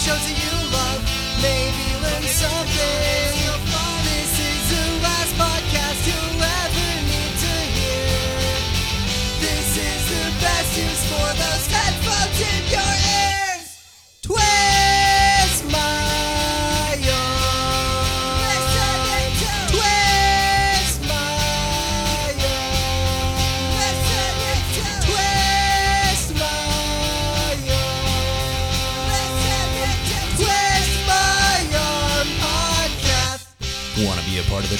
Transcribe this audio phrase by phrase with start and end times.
[0.00, 0.59] shows you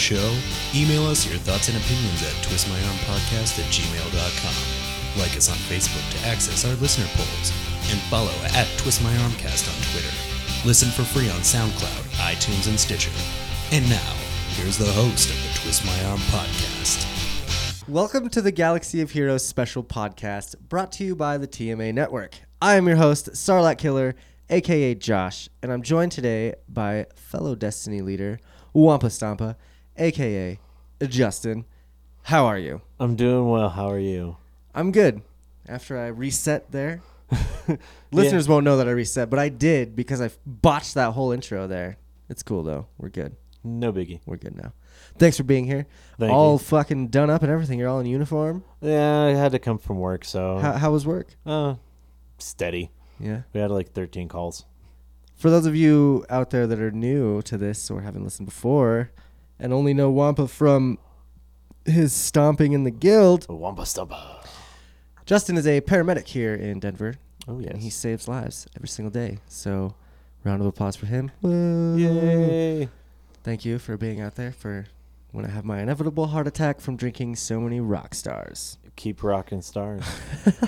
[0.00, 0.34] show?
[0.74, 5.20] Email us your thoughts and opinions at twistmyarmpodcast at gmail.com.
[5.20, 7.52] Like us on Facebook to access our listener polls.
[7.92, 10.16] And follow at twistmyarmcast on Twitter.
[10.66, 13.12] Listen for free on SoundCloud, iTunes, and Stitcher.
[13.72, 14.14] And now,
[14.56, 17.06] here's the host of the Twist My Arm podcast.
[17.86, 22.36] Welcome to the Galaxy of Heroes special podcast brought to you by the TMA Network.
[22.62, 24.14] I am your host, Sarlacc Killer,
[24.48, 28.38] aka Josh, and I'm joined today by fellow Destiny leader,
[28.72, 29.56] Wampa Stampa,
[30.00, 30.58] aka
[31.06, 31.64] Justin.
[32.24, 32.80] How are you?
[32.98, 33.68] I'm doing well.
[33.70, 34.36] How are you?
[34.74, 35.22] I'm good.
[35.68, 37.02] After I reset there,
[38.12, 41.66] listeners won't know that I reset, but I did because I botched that whole intro
[41.66, 41.98] there.
[42.28, 42.86] It's cool though.
[42.98, 43.36] We're good.
[43.62, 44.20] No biggie.
[44.26, 44.72] We're good now.
[45.18, 45.86] Thanks for being here.
[46.18, 46.58] Thank all you.
[46.58, 47.78] fucking done up and everything.
[47.78, 48.64] You're all in uniform.
[48.80, 51.34] Yeah, I had to come from work, so How, how was work?
[51.44, 51.74] uh,
[52.38, 52.90] steady.
[53.18, 53.42] Yeah.
[53.52, 54.64] We had like 13 calls.
[55.36, 59.10] For those of you out there that are new to this or haven't listened before
[59.60, 60.98] and only know Wampa from
[61.84, 64.44] his stomping in the guild, wampa stumpa.
[65.26, 67.14] Justin is a paramedic here in Denver.
[67.46, 67.70] Oh yes.
[67.70, 69.38] And he saves lives every single day.
[69.46, 69.94] So,
[70.44, 71.30] round of applause for him.
[71.42, 72.88] Yay!
[73.42, 74.86] Thank you for being out there for
[75.32, 78.78] when I have my inevitable heart attack from drinking so many rock stars.
[78.96, 80.02] Keep rocking stars,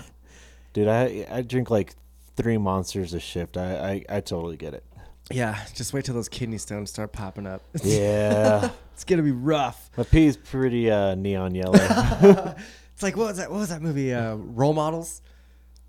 [0.72, 0.88] dude.
[0.88, 1.94] I I drink like
[2.36, 3.56] three monsters a shift.
[3.56, 4.84] I I, I totally get it.
[5.32, 7.62] Yeah, just wait till those kidney stones start popping up.
[7.82, 9.90] Yeah, it's gonna be rough.
[9.96, 12.54] my pee's pretty uh, neon yellow.
[12.94, 13.50] It's like what was that?
[13.50, 14.12] What was that movie?
[14.14, 15.22] Uh, Role Models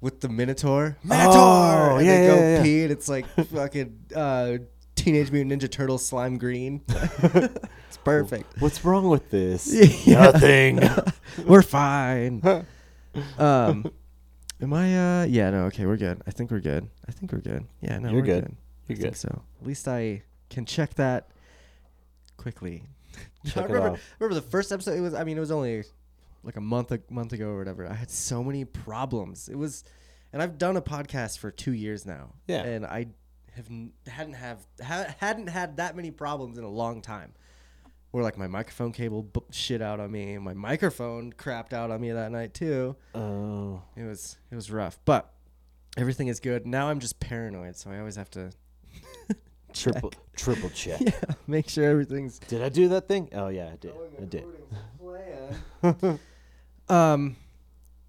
[0.01, 0.97] with the Minotaur.
[1.03, 1.91] Minotaur.
[1.91, 2.63] Oh, and yeah, they go yeah, yeah.
[2.63, 4.57] pee, and it's like fucking uh,
[4.95, 6.81] Teenage Mutant Ninja Turtle slime green.
[6.87, 8.59] it's perfect.
[8.61, 9.71] What's wrong with this?
[10.07, 10.31] Yeah.
[10.31, 10.79] Nothing.
[11.45, 12.41] We're fine.
[13.37, 13.91] um,
[14.61, 15.21] am I?
[15.21, 15.49] Uh, yeah.
[15.51, 15.65] No.
[15.65, 15.85] Okay.
[15.85, 16.21] We're good.
[16.25, 16.89] I think we're good.
[17.07, 17.67] I think we're good.
[17.81, 17.99] Yeah.
[17.99, 18.09] No.
[18.09, 18.43] You're we're good.
[18.45, 18.55] good.
[18.87, 19.41] You're I think so.
[19.61, 21.29] At least I can check that
[22.37, 22.83] quickly.
[23.45, 24.15] Check I it remember, off.
[24.19, 24.97] remember the first episode.
[24.97, 25.13] It was.
[25.13, 25.83] I mean, it was only
[26.43, 27.87] like a month a month ago or whatever.
[27.87, 29.49] I had so many problems.
[29.49, 29.83] It was,
[30.31, 32.31] and I've done a podcast for two years now.
[32.47, 32.63] Yeah.
[32.63, 33.07] And I
[33.55, 37.33] have n- hadn't have ha- hadn't had that many problems in a long time.
[38.11, 42.01] Where like my microphone cable b- shit out on me, my microphone crapped out on
[42.01, 42.95] me that night too.
[43.13, 45.31] Oh, It was it was rough, but
[45.97, 46.65] everything is good.
[46.65, 48.51] Now I'm just paranoid, so I always have to
[49.73, 50.03] check.
[50.35, 51.01] triple check.
[51.01, 51.11] yeah,
[51.47, 53.29] make sure everything's Did I do that thing?
[53.33, 53.93] Oh yeah, I did.
[54.21, 54.45] I did.
[56.89, 57.35] um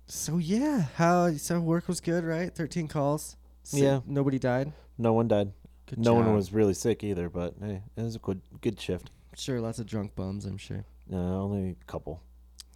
[0.06, 2.54] so yeah, how so work was good, right?
[2.54, 3.36] 13 calls.
[3.62, 4.00] Si- Yeah.
[4.06, 4.72] Nobody died.
[4.98, 5.52] No one died.
[5.86, 6.26] Good no job.
[6.26, 9.10] one was really sick either, but hey, it was a good good shift.
[9.36, 10.84] Sure, lots of drunk bums, I'm sure.
[11.12, 12.22] Uh, only a couple,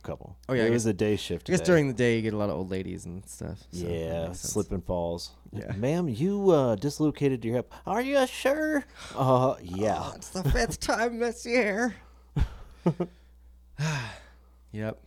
[0.03, 0.37] couple.
[0.49, 1.49] Oh, yeah, I it was a day shift.
[1.49, 1.67] I guess today.
[1.73, 3.59] during the day you get a lot of old ladies and stuff.
[3.73, 4.53] so that yeah, makes sense.
[4.53, 5.31] slip and falls.
[5.53, 5.73] Yeah.
[5.77, 7.73] ma'am, you uh, dislocated your hip.
[7.87, 8.85] Are you sure?
[9.17, 9.99] Uh, yeah.
[10.03, 11.95] Oh, it's the fifth time this year.
[14.73, 14.99] yep.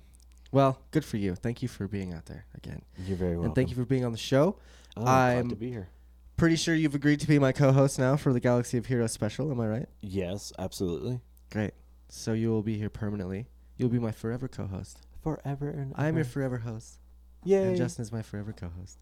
[0.52, 1.36] Well, good for you.
[1.36, 2.82] Thank you for being out there again.
[3.06, 3.46] You're very welcome.
[3.48, 4.58] And thank you for being on the show.
[4.98, 5.90] Oh, I'm glad to be here.
[6.38, 9.50] pretty sure you've agreed to be my co-host now for the Galaxy of Heroes special.
[9.52, 9.90] Am I right?
[10.02, 11.22] Yes, absolutely.
[11.52, 11.74] Great.
[12.10, 13.48] So you will be here permanently.
[13.78, 15.00] You'll be my forever co-host.
[15.24, 17.00] Forever and I'm your forever host,
[17.44, 17.64] Yay.
[17.64, 18.98] and Justin is my forever co-host.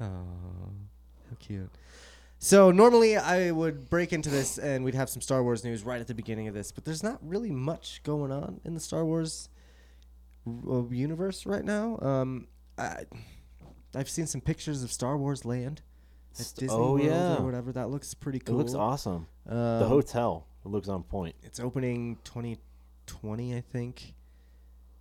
[0.00, 0.06] Oh,
[1.28, 1.70] how cute.
[2.38, 6.00] So normally I would break into this and we'd have some Star Wars news right
[6.00, 9.04] at the beginning of this, but there's not really much going on in the Star
[9.04, 9.50] Wars
[10.46, 11.98] uh, universe right now.
[12.00, 12.48] Um,
[12.78, 13.04] I,
[13.94, 15.82] I've seen some pictures of Star Wars Land
[16.38, 17.36] at Disney oh, World yeah.
[17.36, 17.72] or whatever.
[17.72, 18.54] That looks pretty cool.
[18.54, 19.26] It looks awesome.
[19.46, 21.34] Um, the hotel it looks on point.
[21.42, 24.14] It's opening 2020, I think.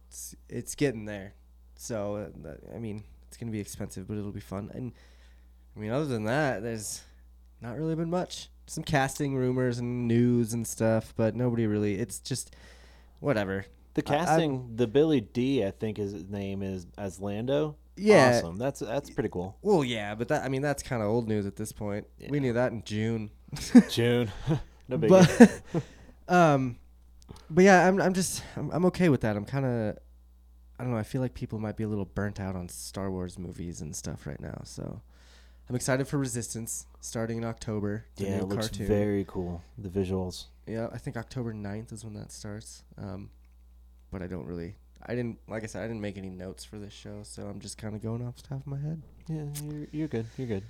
[0.10, 1.34] It's it's getting there.
[1.76, 4.70] So uh, I mean, it's gonna be expensive, but it'll be fun.
[4.74, 4.92] And
[5.76, 7.02] I mean, other than that, there's
[7.62, 8.50] not really been much.
[8.66, 11.96] Some casting rumors and news and stuff, but nobody really.
[12.00, 12.56] It's just
[13.20, 13.66] whatever.
[13.94, 17.76] The I- I- casting, the Billy D, I think his name is as Lando.
[17.96, 18.38] Yeah.
[18.38, 18.58] awesome.
[18.58, 19.58] That's that's pretty cool.
[19.62, 22.08] Well, yeah, but that I mean, that's kind of old news at this point.
[22.30, 23.30] We knew that in June.
[23.90, 24.32] June,
[24.88, 25.10] no big.
[25.10, 25.62] but
[26.28, 26.78] um
[27.50, 29.98] but yeah i'm i'm just i'm, I'm okay with that i'm kind of
[30.80, 33.12] i don't know i feel like people might be a little burnt out on star
[33.12, 35.02] wars movies and stuff right now so
[35.70, 38.06] I'm excited for Resistance starting in October.
[38.18, 38.88] Yeah, it looks cartoon.
[38.88, 39.62] very cool.
[39.78, 40.46] The visuals.
[40.66, 42.84] Yeah, I think October 9th is when that starts.
[42.98, 43.30] Um,
[44.12, 44.76] but I don't really.
[45.06, 47.60] I didn't, like I said, I didn't make any notes for this show, so I'm
[47.60, 49.04] just kind of going off the top of my head.
[49.28, 50.26] Yeah, you're, you're good.
[50.38, 50.64] You're good.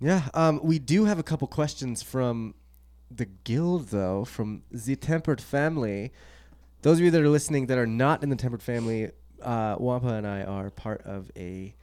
[0.00, 2.54] Yeah, um, we do have a couple questions from
[3.08, 6.12] the guild, though, from the Tempered family.
[6.82, 10.08] Those of you that are listening that are not in the Tempered family, uh, Wampa
[10.14, 11.74] and I are part of a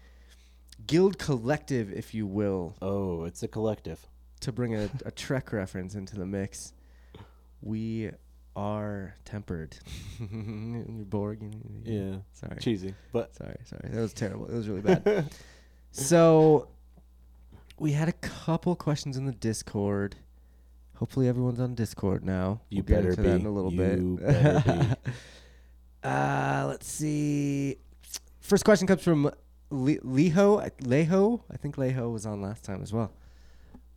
[0.86, 4.06] guild collective, if you will, Oh, it's a collective.
[4.42, 6.74] to bring a, a Trek reference into the mix.
[7.62, 8.12] We
[8.56, 9.78] are tempered.
[10.20, 11.40] You're Borg.
[11.84, 12.18] Yeah.
[12.34, 12.58] Sorry.
[12.60, 13.90] Cheesy, but Sorry, sorry.
[13.92, 14.46] That was terrible.
[14.48, 15.30] It was really bad.
[15.92, 16.68] so
[17.80, 20.16] we had a couple questions in the Discord.
[20.96, 22.62] Hopefully everyone's on Discord now.
[22.70, 23.42] You we'll get better into that be.
[23.42, 24.28] in a little You bit.
[24.66, 24.96] better
[26.04, 27.78] uh, let's see.
[28.40, 29.32] First question comes from
[29.70, 30.70] Le- Leho.
[30.82, 31.42] Leho.
[31.52, 33.12] I think Leho was on last time as well.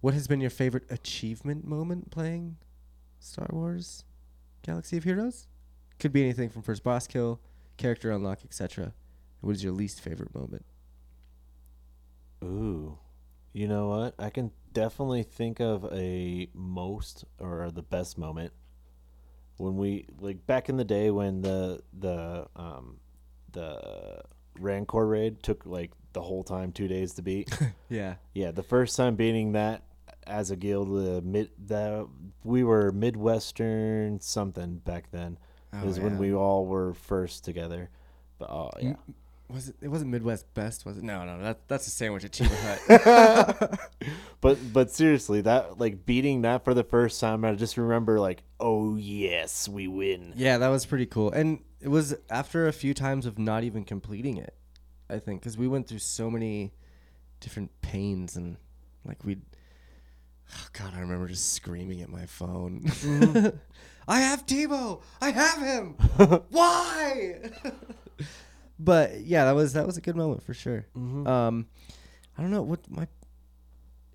[0.01, 2.57] What has been your favorite achievement moment playing
[3.19, 4.05] Star Wars
[4.63, 5.47] Galaxy of Heroes?
[5.99, 7.41] Could be anything from first boss kill,
[7.77, 8.95] character unlock, etc.
[9.41, 10.65] What is your least favorite moment?
[12.43, 12.99] Ooh.
[13.53, 14.15] You know what?
[14.19, 18.53] I can definitely think of a most or the best moment
[19.61, 22.97] when we like back in the day when the the um
[23.53, 24.23] the
[24.59, 27.51] Rancor raid took like the whole time 2 days to beat.
[27.89, 28.15] Yeah.
[28.35, 29.83] yeah, the first time beating that
[30.27, 32.07] as a guild uh, mid that
[32.45, 35.39] we were Midwestern something back then.
[35.73, 37.91] Oh, is when we all were first together.
[38.39, 38.95] But oh yeah.
[39.53, 39.77] Was it?
[39.81, 41.05] It wasn't Midwest Best, was it?
[41.05, 43.81] No, no, that that's a sandwich at Cheba Hut.
[44.41, 48.43] But but seriously, that like beating that for the first time, I just remember like,
[48.59, 50.33] oh yes, we win.
[50.35, 53.85] yeah, that was pretty cool, and it was after a few times of not even
[53.85, 54.55] completing it.
[55.11, 56.73] I think because we went through so many
[57.41, 58.57] different pains and
[59.05, 59.37] like we.
[60.53, 62.81] Oh God, I remember just screaming at my phone.
[62.85, 63.57] Mm-hmm.
[64.09, 65.03] I have Tebow.
[65.21, 65.95] I have him.
[66.51, 67.41] Why?
[68.81, 70.87] But yeah, that was that was a good moment for sure.
[70.97, 71.67] Um,
[72.37, 73.07] I don't know what my.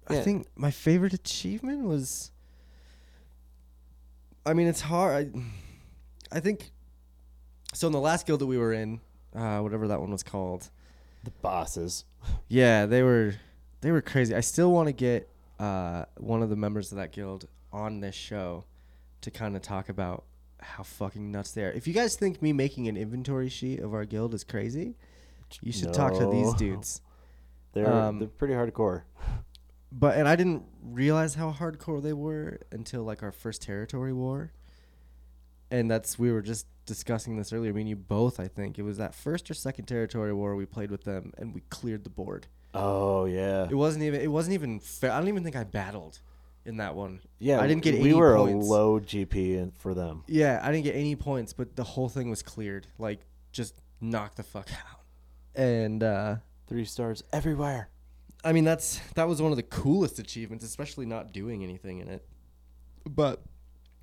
[0.07, 2.31] I think my favorite achievement was.
[4.45, 5.33] I mean, it's hard.
[6.31, 6.71] I, I think.
[7.73, 9.01] So in the last guild that we were in,
[9.35, 10.69] uh, whatever that one was called,
[11.25, 12.05] The bosses.
[12.47, 13.35] yeah, they were
[13.81, 14.33] they were crazy.
[14.33, 15.29] I still want to get
[15.59, 18.65] uh, one of the members of that guild on this show
[19.21, 20.23] to kind of talk about
[20.65, 21.71] how fucking nuts they are.
[21.71, 24.95] If you guys think me making an inventory sheet of our guild is crazy,
[25.61, 27.01] you should talk to these dudes.
[27.73, 29.03] They're Um, they're pretty hardcore.
[29.97, 34.51] But and I didn't realize how hardcore they were until like our first territory war.
[35.71, 37.69] And that's we were just discussing this earlier.
[37.71, 38.37] I mean, you both.
[38.37, 41.53] I think it was that first or second territory war we played with them, and
[41.55, 42.47] we cleared the board.
[42.73, 43.67] Oh yeah.
[43.69, 44.19] It wasn't even.
[44.19, 45.11] It wasn't even fair.
[45.13, 46.19] I don't even think I battled
[46.65, 47.21] in that one.
[47.39, 48.67] Yeah, I didn't get we any were points.
[48.67, 50.23] a low GP in, for them.
[50.27, 52.87] Yeah, I didn't get any points, but the whole thing was cleared.
[52.97, 53.19] Like,
[53.51, 55.01] just knock the fuck out.
[55.55, 57.89] And uh Three stars everywhere.
[58.43, 62.07] I mean, that's that was one of the coolest achievements, especially not doing anything in
[62.07, 62.25] it.
[63.07, 63.43] But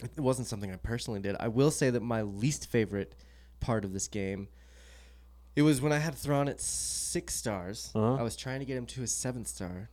[0.02, 1.36] it wasn't something I personally did.
[1.40, 3.16] I will say that my least favorite
[3.60, 4.48] part of this game,
[5.56, 7.90] it was when I had Thrawn at six stars.
[7.94, 8.14] Uh-huh.
[8.14, 9.90] I was trying to get him to a seven star,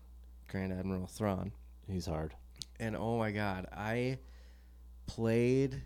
[0.48, 1.52] Grand Admiral Thrawn,
[1.88, 2.36] He's hard.
[2.80, 4.20] And oh my god, I
[5.06, 5.84] played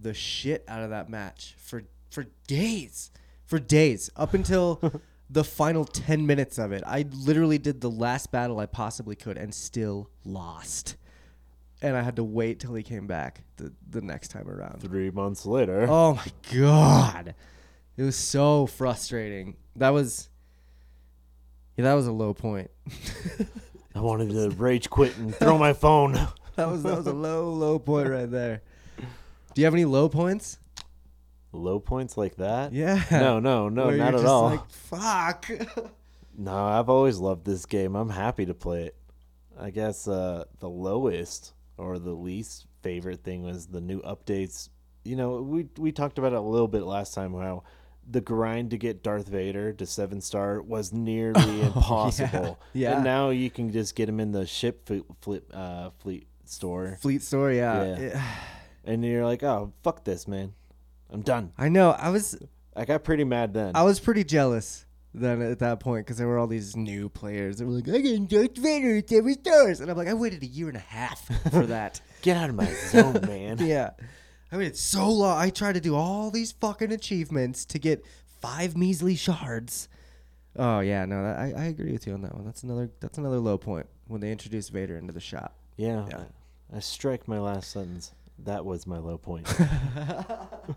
[0.00, 3.10] the shit out of that match for for days,
[3.44, 6.82] for days up until the final 10 minutes of it.
[6.86, 10.96] I literally did the last battle I possibly could and still lost.
[11.80, 14.80] And I had to wait till he came back the, the next time around.
[14.80, 15.86] Three months later.
[15.88, 17.34] Oh my god.
[17.96, 19.56] It was so frustrating.
[19.76, 20.28] That was
[21.76, 22.70] Yeah, that was a low point.
[23.98, 26.16] I wanted to rage quit and throw my phone.
[26.54, 28.62] That was that was a low low point right there.
[28.96, 30.58] Do you have any low points?
[31.52, 32.72] Low points like that?
[32.72, 33.00] Yeah.
[33.12, 34.50] No, no, no, Where not at just all.
[34.50, 35.48] Like, fuck.
[36.36, 37.94] No, I've always loved this game.
[37.94, 38.96] I'm happy to play it.
[39.58, 44.68] I guess uh, the lowest or the least favorite thing was the new updates.
[45.04, 47.62] You know, we we talked about it a little bit last time how
[48.10, 52.58] the grind to get Darth Vader to seven star was nearly impossible.
[52.72, 52.94] yeah.
[52.96, 56.98] And now you can just get him in the ship fleet, fleet, uh, fleet store,
[57.02, 57.84] Fleet story, yeah.
[57.84, 57.96] Yeah.
[57.98, 58.16] It-
[58.84, 60.54] and you're like, oh fuck this, man.
[61.10, 61.52] I'm done.
[61.58, 61.90] I know.
[61.90, 62.38] I was
[62.76, 63.72] I got pretty mad then.
[63.74, 64.84] I was pretty jealous
[65.14, 68.02] then at that point because there were all these new players that were like, I
[68.02, 70.80] can Darth Vader at every stars, and I'm like, I waited a year and a
[70.80, 72.00] half for that.
[72.22, 73.56] Get out of my zone, man.
[73.66, 73.90] yeah,
[74.50, 75.38] I mean, it's so long.
[75.38, 78.04] I tried to do all these fucking achievements to get
[78.40, 79.88] five measly shards.
[80.56, 82.44] Oh yeah, no, that, I I agree with you on that one.
[82.44, 85.54] That's another that's another low point when they introduced Vader into the shop.
[85.76, 86.06] Yeah.
[86.10, 86.24] Yeah.
[86.72, 88.12] I, I strike my last sentence.
[88.40, 89.46] That was my low point.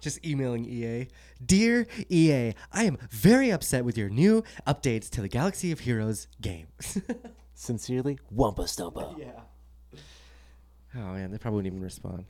[0.00, 1.08] Just emailing EA.
[1.44, 6.28] Dear EA, I am very upset with your new updates to the Galaxy of Heroes
[6.40, 6.68] game.
[7.54, 9.18] Sincerely, Wumpa Stumpa.
[9.18, 9.98] yeah.
[10.94, 12.24] Oh man, they probably wouldn't even respond.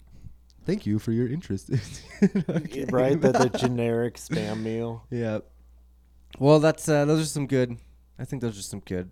[0.67, 1.71] Thank you for your interest.
[2.49, 2.87] Okay.
[2.91, 3.21] Right?
[3.21, 5.05] The, the generic spam meal.
[5.11, 5.41] Yeah.
[6.39, 7.77] Well, that's uh, those are some good.
[8.19, 9.11] I think those are some good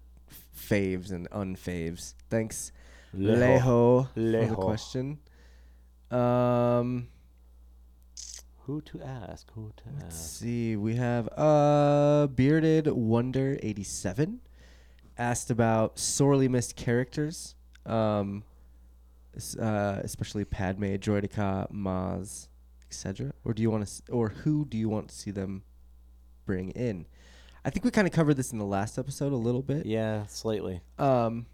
[0.58, 2.14] faves and unfaves.
[2.30, 2.72] Thanks,
[3.16, 5.18] Leho, for the question.
[6.10, 7.08] Um,
[8.66, 9.50] Who to ask?
[9.52, 10.38] Who to let's ask?
[10.40, 10.76] see.
[10.76, 14.40] We have uh bearded wonder eighty seven
[15.18, 17.54] asked about sorely missed characters.
[17.86, 18.44] Um,
[19.58, 22.48] uh, especially Padme, Droideka, Maz,
[22.90, 23.32] etc.
[23.44, 25.62] Or do you want to, or who do you want to see them
[26.46, 27.06] bring in?
[27.64, 29.86] I think we kind of covered this in the last episode a little bit.
[29.86, 30.82] Yeah, slightly.
[30.98, 31.46] Um,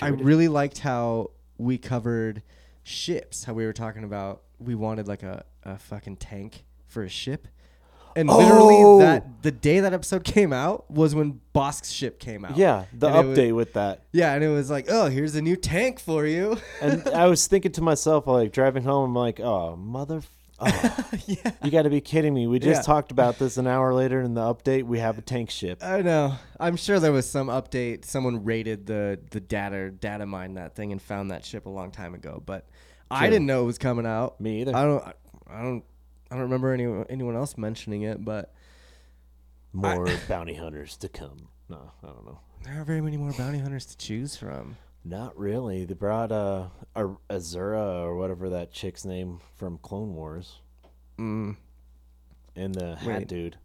[0.00, 2.42] I really liked how we covered
[2.84, 3.44] ships.
[3.44, 7.48] How we were talking about we wanted like a, a fucking tank for a ship.
[8.18, 8.36] And Oh!
[8.38, 12.56] literally that the day that episode came out was when Bossk's ship came out.
[12.56, 14.02] Yeah, the And it was- update with that.
[14.12, 16.58] Yeah, and it was like, oh, here's a new tank for you.
[16.80, 20.22] And I was thinking to myself, like driving home, I'm like, oh, mother.
[20.60, 21.52] Oh, yeah.
[21.62, 22.48] you got to be kidding me.
[22.48, 22.82] We just Yeah.
[22.94, 24.82] talked about this an hour later in the update.
[24.82, 25.78] We have a tank ship.
[25.84, 26.34] I know.
[26.58, 28.04] I'm sure there was some update.
[28.04, 31.92] Someone rated the the data data mine that thing and found that ship a long
[31.92, 32.42] time ago.
[32.44, 32.66] But
[33.08, 33.30] I True.
[33.30, 34.40] didn't know it was coming out.
[34.40, 34.74] Me either.
[34.74, 35.04] I don't.
[35.48, 35.84] I don't.
[36.30, 38.24] I don't remember anyone anyone else mentioning it.
[38.24, 38.52] But
[39.72, 41.48] More bounty hunters to come.
[41.68, 42.40] No, I don't know.
[42.64, 44.76] there aren't very many more bounty hunters to choose from.
[45.04, 45.84] Not really.
[45.84, 50.60] They brought uh, a Azura or whatever that chick's name from Clone Wars,
[51.18, 51.56] Mm.
[52.56, 53.56] and the hat dude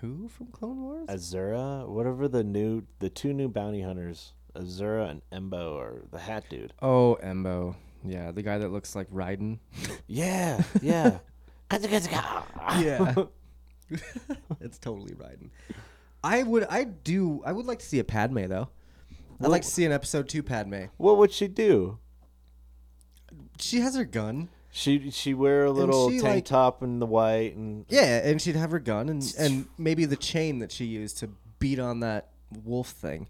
[0.00, 1.08] Who from Clone Wars?
[1.08, 6.44] Azura, whatever the new the two new bounty hunters, Azura and Embo, or the hat
[6.48, 6.72] dude.
[6.80, 7.74] oh, Embo.
[8.04, 9.58] Yeah, the guy that looks like Raiden.
[10.06, 11.18] Yeah, yeah.
[12.78, 13.14] yeah.
[14.60, 15.50] it's totally Raiden.
[16.22, 16.64] I would.
[16.68, 17.42] I do.
[17.44, 18.68] I would like to see a Padme though.
[19.40, 20.84] I'd like to see an episode two Padme.
[20.96, 21.98] what would she do?
[23.60, 24.48] She has her gun.
[24.70, 28.40] She she wear a little she, tank like- top and the white and Yeah, and
[28.40, 32.00] she'd have her gun and and maybe the chain that she used to beat on
[32.00, 32.28] that
[32.64, 33.28] wolf thing.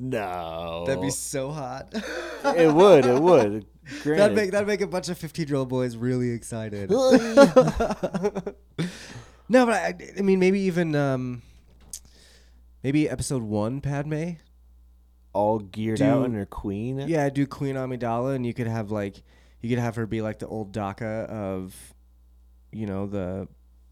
[0.00, 0.84] No.
[0.86, 1.92] That'd be so hot.
[1.94, 3.04] it would.
[3.04, 3.66] It would.
[4.04, 6.90] that'd make that'd make a bunch of fifteen year old boys really excited.
[6.90, 7.04] no,
[9.66, 11.42] but I, I mean maybe even um,
[12.82, 14.32] maybe episode one Padme.
[15.32, 16.98] all geared Do- out in her queen.
[17.06, 19.22] Yeah, do Queen Amidala, and you could have like
[19.60, 21.74] you could have her be like the old Daka of,
[22.72, 23.48] you know the,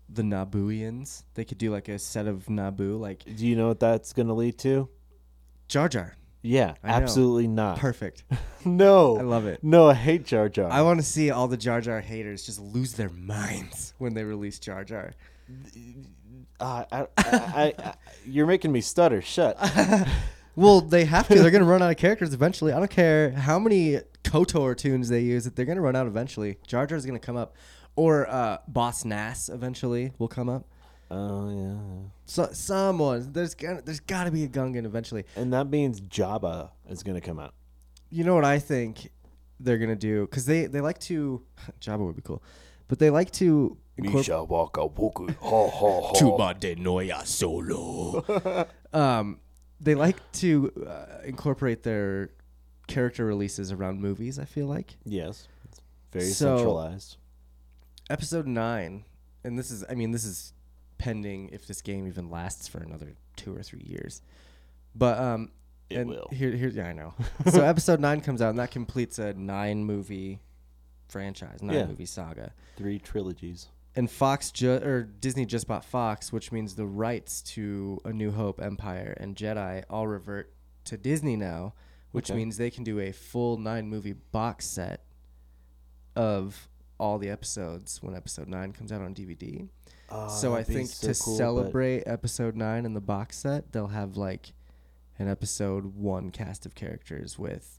[0.09, 1.25] the Nabooians.
[1.35, 4.35] They could do like a set of Naboo, like Do you know what that's gonna
[4.35, 4.89] lead to?
[5.69, 6.17] Jar Jar.
[6.43, 6.95] Yeah, I know.
[6.95, 7.79] absolutely not.
[7.79, 8.25] Perfect.
[8.65, 9.63] no, I love it.
[9.63, 10.71] No, I hate Jar Jar.
[10.71, 14.25] I want to see all the Jar Jar haters just lose their minds when they
[14.25, 15.15] release Jar Jar.
[16.61, 17.95] Uh, I, I, I,
[18.27, 19.23] you're making me stutter.
[19.23, 19.57] Shut.
[20.59, 21.37] Well, they have to.
[21.37, 22.73] They're gonna run out of characters eventually.
[22.73, 25.45] I don't care how many Kotor toons they use.
[25.45, 26.59] That they're gonna run out eventually.
[26.67, 27.55] Jar Jar's gonna come up,
[27.95, 30.67] or uh, Boss Nass eventually will come up.
[31.11, 32.09] Oh yeah.
[32.27, 35.25] So someone there's gonna there's got to be a Gungan eventually.
[35.37, 37.55] And that means Jabba is gonna come out.
[38.11, 39.11] You know what I think
[39.61, 40.23] they're gonna do?
[40.27, 41.43] Because they they like to
[41.81, 42.43] Jabba would be cool,
[42.89, 45.35] but they like to incorporate waka woku.
[45.41, 46.53] Ha ha ha.
[46.53, 48.25] de Noya Solo.
[48.93, 49.41] um,
[49.81, 52.31] they like to uh, incorporate their
[52.87, 54.39] character releases around movies.
[54.39, 55.49] I feel like Yes.
[55.65, 55.81] It's
[56.13, 57.17] very So- centralized.
[58.11, 59.05] episode nine,
[59.45, 60.53] and this is I mean this is
[60.99, 64.21] pending if this game even lasts for another two or three years.
[64.95, 65.51] But um,
[65.91, 66.29] It and will.
[66.33, 67.15] Here, here, yeah, I know.
[67.51, 70.41] so episode nine comes out, and that completes a nine movie
[71.09, 71.87] franchise, nine Yeah.
[71.87, 72.53] movie saga.
[72.77, 73.69] Three trilogies.
[73.97, 78.31] And Fox ju- or Disney just bought Fox, which means the rights to A New
[78.31, 80.53] Hope, Empire, and Jedi all revert
[80.85, 81.75] to Disney now,
[82.13, 82.37] which Okay.
[82.39, 85.05] means they can do a full nine movie box set
[86.15, 89.69] of all the episodes when episode nine comes out on DVD.
[90.11, 94.17] So I think so to cool, celebrate episode nine in the box set, they'll have
[94.17, 94.53] like
[95.19, 97.79] an episode one cast of characters with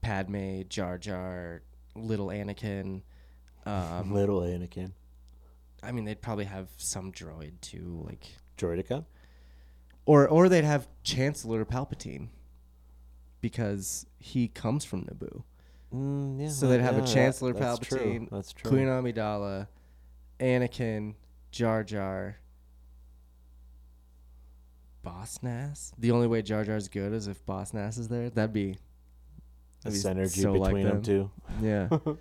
[0.00, 1.62] Padme, Jar Jar,
[1.94, 3.02] little Anakin.
[3.66, 4.92] Um, Little Anakin.
[5.82, 8.26] I mean, they'd probably have some droid too, like,
[8.56, 9.04] Droideka.
[10.06, 12.28] or or they'd have Chancellor Palpatine
[13.40, 15.42] because he comes from Naboo.
[15.94, 18.28] Mm, yeah, So they'd have yeah, a that- Chancellor that's Palpatine, True.
[18.30, 18.70] That's true.
[18.70, 19.66] Queen Amidala,
[20.38, 21.14] Anakin,
[21.50, 22.36] Jar Jar.
[25.02, 25.92] Boss Nass.
[25.98, 28.30] The only way Jar Jar's good is if Boss Nass is there.
[28.30, 28.76] That'd be
[29.84, 31.02] be synergy so like between them them.
[31.02, 31.30] two.
[31.62, 31.88] Yeah.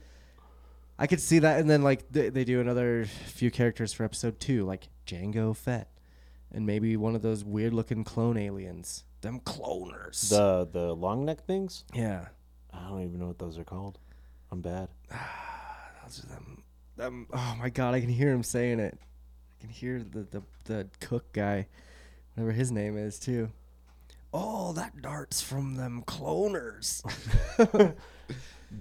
[1.00, 4.39] I could see that, and then like they, they do another few characters for episode
[4.39, 5.89] two, like Jango Fett,
[6.51, 9.05] and maybe one of those weird looking clone aliens.
[9.21, 10.29] Them cloners.
[10.29, 11.83] The the long neck things.
[11.93, 12.27] yeah.
[12.71, 13.98] I don't even know what those are called.
[14.51, 14.89] I'm bad.
[16.05, 16.63] Those are them.
[16.98, 17.27] Them.
[17.33, 18.98] Oh my god, I can hear him saying it.
[19.59, 21.67] Can hear the the, the cook guy,
[22.35, 23.49] whatever his name is too.
[24.33, 27.01] Oh, that darts from them cloners.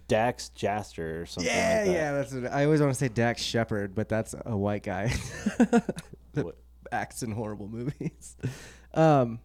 [0.09, 1.51] Dax Jaster or something.
[1.51, 1.93] yeah, like that.
[1.93, 3.09] yeah, that's what I always want to say.
[3.09, 5.07] Dax Shepard, but that's a white guy
[5.59, 6.59] that What-
[6.93, 8.37] acts in horrible movies.
[8.95, 9.39] Um,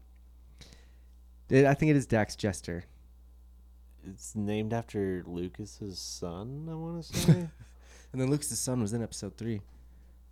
[1.49, 2.85] it- I think it is Dax Jester.
[4.07, 6.67] It's named after Lucas's son.
[6.71, 7.31] I want to say.
[8.13, 9.59] And then Lucas' son was in episode three.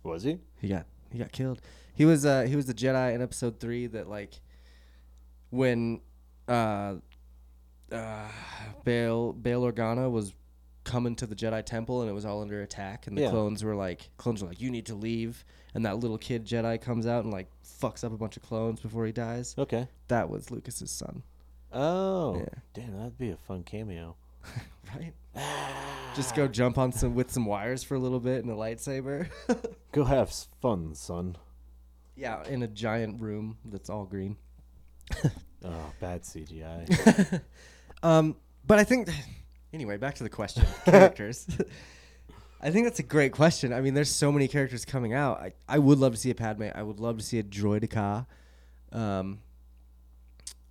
[0.02, 0.38] Was he?
[0.60, 1.60] He got he got killed.
[1.94, 4.40] He was uh he was the Jedi in episode three that like
[5.50, 6.00] when
[6.48, 6.96] uh
[7.90, 8.28] uh
[8.84, 10.32] Bail Bail Organa was
[10.84, 13.30] coming to the Jedi temple and it was all under attack and the Yeah.
[13.30, 15.44] clones were like clones were like, You need to leave
[15.74, 17.48] and that little kid Jedi comes out and like
[17.80, 19.54] fucks up a bunch of clones before he dies.
[19.56, 19.86] Okay.
[20.08, 21.22] That was Lucas's son.
[21.72, 22.44] Oh, Yeah.
[22.74, 24.16] damn, that'd be a fun cameo.
[24.94, 25.12] Right?
[26.14, 29.28] Just go jump on some with some wires for a little bit and a lightsaber.
[29.92, 30.30] Go have
[30.60, 31.36] fun, son.
[32.16, 34.36] yeah, in a giant room that's all green.
[35.64, 37.40] Oh, bad CGI.
[38.02, 38.34] Um,
[38.66, 39.08] but I think
[39.72, 41.46] anyway, back to the question, characters.
[42.60, 43.72] I think that's a great question.
[43.72, 45.38] I mean, there's so many characters coming out.
[45.40, 46.64] I, I would love to see a Padme.
[46.74, 48.26] I would love to see a Droideka.
[48.90, 49.38] Um,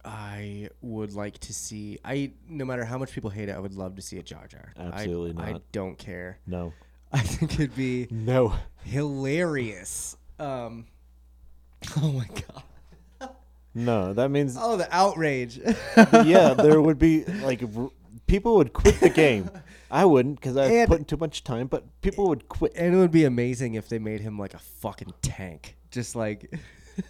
[0.03, 1.99] I would like to see.
[2.03, 4.47] I no matter how much people hate it, I would love to see a Jar
[4.47, 4.73] Jar.
[4.77, 5.55] Absolutely I not.
[5.57, 6.39] I don't care.
[6.47, 6.73] no.
[7.13, 8.53] I think it'd be No.
[8.85, 10.15] hilarious.
[10.39, 10.85] Um,
[12.01, 13.29] oh my god.
[13.73, 14.13] No.
[14.13, 15.59] That means Oh, the outrage.
[15.97, 17.89] yeah, there would be like r-
[18.27, 19.49] people would quit the game.
[19.89, 22.71] I wouldn't because I put in too much time, but people would quit.
[22.75, 25.75] And it would be amazing if they made him like a fucking tank.
[25.89, 26.53] Just like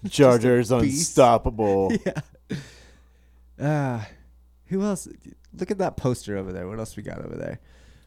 [0.06, 1.92] Jar Jar's unstoppable.
[2.06, 2.58] Yeah.
[3.62, 4.08] Ah,
[4.66, 5.08] who else?
[5.54, 6.68] Look at that poster over there.
[6.68, 7.60] What else we got over there?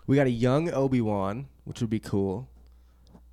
[0.06, 2.48] We got a young Obi Wan, which would be cool.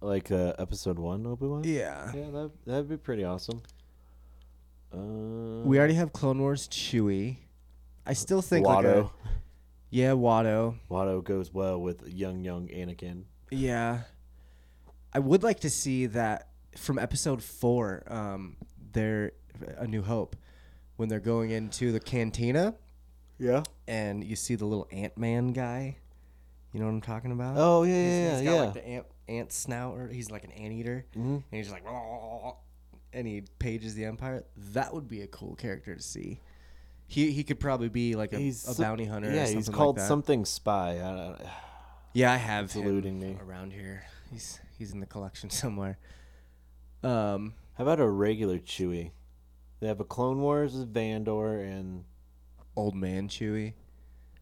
[0.01, 1.63] Like uh, episode one, Obi Wan.
[1.63, 2.11] Yeah.
[2.13, 3.61] Yeah, that that'd be pretty awesome.
[4.93, 4.97] Uh,
[5.65, 7.37] We already have Clone Wars Chewie.
[8.05, 9.11] I still think like a, Watto.
[9.89, 10.75] yeah Watto.
[10.89, 13.23] Watto goes well with young, young Anakin.
[13.51, 14.01] Yeah.
[15.13, 18.55] I would like to see that from episode four, um,
[18.93, 19.33] there
[19.77, 20.35] a New Hope,
[21.01, 22.75] when they're going into the cantina
[23.39, 23.63] Yeah.
[23.87, 25.97] and you see the little Ant Man guy.
[26.73, 27.55] You know what I'm talking about?
[27.57, 28.51] Oh yeah, He's- yeah, he's yeah.
[28.51, 31.35] got like the ant ant snout, or he's like an anteater, Mhm.
[31.37, 31.83] and he's like,
[33.13, 34.45] and he pages the Empire.
[34.73, 36.39] That would be a cool character to see.
[37.07, 39.29] He he could probably be like a, He's a bounty hunter.
[39.33, 40.91] Yeah, or something he's called like something spy.
[41.01, 41.41] I don't,
[42.13, 43.37] Yeah, I have him eluding me.
[43.41, 44.03] around here.
[44.31, 45.97] He's he's in the collection somewhere.
[47.03, 49.11] Um, how about a regular Chewie?
[49.81, 52.03] They have a Clone Wars with Vandor and
[52.77, 53.73] old man Chewie.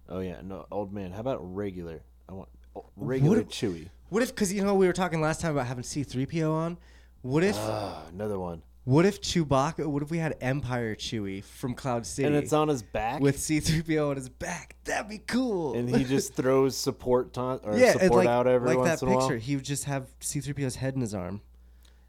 [0.10, 1.12] oh yeah, no old man.
[1.12, 2.02] How about regular?
[2.28, 2.50] I want
[2.96, 3.88] regular if- Chewie.
[4.10, 4.30] What if?
[4.30, 6.78] Because you know we were talking last time about having C three PO on.
[7.22, 7.56] What if?
[7.58, 8.64] Ah, another one.
[8.86, 9.86] what if Chewbacca?
[9.86, 12.28] What if we had Empire Chewie from Cloud City?
[12.28, 13.22] And it's on his back.
[13.22, 14.76] with C3PO on his back.
[14.86, 15.76] That'd be cool.
[15.76, 19.06] and he just throws support taunt or yeah, support like, out every like once that
[19.06, 19.34] in a picture.
[19.34, 19.40] while.
[19.40, 21.42] He would just have C3PO's head in his arm.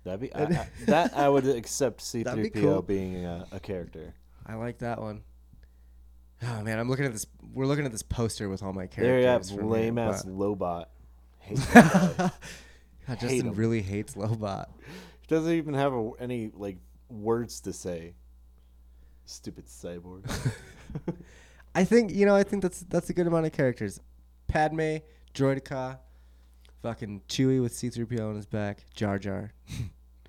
[0.04, 2.82] That'd be I, I, that I would accept C That'd three be PO cool.
[2.82, 4.14] being a, a character.
[4.46, 5.22] I like that one.
[6.42, 7.26] Oh man, I'm looking at this.
[7.52, 9.02] We're looking at this poster with all my characters.
[9.04, 9.56] There you have characters.
[9.58, 10.84] from lame here, ass but- Lobot.
[11.40, 12.16] Hate that.
[12.16, 12.32] God,
[13.06, 13.54] hate Justin him.
[13.54, 14.66] really hates Lobot.
[15.20, 16.78] He doesn't even have a, any like
[17.10, 18.14] words to say.
[19.26, 20.24] Stupid cyborg.
[21.74, 22.34] I think you know.
[22.34, 24.00] I think that's that's a good amount of characters.
[24.48, 24.96] Padme,
[25.34, 25.98] Droideka,
[26.82, 29.52] fucking Chewie with C-3PO on his back, Jar Jar.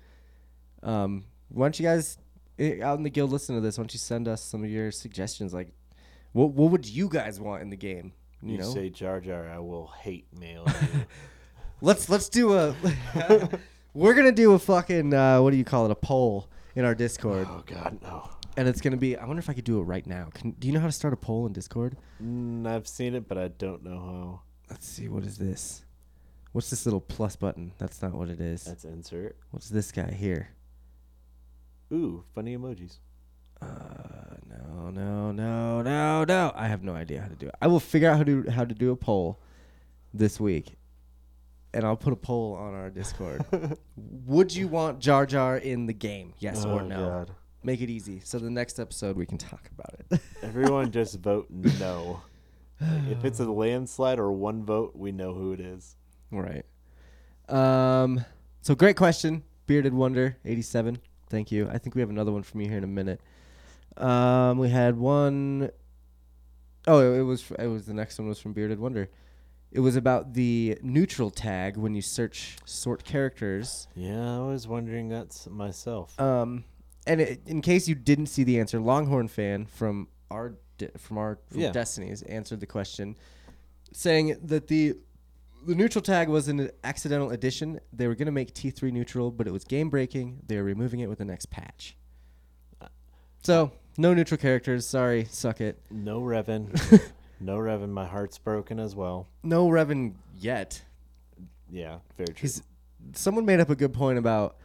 [0.82, 2.18] um, why don't you guys
[2.58, 3.78] eh, out in the guild listen to this?
[3.78, 5.52] Why don't you send us some of your suggestions?
[5.52, 5.72] Like,
[6.32, 8.12] what what would you guys want in the game?
[8.42, 10.66] You, you know, say Jar Jar, I will hate mail.
[11.80, 12.74] let's let's do a.
[13.94, 15.90] we're gonna do a fucking uh, what do you call it?
[15.90, 18.28] A poll in our Discord, oh God, no.
[18.56, 19.16] and it's gonna be.
[19.16, 20.28] I wonder if I could do it right now.
[20.32, 21.96] Can do you know how to start a poll in Discord?
[22.22, 24.40] Mm, I've seen it, but I don't know how.
[24.70, 25.84] Let's see, what is this?
[26.52, 27.72] What's this little plus button?
[27.78, 28.64] That's not what it is.
[28.64, 29.36] That's insert.
[29.50, 30.48] What's this guy here?
[31.92, 32.98] Ooh, funny emojis.
[33.60, 33.66] Uh,
[34.48, 36.52] no, no, no, no, no.
[36.54, 37.54] I have no idea how to do it.
[37.62, 39.40] I will figure out how to how to do a poll
[40.12, 40.74] this week,
[41.72, 43.44] and I'll put a poll on our Discord.
[44.26, 46.34] Would you want Jar Jar in the game?
[46.38, 47.08] Yes or Oh, no?
[47.08, 47.30] God.
[47.62, 48.20] make it easy.
[48.24, 50.20] So the next episode we can talk about it.
[50.42, 52.20] Everyone just vote no.
[52.80, 55.96] Like, if it's a landslide or one vote, we know who it is.
[56.40, 56.64] Right.
[57.48, 58.24] Um.
[58.62, 60.98] So great question, bearded wonder eighty seven.
[61.28, 61.68] Thank you.
[61.70, 63.20] I think we have another one from you here in a minute.
[63.96, 64.58] Um.
[64.58, 65.70] We had one
[66.86, 67.44] Oh, it it was.
[67.58, 69.08] It was the next one was from Bearded Wonder.
[69.70, 73.86] It was about the neutral tag when you search sort characters.
[73.94, 76.18] Yeah, I was wondering that myself.
[76.20, 76.64] Um,
[77.06, 81.18] and it, in case you didn't see the answer, Longhorn fan from our de- from
[81.18, 81.72] our from Yeah.
[81.72, 83.16] Destinies answered the question,
[83.92, 84.96] saying that the
[85.66, 87.80] the neutral tag was an accidental addition.
[87.92, 90.40] They were going to make T three neutral, but it was game breaking.
[90.46, 91.96] They are removing it with the next patch.
[93.42, 94.86] So no neutral characters.
[94.86, 95.82] Sorry, suck it.
[95.90, 96.70] No Revan.
[97.40, 97.88] no Revan.
[97.90, 99.26] My heart's broken as well.
[99.42, 100.82] No Revan yet.
[101.70, 102.36] Yeah, very true.
[102.40, 102.62] He's
[103.14, 104.56] someone made up a good point about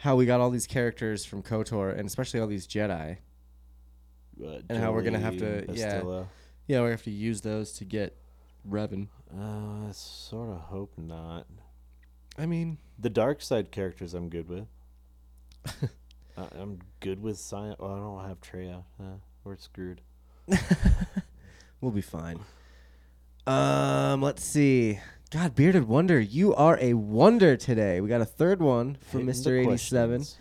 [0.00, 3.18] how we got all these characters from KOTOR and especially all these Jedi.
[4.42, 6.24] Uh, and how we're gonna have Jolee, to- yeah.
[6.66, 8.16] Yeah, we have to use those to get
[8.68, 9.08] Revan.
[9.34, 11.46] Uh, I sort of hope not.
[12.38, 14.66] I mean, The dark side characters I'm good with.
[16.36, 17.76] I I'm good with science.
[17.80, 18.84] Oh, I don't have Treya.
[19.00, 20.00] Uh, we're screwed.
[21.80, 22.38] we'll be fine.
[23.46, 24.98] Um, let's see.
[25.30, 28.00] God, bearded wonder, you are a wonder today.
[28.00, 30.38] We got a third one from Hitting Mister Eighty Seven, questions.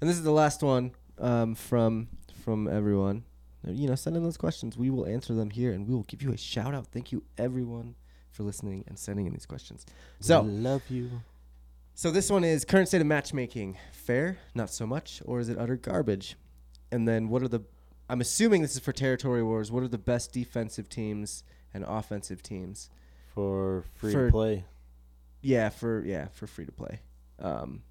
[0.00, 2.08] and this is the last one um, from
[2.44, 3.24] from everyone.
[3.66, 4.76] You know, send in those questions.
[4.76, 6.86] We will answer them here, and we will give you a shout out.
[6.88, 7.94] Thank you, everyone,
[8.30, 9.86] for listening and sending in these questions.
[10.20, 11.10] So, love you.
[11.96, 13.78] So this one is current state of matchmaking.
[13.92, 16.34] Fair, not so much, or is it utter garbage?
[16.90, 17.60] And then what are the
[18.08, 19.70] I'm assuming this is for territory wars.
[19.70, 22.90] What are the best defensive teams and offensive teams?
[23.32, 24.64] For free For- to play.
[25.40, 27.00] Yeah, for yeah, for free to play.
[27.38, 27.82] Um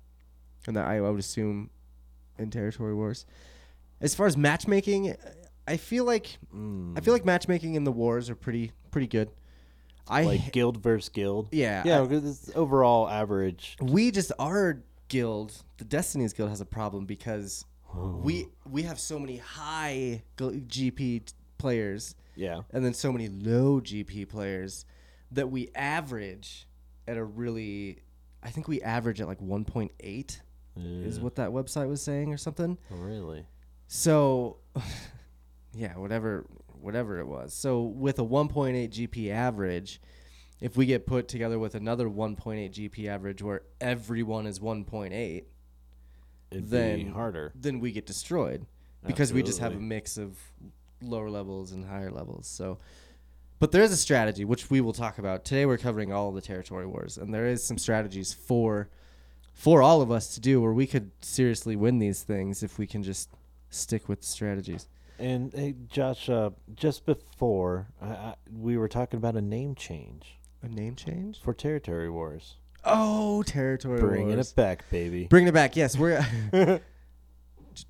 [0.68, 1.70] and that I, I would assume
[2.38, 3.26] in territory wars.
[4.02, 5.16] As far as matchmaking,
[5.68, 7.10] I feel like I feel hmm.
[7.12, 9.30] like matchmaking in the wars are pretty pretty good.
[10.08, 11.48] I like guild versus guild.
[11.52, 13.78] yeah, Yeah, I- because it's overall average.
[13.82, 19.20] we just our guild, the Destiny's guild, has a problem because we we have so
[19.20, 22.62] many high GP players Yeah.
[22.72, 24.86] and then so many low GP players
[25.32, 26.68] that we average
[27.08, 28.00] at a really,
[28.42, 30.40] I think we average at like 1.8
[30.76, 32.78] is what that website was saying or something.
[32.92, 33.46] Oh, really?
[33.88, 34.58] So,
[35.74, 36.46] yeah, whatever
[36.80, 37.54] whatever it was.
[37.54, 40.02] So with a 1.8 GP average,
[40.60, 45.44] if we get put together with another 1.8 GP average where everyone is 1.8,
[46.52, 47.52] It'd then be harder.
[47.56, 48.66] then we get destroyed
[49.06, 50.38] because we just have a mix of
[51.02, 52.48] lower levels and higher levels.
[52.48, 52.78] So,
[53.60, 55.66] but there is a strategy which we will talk about today.
[55.66, 58.90] We're covering all the territory wars, and there is some strategies for
[59.54, 62.88] for all of us to do where we could seriously win these things if we
[62.88, 63.30] can just
[63.70, 64.88] stick with strategies.
[65.20, 70.40] And hey, Josh, uh, just before I, I, we were talking about a name change
[70.64, 71.40] A name change?
[71.42, 72.58] for territory wars.
[72.84, 74.52] Oh, territory Bringing wars.
[74.52, 75.26] it back, baby.
[75.28, 75.76] Bringing it back.
[75.76, 76.26] Yes, we're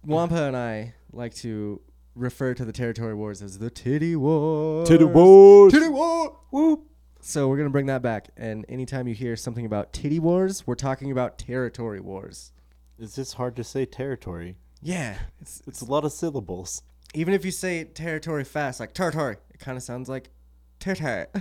[0.06, 1.82] Wampa and I like to
[2.16, 4.88] refer to the territory wars as the titty wars.
[4.88, 5.74] Titty Wars.
[5.74, 6.38] Titty war.
[6.52, 6.88] Whoop.
[7.22, 8.30] So we're gonna bring that back.
[8.38, 12.52] And anytime you hear something about titty wars, we're talking about territory wars.
[13.00, 14.58] It's just hard to say territory.
[14.82, 16.84] Yeah, it's, It's a lot of syllables.
[17.14, 20.30] Even if you say territory fast, like territory, it kind of sounds like
[20.80, 21.26] territory.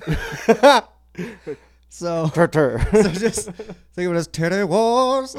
[1.89, 2.91] so, Turtur.
[3.03, 5.37] so just think of it as titty wars.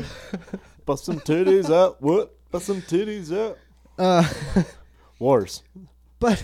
[0.86, 2.02] Bust some titties out.
[2.02, 2.36] What?
[2.52, 3.58] Bust some titties out.
[3.98, 4.28] Uh,
[5.19, 5.63] Wars.
[6.19, 6.43] but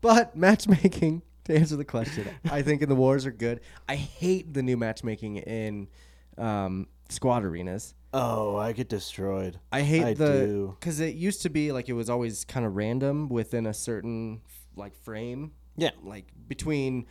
[0.00, 3.60] but matchmaking to answer the question, I think in the wars are good.
[3.88, 5.88] I hate the new matchmaking in
[6.36, 7.94] um, squad arenas.
[8.12, 9.58] Oh, I get destroyed.
[9.70, 10.76] I hate I the do.
[10.80, 14.40] because it used to be like it was always kind of random within a certain
[14.76, 15.52] like frame.
[15.76, 15.90] Yeah.
[16.02, 17.06] Like between,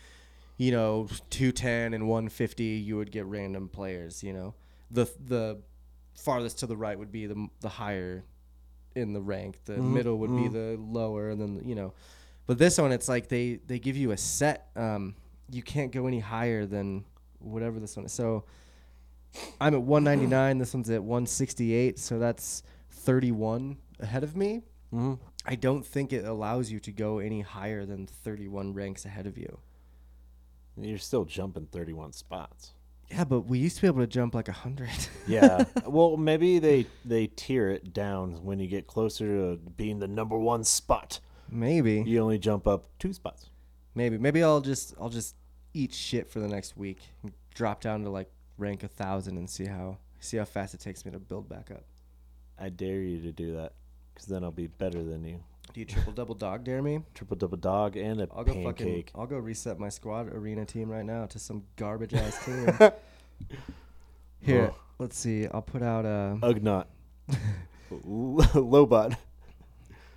[0.58, 4.24] you know, two ten and one fifty, you would get random players.
[4.24, 4.54] You know,
[4.90, 5.62] the the
[6.16, 8.24] farthest to the right would be the the higher
[8.96, 9.60] in the rank.
[9.66, 11.94] The Mm-hmm, middle would be the lower, and then you know.
[12.48, 14.70] But this one, it's like they they give you a set.
[14.76, 15.16] Um,
[15.52, 17.06] you can't go any higher than
[17.40, 18.14] whatever this one is.
[18.14, 18.46] So
[19.60, 20.58] I'm at 199.
[20.58, 22.00] This one's at 168.
[22.00, 24.62] So that's 31 ahead of me.
[24.93, 25.19] Mhm.
[25.45, 29.38] I don't think it allows you to go any higher than 31 ranks ahead of
[29.38, 29.60] you.
[30.78, 32.74] You're still jumping 31 spots.
[33.10, 34.89] Yeah, but we used to be able to jump like 100.
[35.28, 35.65] Yeah.
[35.86, 40.38] well, maybe they they tear it down when you get closer to being the number
[40.38, 41.19] one spot.
[41.50, 42.04] maybe.
[42.06, 43.50] You only jump up two spots.
[43.93, 44.17] Maybe.
[44.17, 45.36] Maybe I'll just I'll just
[45.74, 49.50] eat shit for the next week and drop down to like rank a 1000 and
[49.50, 51.84] see how see how fast it takes me to build back up.
[52.58, 53.74] I dare you to do that.
[54.13, 55.44] because then I'll be better than you.
[55.74, 57.02] Do you triple double dog dare me?
[57.15, 58.63] Triple double dog and a I'll go fucking.
[58.88, 59.12] pancake.
[59.15, 62.68] I'll go reset my squad arena team right now to some garbage ass team.
[64.41, 64.76] Here, Oh.
[65.00, 65.48] let's see.
[65.48, 66.86] I'll put out a uh Ugnaught.
[67.91, 69.18] Lobot.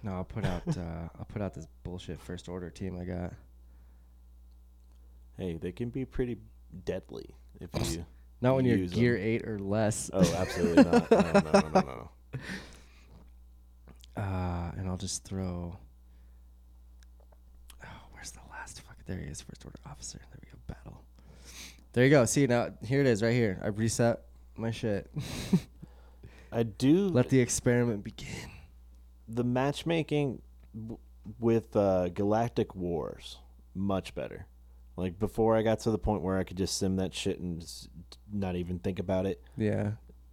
[0.03, 0.12] no.
[0.14, 3.33] I'll put out uh I'll put out this bullshit first order team I got.
[5.37, 6.38] Hey, they can be pretty
[6.85, 8.05] deadly if you.
[8.40, 10.11] Not when you're use gear eight or less.
[10.12, 11.11] Oh, absolutely not.
[11.11, 12.11] No, no, no, no, no.
[14.16, 15.77] Uh, and I'll just throw.
[17.85, 18.96] Oh, where's the last fuck?
[19.07, 20.18] There he is, first order officer.
[20.31, 21.03] There we go, battle.
[21.92, 22.24] There you go.
[22.24, 23.61] See now, here it is, right here.
[23.62, 24.22] I reset
[24.57, 25.09] my shit.
[26.53, 27.09] I do.
[27.09, 28.51] Let the experiment begin.
[29.29, 30.42] the matchmaking
[30.74, 30.98] w-
[31.38, 33.38] with uh, Galactic Wars
[33.74, 34.46] much better.
[34.98, 37.64] Like before, I got to the point where I could just sim that shit and
[38.32, 39.40] not even think about it.
[39.56, 39.92] Yeah.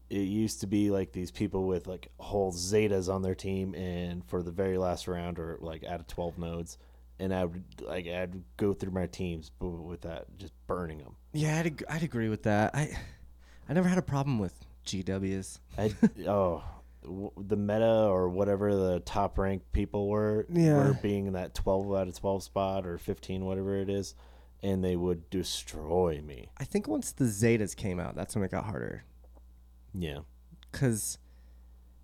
[0.09, 4.25] It used to be like these people with like whole Zetas on their team, and
[4.25, 6.77] for the very last round, or like out of twelve nodes,
[7.19, 11.15] and I would like I'd go through my teams, with that, just burning them.
[11.33, 12.75] Yeah, I'd, ag- I'd agree with that.
[12.75, 12.95] I
[13.69, 14.53] I never had a problem with
[14.85, 15.59] GWs.
[15.77, 15.93] I
[16.27, 16.63] oh
[17.37, 20.87] the meta or whatever the top ranked people were Yeah.
[20.87, 24.15] were being in that 12 out of 12 spot or 15 whatever it is
[24.65, 28.51] and they would destroy me I think once the Zetas came out, that's when it
[28.51, 29.03] got harder.
[29.93, 30.19] yeah
[30.71, 31.17] Cause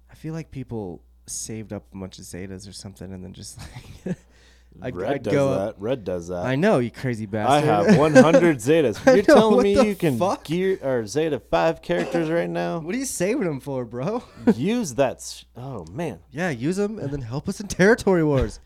[0.10, 3.58] I feel like people saved up a bunch of Zetas or something, and then just
[4.06, 4.18] like
[4.82, 5.54] I'd, red I'd does go.
[5.56, 7.70] that red does that I know you crazy bastard.
[7.70, 10.46] I have 100 zetas you're know, telling me you can fuck?
[10.46, 14.24] gear or zeta 5 characters right now What are you saving them for, bro?
[14.56, 18.60] use that s- oh man yeah, use them and then help us in territory wars.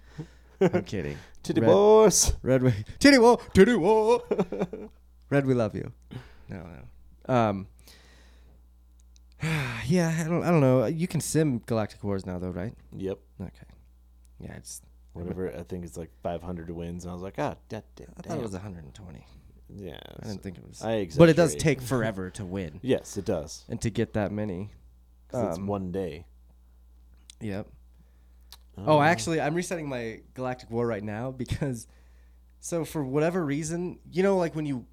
[0.62, 1.18] I'm kidding.
[1.46, 4.24] Titty Red- boss Red, we titty war, titty war.
[5.30, 5.92] Red, we love you.
[6.50, 6.64] No,
[7.28, 7.34] no.
[7.34, 7.68] Um.
[9.86, 10.44] Yeah, I don't.
[10.44, 10.86] I don't know.
[10.86, 12.74] You can sim Galactic Wars now, though, right?
[12.98, 13.68] yep Okay.
[14.40, 14.82] Yeah, it's.
[15.14, 18.22] whatever I think it's like 500 wins and I was like ah da, da, I
[18.22, 19.26] thought it was 120.
[19.78, 20.82] yeah I didn't think it was.
[20.84, 24.32] I but it does take forever to win yes it does and to get that
[24.32, 24.72] many.
[25.30, 26.26] 'Cause it's Um, one day
[27.42, 27.68] Yep.
[28.78, 31.88] Oh, Um, actually, I'm resetting my Galactic War right now because,
[32.60, 34.86] so for whatever reason, you know, like when you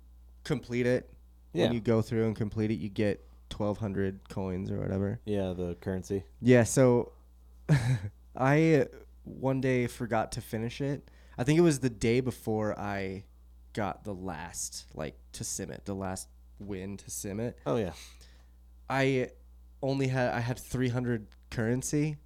[0.45, 1.11] complete it,
[1.53, 1.65] Yeah.
[1.65, 3.25] when you go through and complete it, you get
[3.57, 5.21] 1,200 coins or whatever.
[5.25, 6.25] Yeah, the currency.
[6.41, 6.65] Yeah.
[6.65, 7.13] So,
[8.37, 8.85] I uh,
[9.25, 11.09] one day forgot to finish it.
[11.39, 13.25] I think it was the day before I
[13.73, 17.59] got the last like to sim it, the last win to sim it.
[17.67, 17.93] Oh yeah.
[18.89, 19.31] I
[19.83, 22.17] only had I had 300 currency.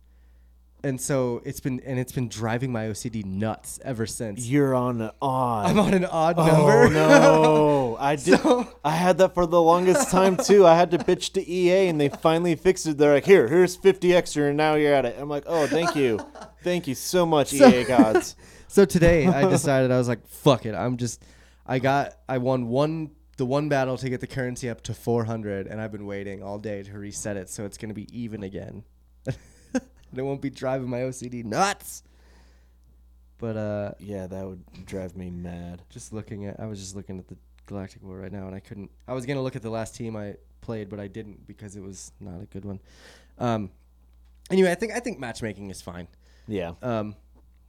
[0.86, 4.46] And so it's been and it's been driving my OCD nuts ever since.
[4.46, 5.66] You're on an odd.
[5.66, 6.94] I'm on an odd oh number.
[6.94, 7.96] no!
[8.00, 8.38] I did.
[8.40, 10.64] So- I had that for the longest time too.
[10.64, 12.98] I had to bitch to EA, and they finally fixed it.
[12.98, 15.96] They're like, "Here, here's 50 extra, and now you're at it." I'm like, "Oh, thank
[15.96, 16.20] you,
[16.62, 18.36] thank you so much, So- EA gods."
[18.68, 20.76] so today I decided I was like, fuck it.
[20.76, 21.20] I'm just
[21.66, 25.66] I got I won one the one battle to get the currency up to 400
[25.66, 28.44] and I've been waiting all day to reset it so it's going to be even
[28.44, 28.84] again.
[30.10, 32.02] And it won't be driving my OCD nuts.
[33.38, 35.82] But uh Yeah, that would drive me mad.
[35.90, 38.60] just looking at I was just looking at the Galactic War right now and I
[38.60, 41.76] couldn't I was gonna look at the last team I played but I didn't because
[41.76, 42.80] it was not a good one.
[43.38, 43.70] Um
[44.50, 46.08] anyway, I think I think matchmaking is fine.
[46.48, 47.14] Yeah, Um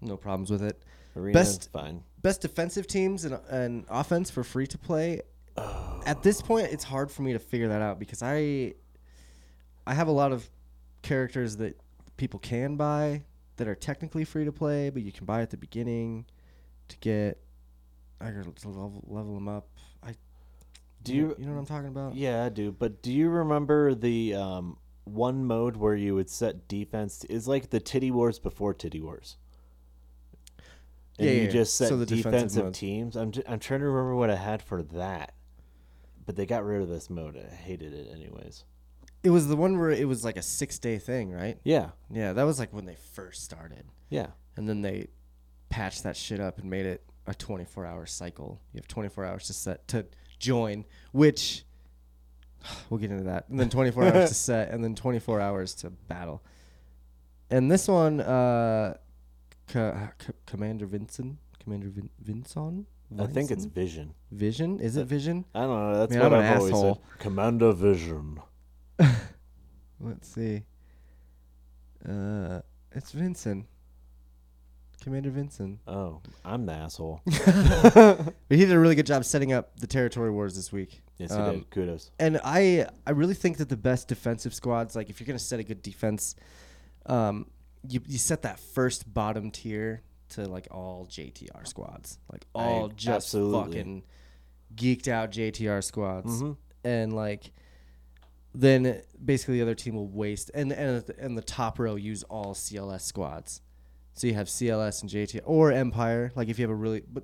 [0.01, 0.81] no problems with it.
[1.15, 2.03] Arena's Best- fine.
[2.21, 5.21] Best defensive teams and, and offense for free to play.
[6.05, 8.75] At this point it's hard for me to figure that out because I
[9.85, 10.49] I have a lot of
[11.01, 11.77] characters that
[12.17, 13.23] people can buy
[13.57, 16.25] that are technically free to play, but you can buy at the beginning
[16.89, 17.39] to get
[18.19, 19.67] I gotta level, level them up.
[20.03, 20.15] I
[21.03, 21.45] Do you you?
[21.45, 22.15] know what I'm talking about?
[22.15, 22.71] Yeah, I do.
[22.71, 27.23] But do you remember the um, one mode where you would set defense?
[27.25, 29.37] Is like the Titty Wars before Titty Wars.
[31.19, 33.15] And Yeah, you yeah, just set so the defensive defensive, teams.
[33.15, 35.33] I'm, j- I'm trying to remember what I had for that.
[36.25, 37.37] But they got rid of this mode.
[37.37, 38.65] I hated it anyways.
[39.23, 41.57] It was the one where it was like a six day thing, right?
[41.63, 41.89] Yeah.
[42.09, 43.85] Yeah, that was like when they first started.
[44.09, 44.27] Yeah.
[44.55, 45.07] and then they
[45.69, 48.61] patched that shit up and made it a 24 hour cycle.
[48.73, 50.05] You have 24 hours to set to
[50.39, 51.65] join, which
[52.89, 53.49] we'll get into that.
[53.49, 56.41] And then 24 hours to set, and then 24 hours to battle.
[57.49, 58.95] And this one, uh,
[59.67, 62.85] Co- Co- Commander Vincent, Commander Vin- Vinson.
[63.19, 64.13] I think it's Vision.
[64.31, 64.79] Vision.
[64.79, 65.45] Is it Vision?
[65.55, 65.97] I don't know.
[65.99, 66.95] That's Man, what I'm I've always asshole.
[66.95, 67.19] said.
[67.19, 68.39] Commander Vision.
[69.99, 70.63] Let's see.
[72.07, 73.65] Uh, it's Vincent.
[75.01, 75.79] Commander Vincent.
[75.87, 77.21] Oh, I'm the asshole.
[77.25, 81.01] But he did a really good job setting up the territory wars this week.
[81.17, 81.69] Yes, he Um, did.
[81.69, 82.11] Kudos.
[82.19, 85.59] And I I really think that the best defensive squads, like if you're gonna set
[85.59, 86.35] a good defense,
[87.05, 87.45] um,
[87.87, 93.27] you you set that first bottom tier to like all JTR squads, like all just
[93.27, 93.59] absolutely.
[93.77, 94.03] fucking
[94.75, 96.57] geeked out JTR squads, Mhm.
[96.83, 97.51] and like
[98.59, 102.53] then basically the other team will waste and and and the top row use all
[102.53, 103.61] CLS squads.
[104.13, 106.31] So you have CLS and JTR or Empire.
[106.35, 107.23] Like if you have a really, but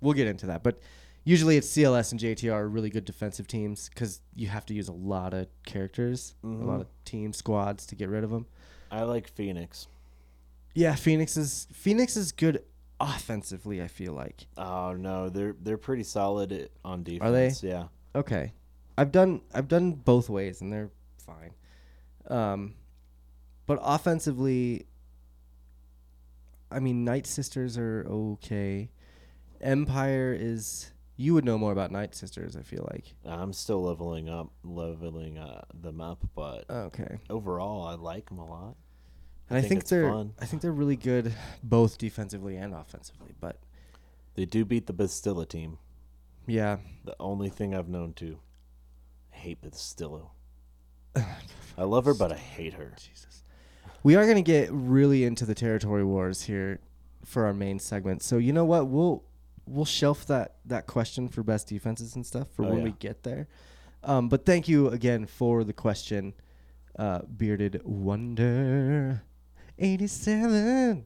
[0.00, 0.64] we'll get into that.
[0.64, 0.80] But
[1.22, 4.88] usually it's CLS and JTR are really good defensive teams because you have to use
[4.88, 7.04] a lot of characters, a lot of mm-hmm.
[7.04, 8.46] team squads to get rid of them.
[8.90, 9.86] I like Phoenix.
[10.74, 12.64] Yeah, Phoenix is Phoenix is good
[13.00, 13.80] offensively.
[13.80, 14.46] I feel like.
[14.56, 17.22] Oh no, they're they're pretty solid eh, on defense.
[17.22, 17.68] Are they?
[17.68, 17.84] Yeah.
[18.16, 18.52] Okay,
[18.96, 21.52] I've done I've done both ways and they're fine.
[22.28, 22.74] Um,
[23.66, 24.86] but offensively,
[26.70, 28.90] I mean, Night Sisters are okay.
[29.60, 32.56] Empire is you would know more about Night Sisters.
[32.56, 33.14] I feel like.
[33.24, 38.46] I'm still leveling up, leveling uh, them up, but Okay, overall, I like them a
[38.48, 38.74] lot.
[39.48, 40.32] and I think think, they're fun.
[40.40, 43.32] I think they're really good both defensively and offensively.
[43.40, 43.58] But
[44.34, 45.78] They do beat the Bastila team.
[46.46, 48.38] yeah, The only thing I've known to.
[49.44, 50.30] I hate Bastila.
[51.76, 52.94] I love her, but I hate her.
[52.96, 53.42] Jesus.
[54.02, 56.80] We are going to get really into the territory wars here
[57.26, 58.22] for our main segment.
[58.22, 58.86] So you know what?
[58.86, 59.22] We'll
[59.66, 62.84] we'll shelf that that question for best defenses and stuff for Oh, when yeah.
[62.84, 63.46] we get there.
[64.02, 66.32] Um, but thank you again for the question,
[66.98, 69.24] uh, bearded wonder,
[69.78, 71.04] eighty seven.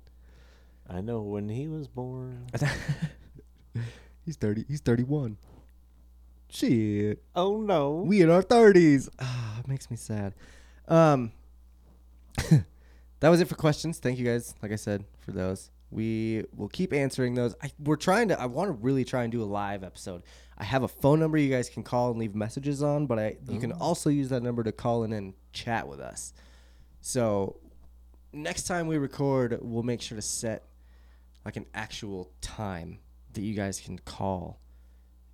[0.88, 2.46] I know when he was born.
[4.24, 4.64] he's thirty.
[4.68, 5.38] He's thirty one.
[6.50, 7.22] Shit.
[7.34, 8.02] Oh no.
[8.06, 9.08] We in our thirties.
[9.20, 10.34] Ah, it makes me sad.
[10.86, 11.32] Um,
[13.20, 13.98] that was it for questions.
[13.98, 14.54] Thank you guys.
[14.62, 17.54] Like I said, for those, we will keep answering those.
[17.62, 18.40] I, we're trying to.
[18.40, 20.22] I want to really try and do a live episode.
[20.56, 23.36] I have a phone number you guys can call and leave messages on, but I
[23.48, 26.32] you can also use that number to call in and chat with us.
[27.00, 27.60] So
[28.32, 30.64] next time we record, we'll make sure to set
[31.44, 32.98] like an actual time
[33.34, 34.60] that you guys can call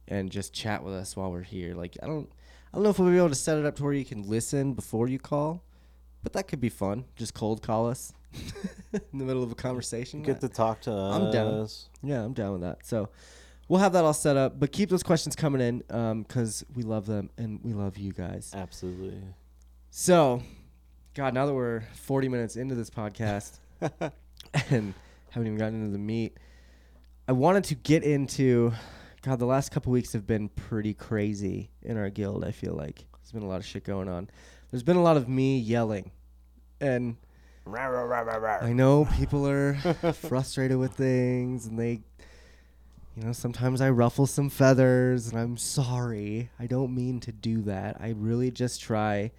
[0.09, 1.75] and just chat with us while we're here.
[1.75, 2.31] Like I don't
[2.73, 4.29] I don't know if we'll be able to set it up to where you can
[4.29, 5.62] listen before you call,
[6.23, 7.05] but that could be fun.
[7.17, 8.12] Just cold call us
[8.93, 10.21] in the middle of a conversation.
[10.21, 11.14] You get to talk to us.
[11.14, 11.69] I'm down.
[12.03, 12.85] yeah, I'm down with that.
[12.85, 13.11] So
[13.69, 16.83] we'll have that all set up, but keep those questions coming in um, because we
[16.83, 18.51] love them and we love you guys.
[18.55, 19.23] Absolutely.
[19.90, 20.43] So,
[21.14, 24.95] God, now that we're 40 minutes into this podcast and
[25.31, 26.37] haven't even gotten into the meat,
[27.29, 28.73] I wanted to get into.
[29.25, 32.45] God, the last couple weeks have been pretty crazy in our guild.
[32.45, 34.29] I feel like there's been a lot of shit going on.
[34.71, 36.11] There's been a lot of me yelling,
[36.79, 37.17] and
[38.63, 39.77] I know people are
[40.13, 42.03] frustrated with things, and they,
[43.17, 46.51] you know, sometimes I ruffle some feathers, and I'm sorry.
[46.61, 47.97] I don't mean to do that.
[48.01, 49.31] I really just try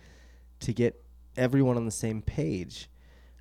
[0.61, 0.99] to get
[1.37, 2.89] everyone on the same page.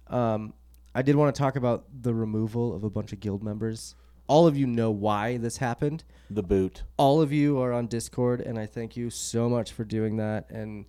[0.09, 0.53] Um,
[0.95, 3.95] I did want to talk about the removal of a bunch of guild members.
[4.27, 6.05] All of you know why this happened.
[6.31, 6.83] The boot.
[6.97, 10.51] All of you are on Discord, and I thank you so much for doing that.
[10.51, 10.87] And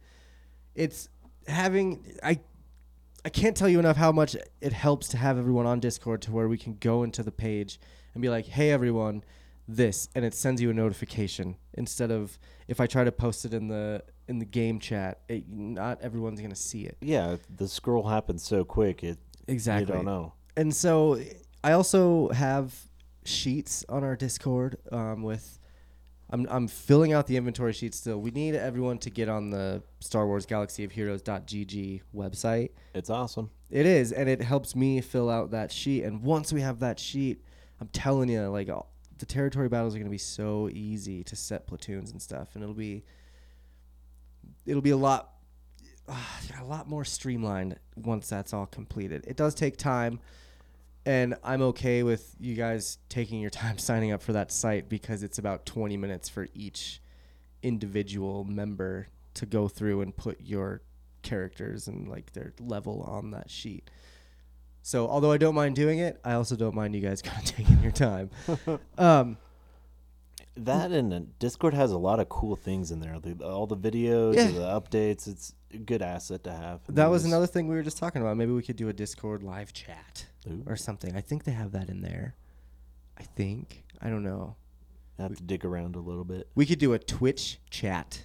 [0.74, 1.10] it's
[1.48, 2.40] having I
[3.24, 6.32] I can't tell you enough how much it helps to have everyone on Discord to
[6.32, 7.80] where we can go into the page
[8.14, 9.24] and be like, "Hey, everyone,
[9.68, 13.54] this," and it sends you a notification instead of if I try to post it
[13.54, 15.22] in the in the game chat.
[15.28, 16.98] It, not everyone's gonna see it.
[17.02, 19.04] Yeah, the scroll happens so quick.
[19.04, 19.18] It
[19.48, 19.92] Exactly.
[19.92, 20.34] you don't know.
[20.56, 21.20] And so
[21.64, 22.74] I also have
[23.26, 25.60] sheets on our Discord um, with.
[26.32, 28.20] I'm, I'm filling out the inventory sheet still.
[28.20, 32.72] We need everyone to get on the Star Wars Galaxy of Heroes.gg website.
[32.96, 33.52] It's awesome.
[33.70, 36.04] It is, and it helps me fill out that sheet.
[36.04, 37.44] And once we have that sheet,
[37.80, 41.36] I'm telling you, like all- the territory battles are going to be so easy to
[41.36, 43.04] set platoons and stuff, and it'll be
[44.66, 45.34] it'll be a lot
[46.08, 49.26] a lot more streamlined once that's all completed.
[49.28, 50.20] It does take time,
[51.06, 55.24] and I'm okay with you guys taking your time signing up for that site because
[55.24, 57.02] it's about 20 minutes for each
[57.62, 60.82] individual member to go through and put your
[61.22, 63.90] characters and like their level on that sheet.
[64.82, 67.46] So although I don't mind doing it, I also don't mind you guys kind of
[67.46, 68.30] taking your time.
[68.98, 69.38] Um,
[70.58, 73.20] That and Discord has a lot of cool things in there.
[73.20, 74.52] The, all the videos, Yeah.
[74.52, 75.28] the updates.
[75.28, 76.82] It's a good asset to have.
[76.90, 78.38] that was another thing we were just talking about.
[78.38, 80.64] Maybe we could do a Discord live chat Ooh.
[80.66, 81.16] or something.
[81.16, 82.36] I think they have that in there.
[83.18, 83.84] I think.
[84.02, 84.56] I don't know.
[85.18, 86.48] I Have to dig around a little bit.
[86.56, 88.24] We could do a Twitch chat.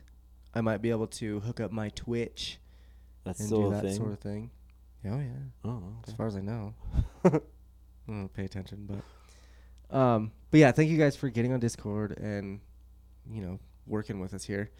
[0.54, 2.58] I might be able to hook up my Twitch
[3.24, 3.94] That's and do that thing.
[3.96, 4.50] sort of thing.
[5.06, 5.30] Oh yeah.
[5.64, 6.74] oh, as far as I know.
[7.24, 7.40] I
[8.08, 8.86] don't pay attention,
[9.90, 12.60] but um, but yeah, thank you guys for getting on Discord and
[13.30, 14.70] you know working with us here.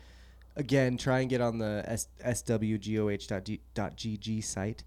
[0.57, 4.85] Again, try and get on the S- swgoh.g- dot gg site.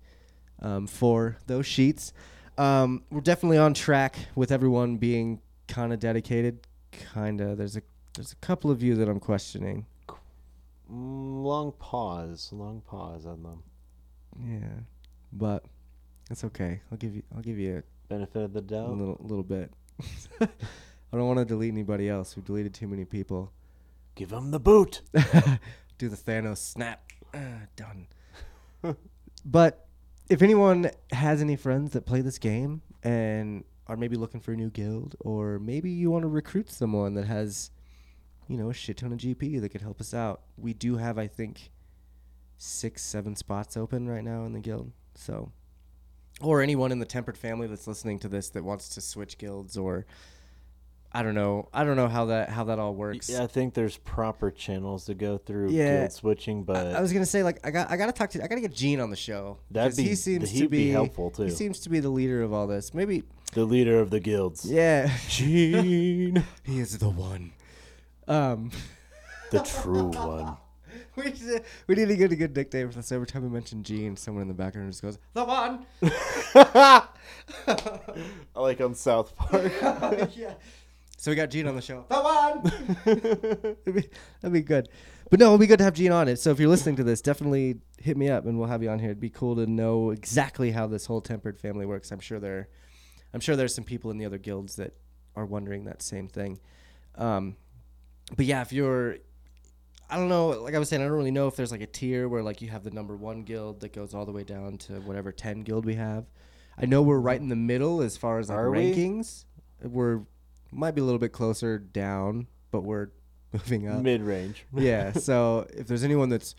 [0.61, 2.13] um, for those sheets.
[2.57, 6.67] Um, we're definitely on track with everyone being kind of dedicated.
[7.13, 7.57] Kind of.
[7.57, 7.81] There's a
[8.15, 9.85] there's a couple of you that I'm questioning.
[10.91, 12.49] Mm, long pause.
[12.51, 13.63] Long pause on them.
[14.39, 14.81] Yeah,
[15.31, 15.65] but
[16.29, 16.81] it's okay.
[16.91, 18.89] I'll give you I'll give you a Benefit of the doubt.
[18.89, 19.71] a little little bit.
[20.41, 20.47] I
[21.17, 22.35] don't want to delete anybody else.
[22.35, 23.51] We've deleted too many people.
[24.15, 25.01] Give them the boot.
[25.97, 27.03] Do the Thanos snap.
[27.33, 28.07] Ah, done.
[29.45, 29.87] but
[30.33, 34.55] if anyone has any friends that play this game and are maybe looking for a
[34.55, 37.69] new guild, or maybe you want to recruit someone that has,
[38.47, 41.19] you know, a shit ton of GP that could help us out, we do have,
[41.19, 41.69] I think,
[42.57, 44.91] six, seven spots open right now in the guild.
[45.13, 45.51] So,
[46.41, 49.77] or anyone in the Tempered family that's listening to this that wants to switch guilds,
[49.77, 50.07] or
[51.15, 53.29] I don't know, I don't know how that how that all works.
[53.29, 55.99] Yeah, I think there's proper channels to go through Yeah.
[55.99, 58.43] guild switching, but I, I was gonna say like I got I gotta talk to
[58.43, 59.59] I gotta get Gene on the show.
[59.71, 61.43] Be- he seems to be be, helpful, too.
[61.43, 62.95] He seems to be the leader of all this.
[62.95, 64.65] Maybe the leader of the guilds.
[64.65, 67.51] yeah, Gene, he is the one.
[68.27, 68.71] Um,
[69.51, 70.57] the true one.
[71.15, 73.11] we should, we need to get a good nickname for this.
[73.11, 75.85] Every time we mention Gene, someone in the background just goes the one.
[78.55, 79.71] like on South Park.
[80.35, 80.53] yeah.
[81.23, 82.03] So we got Gene on the show.
[82.09, 82.63] The one.
[83.05, 84.09] that'd, be,
[84.41, 84.89] that'd be good.
[85.29, 86.37] But no, it'd be good to have Gene on it.
[86.37, 88.99] So if you're listening to this, definitely hit me up and we'll have you on
[88.99, 89.11] here.
[89.11, 92.11] It'd be cool to know exactly how this whole tempered family works.
[92.11, 92.67] I'm sure there,
[93.33, 94.97] I'm sure there's some people in the other guilds that
[95.33, 96.59] are wondering that same thing.
[97.15, 97.55] Um,
[98.35, 99.15] but yeah, if you're,
[100.09, 100.49] I don't know.
[100.49, 102.61] Like I was saying, I don't really know if there's like a tier where like
[102.61, 105.61] you have the number one guild that goes all the way down to whatever ten
[105.61, 106.25] guild we have.
[106.77, 108.93] I know we're right in the middle as far as like Are we?
[108.93, 109.45] rankings.
[109.81, 110.23] We're
[110.75, 113.09] might be a little bit closer down, but we're
[113.53, 114.01] moving up.
[114.01, 114.65] Mid range.
[114.75, 115.11] yeah.
[115.13, 116.55] So if there's anyone that's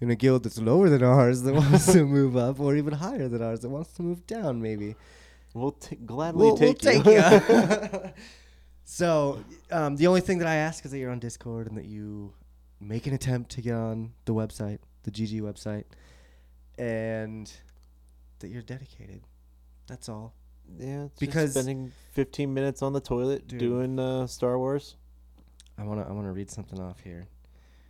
[0.00, 3.28] in a guild that's lower than ours that wants to move up, or even higher
[3.28, 4.96] than ours that wants to move down, maybe
[5.54, 7.20] We'll t- gladly we'll, take we'll you.
[7.20, 8.10] take you.
[8.84, 9.38] so
[9.70, 12.32] um, the only thing that I ask is that you're on Discord and that you
[12.80, 15.84] make an attempt to get on the website, the GG website,
[16.76, 17.50] and
[18.40, 19.22] that you're dedicated.
[19.86, 20.34] That's all.
[20.78, 23.58] Yeah, Because- spending 15 minutes on the toilet Dude.
[23.58, 24.96] doing uh, Star Wars.
[25.76, 27.26] I wanna I wanna read something off here.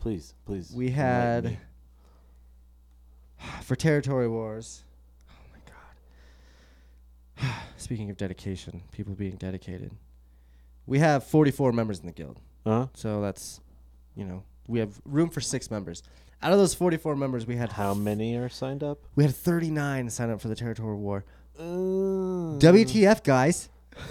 [0.00, 0.72] Please, please.
[0.74, 1.58] We had
[3.62, 4.84] for territory wars.
[5.30, 5.58] Oh my
[7.46, 7.54] god.
[7.76, 9.92] Speaking of dedication, people being dedicated.
[10.86, 12.40] We have 44 members in the guild.
[12.66, 12.86] Uh-huh.
[12.94, 13.60] So that's
[14.16, 16.02] you know, we have room for 6 members.
[16.42, 18.98] Out of those 44 members, we had How many are signed up?
[19.16, 21.24] we had 39 sign up for the territory war.
[21.58, 23.68] Uh, WTF, guys?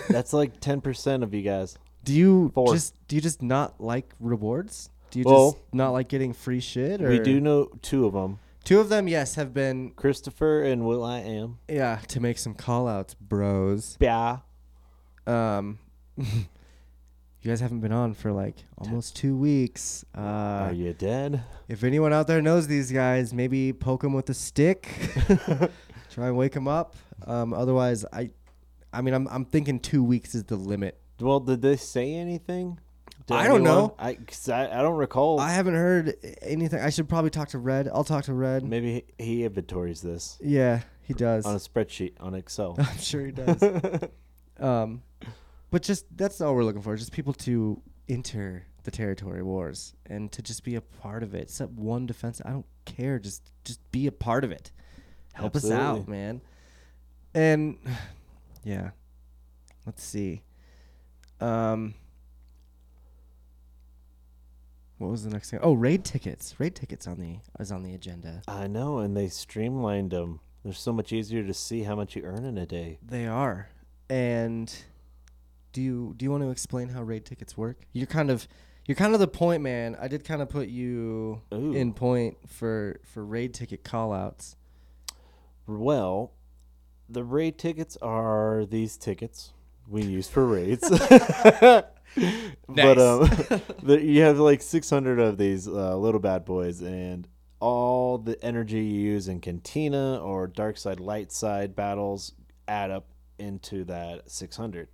[0.09, 1.77] That's like 10% of you guys.
[2.03, 2.73] Do you Four.
[2.73, 4.89] just do you just not like rewards?
[5.11, 8.13] Do you Well, just not like getting free shit or We do know two of
[8.13, 11.59] them Two of them, yes, have been Christopher and Will I Am.
[11.67, 13.97] yeah, to make some call outs, bros.
[13.99, 14.37] Yeah.
[15.27, 15.79] Um,
[16.17, 16.25] you
[17.43, 20.05] guys haven't been on for like almost two weeks.
[20.17, 21.43] Uh, Are you dead?
[21.67, 24.87] if anyone out there knows these guys, maybe poke them with a stick.
[26.09, 26.95] Try and wake them up.
[27.25, 28.31] Um, otherwise, I,
[28.91, 30.99] I mean, I'm I'm thinking two weeks is the limit.
[31.19, 32.79] Well, did they say anything?
[33.27, 33.63] To I don't anyone?
[33.63, 33.95] know.
[33.97, 35.39] I, 'cause I I don't recall.
[35.39, 36.79] I haven't heard anything.
[36.81, 37.87] I should probably talk to Red.
[37.87, 38.63] I'll talk to Red.
[38.65, 41.45] Maybe he, he inventories this Yeah, he does.
[41.45, 42.75] on a spreadsheet on Excel.
[42.79, 43.63] I'm sure he does.
[44.59, 45.03] um,
[45.71, 46.95] but just that's all we're looking for.
[46.97, 51.43] Just people to enter the territory wars and to just be a part of it.
[51.43, 52.41] Except one defense.
[52.43, 53.19] I don't care.
[53.19, 54.71] Just just be a part of it.
[55.31, 56.41] Help us out, man.
[57.33, 57.77] And
[58.63, 58.91] yeah,
[59.85, 60.43] let's see.
[61.39, 61.95] Um,
[64.97, 65.59] what was the next thing?
[65.61, 66.55] Oh, raid tickets.
[66.59, 68.41] Raid tickets on the is on the agenda.
[68.47, 70.39] I know, and they streamlined them.
[70.63, 72.99] They're so much easier to see how much you earn in a day.
[73.05, 73.69] They are.
[74.09, 74.73] And
[75.73, 77.81] do you do you want to explain how raid tickets work?
[77.91, 78.47] You're kind of
[78.85, 79.97] you're kind of the point man.
[79.99, 81.73] I did kind of put you Ooh.
[81.73, 84.55] in point for for raid ticket callouts.
[85.67, 86.31] Well,
[87.09, 89.53] the raid tickets are these tickets
[89.87, 90.89] we use for raids.
[92.67, 93.21] But um,
[93.83, 97.27] the, you have like 600 of these uh, little bad boys, and
[97.59, 102.33] all the energy you use in Cantina or Dark Side Light Side battles
[102.67, 104.87] add up into that 600.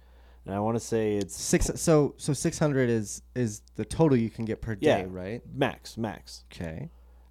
[0.45, 4.29] And I want to say it's Six so so 600 is is the total you
[4.29, 5.41] can get per day, right?
[5.53, 6.43] max, max.
[6.51, 6.89] Okay.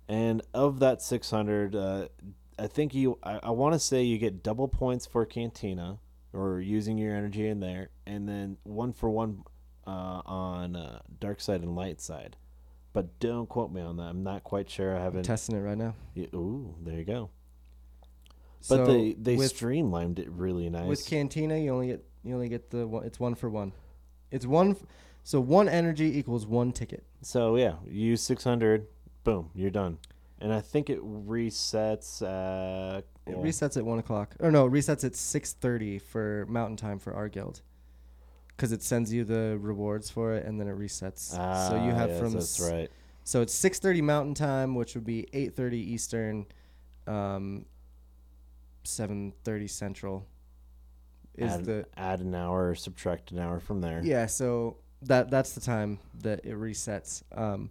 [0.08, 2.08] And of that 600, uh,
[2.58, 5.98] I think you, I, I want to say you get double points for Cantina
[6.32, 9.44] or using your energy in there, and then one for one
[9.86, 9.90] uh,
[10.26, 12.36] on uh, Dark Side and Light Side.
[12.92, 14.04] But don't quote me on that.
[14.04, 14.92] I'm not quite sure.
[14.94, 15.22] I I'm haven't.
[15.24, 15.94] testing it right now.
[16.16, 17.30] y- ooh, there you go.
[18.68, 20.88] But So they they with, streamlined it really nice.
[20.88, 23.72] with Cantina, you only get you only get the one, it's one for one.
[24.30, 24.82] It's one, f-
[25.22, 27.04] so one energy equals one ticket.
[27.22, 28.86] so yeah, you use six hundred,
[29.22, 29.98] boom, you're done.
[30.40, 32.22] And I think it resets.
[32.22, 34.36] Uh, It well, resets at one o'clock.
[34.40, 37.62] Or no, it resets at six thirty for Mountain Time for our guild.
[38.48, 41.30] Because it sends you the rewards for it, and then it resets.
[41.68, 42.90] so you ah, have yes, from That's s- right.
[43.24, 46.46] So it's six thirty Mountain Time, which would be eight thirty Eastern,
[47.06, 47.66] um,
[48.84, 50.24] seven thirty Central.
[51.36, 54.00] Is add, the add an hour, subtract an hour from there.
[54.02, 54.26] yeah?
[54.26, 57.22] So that that's the time that it resets.
[57.36, 57.70] Um,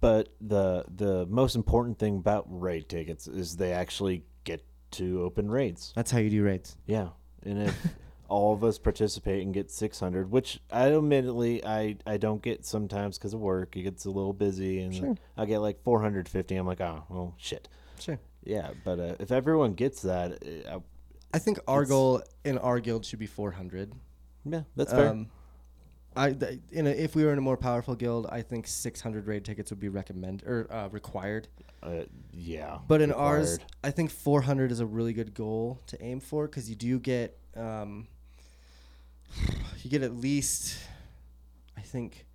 [0.00, 4.62] But the the most important thing about raid tickets is they actually get
[4.92, 5.92] to open raids.
[5.96, 6.76] that's how you do raids.
[6.86, 7.08] Yeah,
[7.42, 7.76] and if
[8.28, 13.18] all of us participate and get 600, which I admittedly I I don't get sometimes
[13.18, 13.76] because of work.
[13.76, 15.14] It gets a little busy, and Sure.
[15.36, 16.54] I get like 450.
[16.56, 17.68] I'm like, oh well, shit.
[17.98, 18.18] Sure.
[18.44, 20.78] Yeah, but uh, if everyone gets that, uh,
[21.34, 23.92] I think our goal in our guild should be four hundred.
[24.44, 25.08] yeah, that's fair.
[25.08, 25.28] Um,
[26.18, 29.26] I th- in a, if we were in a more powerful guild, I think 600
[29.26, 31.48] raid tickets would be recommend or uh, required.
[31.82, 32.02] Uh,
[32.32, 33.58] yeah, But in ours.
[33.84, 37.38] I think 400 is a really good goal to aim for because you do get
[37.56, 38.08] um,
[39.82, 40.78] you get at least
[41.76, 42.26] I think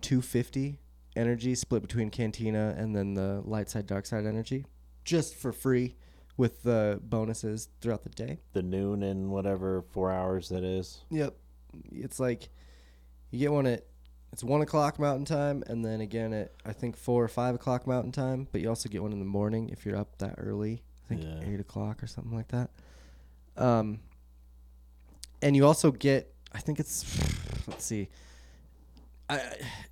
[0.00, 0.78] 250
[1.14, 4.66] energy split between Cantina and then the light side dark side energy
[5.04, 5.94] just for free
[6.36, 8.40] with the bonuses throughout the day.
[8.52, 11.02] the noon and whatever four hours that is.
[11.10, 11.36] Yep.
[11.92, 12.48] It's like
[13.32, 13.84] you get one at
[14.32, 17.86] it's one o'clock mountain time and then again at I think four or five o'clock
[17.86, 20.82] mountain time, but you also get one in the morning if you're up that early.
[21.04, 21.40] I think Yeah.
[21.52, 22.70] eight o'clock or something like that.
[23.56, 23.98] Um
[25.42, 27.04] and you also get I think it's
[27.66, 28.08] let's see.
[29.28, 29.40] I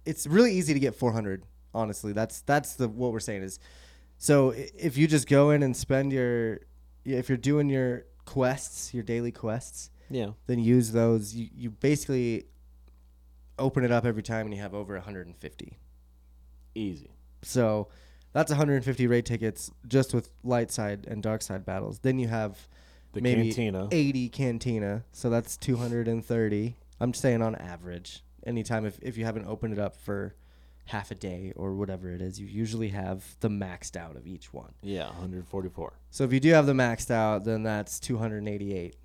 [0.07, 1.43] it's really easy to get 400
[1.75, 2.13] honestly.
[2.13, 3.59] That's that's the what we're saying is
[4.19, 6.61] so if you just go in and spend your
[7.05, 11.35] if you're doing your quests, your daily quests, Yeah, then use those.
[11.35, 12.45] You, you basically
[13.61, 15.79] open it up every time and you have over 150.
[16.75, 17.11] easy.
[17.43, 17.89] So
[18.33, 22.01] that's 150 raid tickets just with light side and dark side battles.
[22.01, 22.69] Then you have
[23.13, 23.89] The maybe cantina.
[23.91, 25.05] 80 cantina.
[25.13, 26.77] So that's 230.
[27.01, 28.23] I'm saying on average.
[28.47, 30.35] Anytime if, if you haven't opened it up for
[30.87, 34.53] half a day or whatever it is, you usually have the maxed out of each
[34.53, 34.73] one.
[34.83, 35.93] Yeah, 144.
[36.11, 38.97] So if you do have the maxed out, then that's 288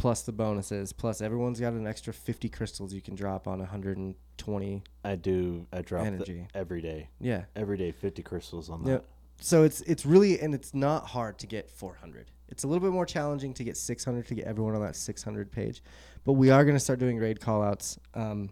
[0.00, 4.82] plus the bonuses plus everyone's got an extra 50 crystals you can drop on 120.
[5.04, 5.66] I do.
[5.74, 6.48] I drop Energy.
[6.54, 7.10] every day.
[7.20, 7.44] Yeah.
[7.54, 8.90] Every day, 50 crystals on that.
[8.90, 9.04] Yep.
[9.42, 12.30] So it's it's really and it's not hard to get 400.
[12.48, 15.52] It's a little bit more challenging to get 600 to get everyone on that 600
[15.52, 15.82] page,
[16.24, 18.48] but we are going to start doing raid callouts um,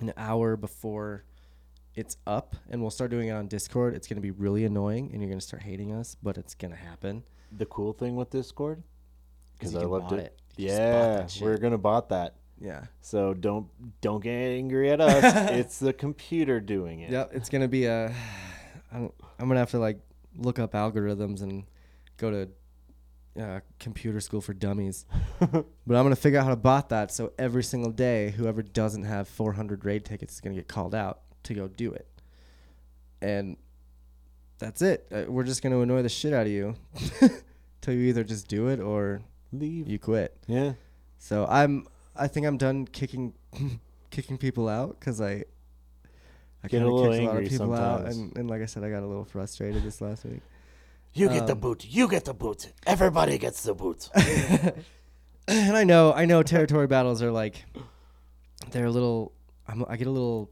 [0.00, 1.24] an hour before
[1.96, 3.94] it's up, and we'll start doing it on Discord.
[3.94, 6.54] It's going to be really annoying, and you're going to start hating us, but it's
[6.54, 7.24] going to happen.
[7.58, 8.82] The cool thing with Discord,
[9.58, 10.18] because I loved it.
[10.20, 10.41] it.
[10.56, 12.34] You just bot Yeah, we're gonna bot that.
[12.60, 12.84] Yeah.
[13.00, 13.68] So don't
[14.00, 15.50] don't get angry at us.
[15.50, 17.10] it's the computer doing it.
[17.10, 18.14] Yep, it's gonna be a.
[18.92, 19.98] I'm, I'm gonna have to like
[20.36, 21.64] look up algorithms and
[22.16, 22.48] go to
[23.42, 25.06] uh, computer school for dummies.
[25.40, 29.04] but I'm gonna figure out how to bot that so every single day, whoever doesn't
[29.04, 32.06] have 400 raid tickets is gonna get called out to go do it.
[33.20, 33.56] And
[34.58, 35.06] that's it.
[35.12, 36.76] Uh, we're just gonna annoy the shit out of you
[37.80, 39.22] till you either just do it or
[39.52, 39.88] Leave.
[39.88, 40.36] you quit.
[40.46, 40.72] yeah.
[41.18, 41.86] So I'm.
[42.16, 43.34] I think I'm done kicking
[44.10, 45.44] kicking people out because I.
[46.64, 48.16] I a kinda little kicked a lot of angry people out, sometimes.
[48.16, 50.40] and, and like I said, I got a little frustrated this last week.
[51.12, 51.84] You get the Um, boot.
[51.84, 52.72] You get the boot.
[52.86, 54.08] Everybody gets the boot.
[55.48, 57.64] and I know, I know, territory battles are like,
[58.70, 59.32] they're a little.
[59.66, 60.50] I'm, I get a little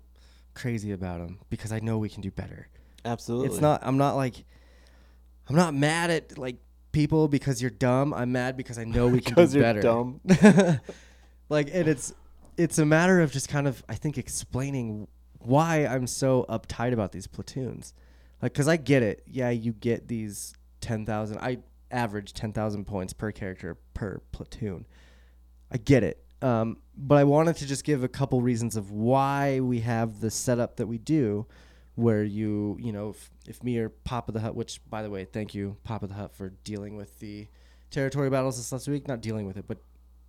[0.54, 2.68] crazy about them because I know we can do better.
[3.04, 3.48] Absolutely.
[3.48, 3.80] It's not.
[3.84, 4.34] I'm not like.
[5.48, 6.56] I'm not mad at like
[6.92, 8.12] people because you're dumb.
[8.14, 9.80] I'm mad because I know we can do you're better.
[9.80, 10.20] dumb.
[11.48, 12.12] like and it's
[12.56, 17.12] it's a matter of just kind of I think explaining why I'm so uptight about
[17.12, 17.94] these platoons.
[18.42, 19.22] Like cuz I get it.
[19.26, 21.58] Yeah, you get these 10,000 I
[21.90, 24.86] average 10,000 points per character per platoon.
[25.70, 26.24] I get it.
[26.42, 30.30] Um, but I wanted to just give a couple reasons of why we have the
[30.30, 31.46] setup that we do
[31.96, 35.24] where you, you know, if, if me or Papa the Hut, which by the way,
[35.24, 37.46] thank you Papa the Hut for dealing with the
[37.90, 39.78] territory battles this last week, not dealing with it, but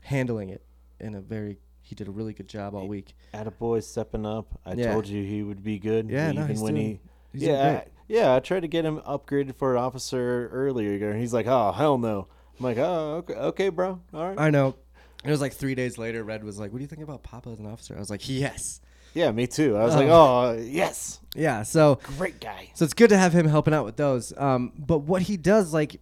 [0.04, 0.64] handling it
[1.00, 3.14] in a very he did a really good job all week.
[3.34, 4.60] Attaboy stepping up.
[4.66, 4.92] I Yeah.
[4.94, 6.10] told you he would be good.
[6.10, 7.00] Yeah, no, even he's when doing- he.
[7.34, 7.82] he's yeah.
[7.86, 8.36] I, yeah.
[8.36, 11.98] I tried to get him upgraded for an officer earlier, and he's like, "Oh hell
[11.98, 12.28] no."
[12.60, 14.00] I'm like, "Oh okay, okay, bro.
[14.14, 14.76] All right." I know.
[15.24, 16.24] It was like three days later.
[16.24, 18.28] Red was like, "What do you think about Papa as an officer?" I was like,
[18.30, 18.80] "Yes,
[19.14, 19.76] Yeah, me too.
[19.78, 23.34] I was Um, like, "Oh yes, yeah." So, great guy." so it's good to have
[23.34, 24.34] him helping out with those.
[24.38, 26.00] Um, but what he does, like,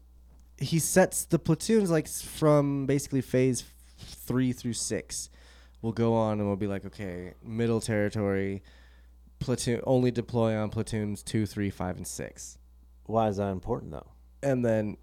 [0.57, 3.63] he sets the platoons like s- from basically phase
[3.99, 5.29] f- three through six.
[5.81, 8.61] We'll go on and we'll be like, okay, middle territory,
[9.39, 12.57] platoon only deploy on platoons two, three, five, and six.
[13.05, 14.11] Why is that important though?
[14.41, 14.95] and then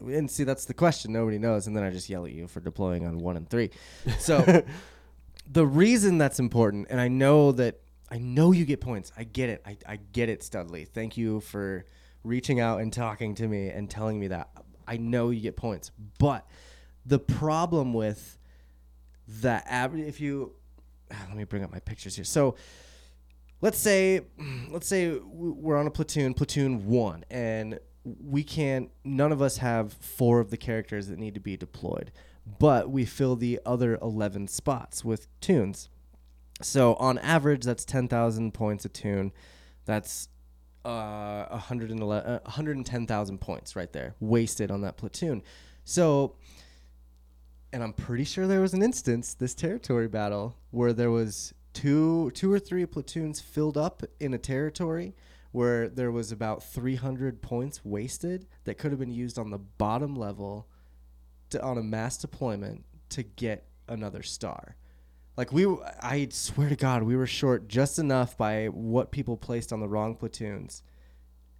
[0.00, 2.60] and see that's the question nobody knows and then i just yell at you for
[2.60, 3.70] deploying on one and three
[4.20, 4.36] so
[5.46, 7.80] the reason that's important and i know that
[8.10, 9.12] i know you get points.
[9.16, 9.62] I get it.
[9.66, 10.84] I, I get it studley.
[10.84, 11.84] Thank you for
[12.22, 14.50] reaching out and talking to me and telling me that.
[14.86, 15.90] I know you get points.
[16.18, 16.46] But
[17.04, 18.38] the problem with
[19.40, 20.52] that average if you
[21.10, 22.24] ah, let me bring up my pictures here.
[22.24, 22.56] So
[23.60, 24.22] let's say
[24.70, 29.94] let's say we're on a platoon platoon one and we can't none of us have
[29.94, 32.12] four of the characters that need to be deployed
[32.46, 35.88] but we fill the other 11 spots with toons.
[36.62, 39.32] So on average that's 10,000 points a toon.
[39.84, 40.28] That's
[40.84, 45.42] uh 111 uh, 110,000 points right there wasted on that platoon.
[45.84, 46.36] So
[47.72, 52.30] and I'm pretty sure there was an instance this territory battle where there was two
[52.32, 55.14] two or three platoons filled up in a territory
[55.52, 60.16] where there was about 300 points wasted that could have been used on the bottom
[60.16, 60.66] level
[61.54, 64.76] to, on a mass deployment to get another star.
[65.36, 65.66] Like we,
[66.00, 69.88] I swear to God, we were short just enough by what people placed on the
[69.88, 70.82] wrong platoons.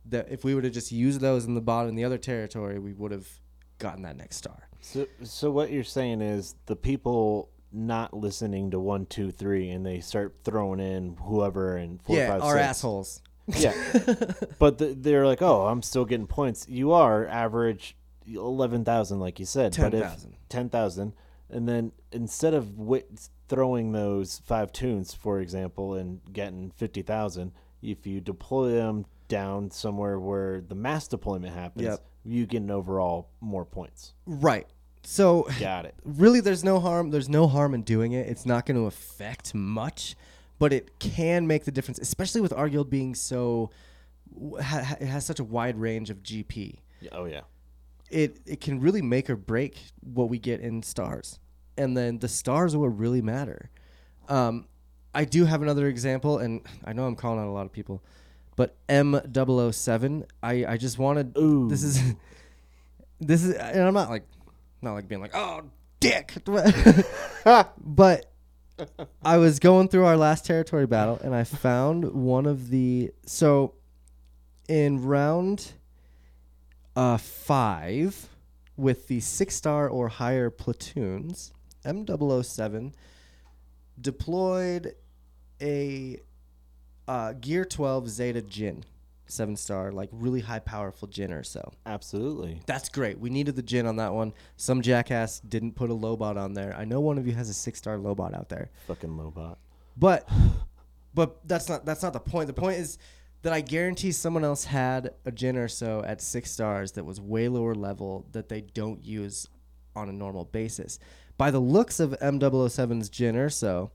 [0.06, 2.78] That if we would have just used those in the bottom in the other territory,
[2.78, 3.26] we would have
[3.78, 4.68] gotten that next star.
[4.80, 9.84] So, so what you're saying is the people not listening to one, two, three, and
[9.84, 12.64] they start throwing in whoever and four, yeah, five, our six.
[12.64, 13.22] assholes.
[13.46, 13.74] Yeah,
[14.58, 16.66] but the, they're like, oh, I'm still getting points.
[16.68, 17.96] You are average
[18.26, 20.36] eleven thousand, like you said, but if 10,000.
[20.48, 21.12] ten thousand,
[21.50, 23.04] and then instead of wi-
[23.48, 27.52] throwing those five toons, for example, and getting fifty thousand,
[27.82, 32.04] if you deploy them down somewhere where the mass deployment happens, Yep.
[32.24, 34.12] you get an overall more points.
[34.26, 34.66] Right.
[35.02, 35.94] So Got it.
[36.04, 39.54] really there's no harm there's no harm in doing it it's not going to affect
[39.54, 40.16] much
[40.58, 43.68] but it can make the difference especially with our guild being so
[44.62, 46.78] ha- it has such a wide range of gp
[47.12, 47.42] Oh yeah.
[48.10, 51.38] It it can really make or break what we get in stars.
[51.76, 53.70] And then the stars will really matter.
[54.28, 54.66] Um,
[55.14, 58.02] i do have another example and i know i'm calling out a lot of people
[58.56, 61.68] but m007 i i just wanted Ooh.
[61.68, 62.14] this is
[63.20, 64.24] this is and i'm not like
[64.82, 65.62] not like being like oh
[66.00, 66.34] dick.
[67.78, 68.30] But
[69.24, 73.74] i was going through our last territory battle and i found one of the so
[74.68, 75.74] in round
[76.96, 78.28] uh, five
[78.76, 81.52] with the six star or higher platoons,
[81.84, 82.92] M007
[84.00, 84.94] deployed
[85.60, 86.20] a
[87.06, 88.82] uh, Gear 12 Zeta Jyn,
[89.26, 91.72] seven star, like really high powerful Jyn Erso.
[91.86, 92.60] Absolutely.
[92.66, 93.18] That's great.
[93.18, 94.32] We needed the Jyn on that one.
[94.56, 96.74] Some jackass didn't put a Lobot on there.
[96.76, 98.70] I know one of you has a six star Lobot out there.
[98.86, 99.56] Fucking Lobot.
[99.96, 100.28] But
[101.14, 102.46] but that's not that's not the point.
[102.46, 102.98] The point is
[103.44, 107.46] that I guarantee someone else had a Jyn Erso at six stars that was way
[107.46, 109.46] lower level that they don't use
[109.94, 110.98] on a normal basis.
[111.36, 113.90] By the looks of M007's Jyn Erso,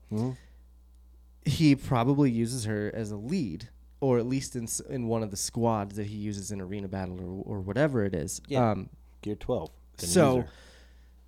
[1.44, 3.68] he probably uses her as a lead,
[4.00, 7.18] or at least in in one of the squads that he uses in arena battle
[7.20, 8.40] or, or whatever it is.
[8.46, 8.70] Yeah.
[8.70, 8.88] Um,
[9.22, 9.68] Gear 12.
[9.96, 10.44] So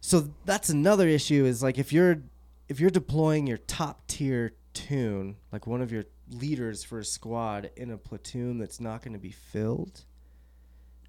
[0.01, 2.23] so that's another issue is like if you're
[2.69, 7.71] if you're deploying your top tier toon like one of your leaders for a squad
[7.77, 10.05] in a platoon that's not going to be filled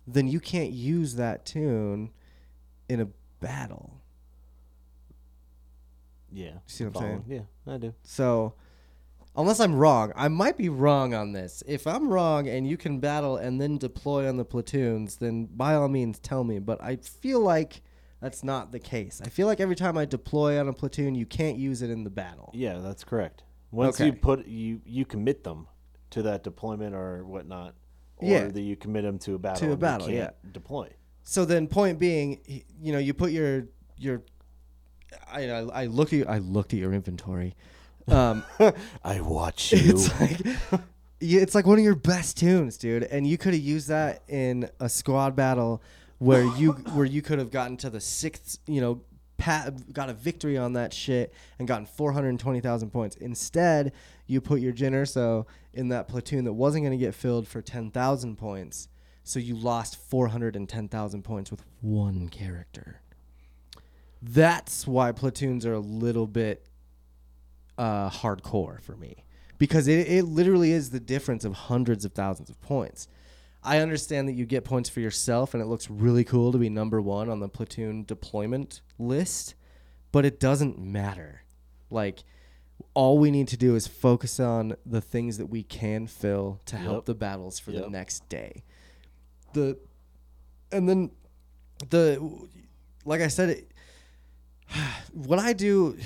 [0.06, 2.12] then you can't use that toon
[2.90, 3.08] in a
[3.40, 4.02] battle
[6.32, 6.58] Yeah.
[6.66, 7.24] see what I'm Following.
[7.28, 7.94] Yeah, I do.
[8.04, 8.54] so
[9.36, 13.00] unless i'm wrong i might be wrong on this if i'm wrong and you can
[13.00, 16.96] battle and then deploy on the platoons then by all means tell me but i
[16.98, 17.82] feel like
[18.22, 21.26] that's not the case i feel like every time i deploy on a platoon you
[21.26, 23.42] can't use it in the battle Yeah, that's correct.
[23.74, 25.68] Once you put you you commit them
[26.12, 27.74] to that deployment or whatnot,
[28.18, 28.48] or Yeah.
[28.48, 29.68] that you commit them to a battle.
[29.68, 30.90] To a battle, can't Deploy.
[31.24, 32.40] so then point being
[32.82, 33.66] you know you put your
[33.98, 34.22] your
[35.32, 37.56] I, I, I look at I looked at your inventory
[38.08, 38.44] um
[39.04, 39.80] I watch you.
[39.92, 40.40] it's like
[41.20, 43.04] it's like one of your best toons, dude.
[43.04, 45.82] And you could have used that in a squad battle
[46.20, 49.02] where you where you could have gotten to the sixth, you know,
[49.38, 53.16] pat, got a victory on that shit and gotten 420,000 points.
[53.18, 53.94] Instead,
[54.28, 57.62] you put your Jyn Erso in that platoon that wasn't going to get filled for
[57.62, 58.88] 10,000 points.
[59.24, 63.02] So you lost 410,000 points with one character.
[64.22, 66.66] That's why platoons are a little bit
[67.78, 69.26] uh, hardcore for me
[69.58, 73.08] because it, it literally is the difference of hundreds of thousands of points.
[73.64, 76.70] I understand that you get points for yourself, and it looks really cool to be
[76.70, 79.56] number one on the platoon deployment list,
[80.12, 81.44] but it doesn't matter.
[81.90, 82.24] Like,
[82.94, 86.76] all we need to do is focus on the things that we can fill to
[86.76, 88.64] help the battles for the next day.
[89.54, 89.78] The
[90.72, 91.12] and then
[91.90, 92.48] the
[93.06, 93.72] like I said, it,
[95.14, 95.98] what I do,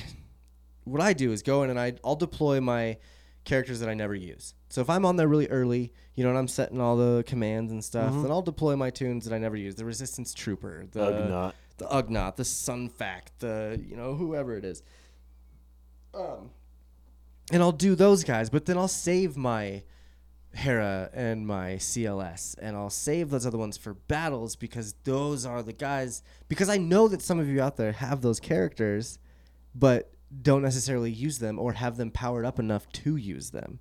[0.84, 2.98] what I do is go in and I I'll deploy my
[3.44, 4.54] characters that I never use.
[4.70, 7.72] So if I'm on there really early, you know, and I'm setting all the commands
[7.72, 9.76] and stuff, then I'll deploy my toons that I never use.
[9.76, 11.54] The Resistance Trooper, the Ugnaught.
[11.78, 14.82] the Ugnaught, the Sun Fac, the you know whoever it is.
[16.16, 16.50] Um,
[17.52, 19.84] and I'll do those guys, but then I'll save my
[20.56, 25.62] Hera and my CLS, and I'll save those other ones for battles because those are
[25.62, 26.24] the guys.
[26.48, 29.20] Because I know that some of you out there have those characters,
[29.76, 30.12] but
[30.42, 33.80] don't necessarily use them or have them powered up enough to use them.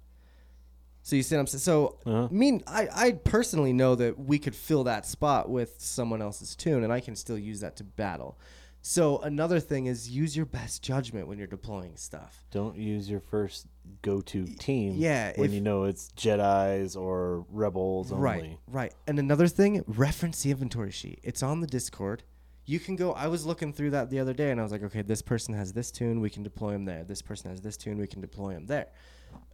[1.07, 1.61] So you see what I'm saying?
[1.61, 2.25] So, Uh-huh.
[2.29, 6.57] I mean, I, I personally know that we could fill that spot with someone else's
[6.57, 8.41] toon, and I can still use that to battle.
[8.83, 12.45] So another thing is use your best judgment when you're deploying stuff.
[12.51, 13.69] Don't use your first
[14.03, 14.95] go-to team.
[14.97, 18.25] yeah, when if- you know it's Jedi's or rebels only.
[18.25, 18.95] Right, right.
[19.07, 21.21] And another thing, reference the inventory sheet.
[21.23, 22.25] It's on the Discord.
[22.65, 23.13] You can go.
[23.13, 25.55] I was looking through that the other day, and I was like, okay, this person
[25.55, 27.05] has this toon, we can deploy him there.
[27.05, 28.89] This person has this toon, we can deploy him there.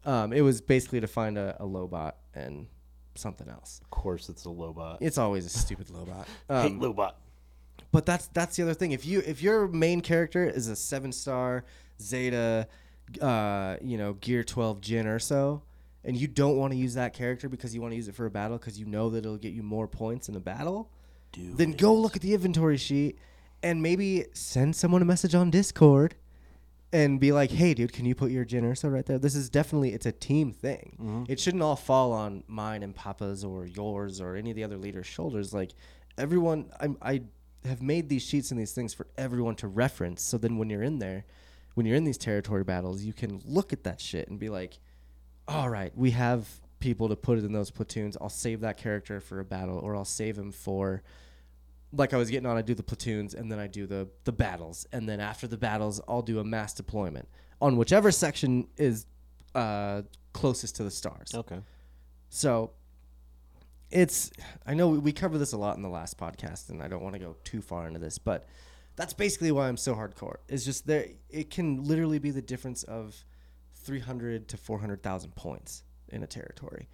[0.05, 2.66] Um, it was basically to find a, a Lobot and
[3.14, 3.80] something else.
[3.82, 4.98] Of course, it's a Lobot.
[5.00, 6.24] It's always a stupid Lobot.
[6.48, 7.12] Hate Um, Lobot.
[7.92, 8.92] but that's that's the other thing.
[8.92, 11.64] If you if your main character is a seven star
[12.00, 12.66] Zeta,
[13.20, 15.62] uh, you know, Gear twelve Jyn Erso,
[16.05, 18.26] and you don't want to use that character because you want to use it for
[18.26, 20.90] a battle because you know that it'll get you more points in a battle,
[21.32, 21.57] Dude.
[21.59, 23.18] then go look at the inventory sheet
[23.62, 26.16] and maybe send someone a message on Discord
[26.93, 29.18] and be like, "Hey, dude, can you put your Jyn Erso right there?
[29.18, 30.97] This is definitely it's a team thing.
[31.01, 31.24] Mm-hmm.
[31.28, 34.76] It shouldn't all fall on mine and Papa's or yours or any of the other
[34.76, 35.55] leaders' shoulders.
[35.55, 35.72] Like
[36.18, 37.22] everyone, I, I
[37.64, 40.22] have made these sheets and these things for everyone to reference.
[40.22, 41.24] So then when you're in there,
[41.74, 44.78] when you're in these territory battles, you can look at that shit and be like,
[45.49, 46.49] all right, we have
[46.80, 48.16] people to put it in those platoons.
[48.20, 51.03] I'll save that character for a battle, or I'll save him for
[51.93, 52.57] like I was getting on.
[52.57, 55.57] I do the platoons, and then I do the the battles, and then after the
[55.57, 57.28] battles, I'll do a mass deployment
[57.61, 59.07] on whichever section is
[59.55, 61.32] uh, closest to the stars.
[61.34, 61.61] Okay.
[62.28, 62.72] So
[63.90, 64.30] it's
[64.66, 67.03] I know we, we covered this a lot in the last podcast, and I don't
[67.03, 68.47] want to go too far into this, but
[68.97, 70.36] that's basically why I'm so hardcore.
[70.49, 73.24] It's just there it can literally be the difference of
[73.84, 76.88] 300 to 400,000 points in a territory.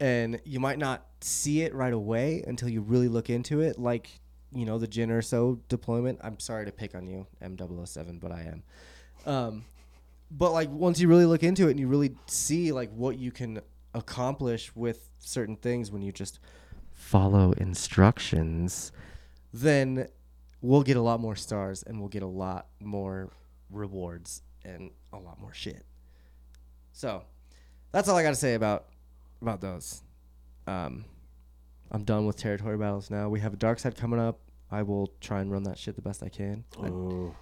[0.00, 4.20] And you might not see it right away until you really look into it like,
[4.52, 6.20] you know, the Jyn Erso deployment.
[6.22, 8.62] I'm sorry to pick on you, M007, but I am.
[9.26, 9.64] Um,
[10.30, 13.30] but like once you really look into it and you really see like what you
[13.30, 13.60] can
[13.94, 16.38] accomplish with certain things when you just
[16.92, 18.92] follow instructions
[19.52, 20.06] then
[20.60, 23.30] we'll get a lot more stars and we'll get a lot more
[23.70, 25.84] rewards and a lot more shit
[26.92, 27.22] so
[27.92, 28.86] that's all i got to say about
[29.40, 30.02] about those
[30.66, 31.04] um
[31.92, 35.12] i'm done with territory battles now we have a dark side coming up i will
[35.20, 37.34] try and run that shit the best i can Ooh.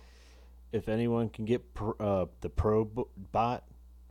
[0.73, 3.65] If anyone can get pro, uh, the pro bo- bot,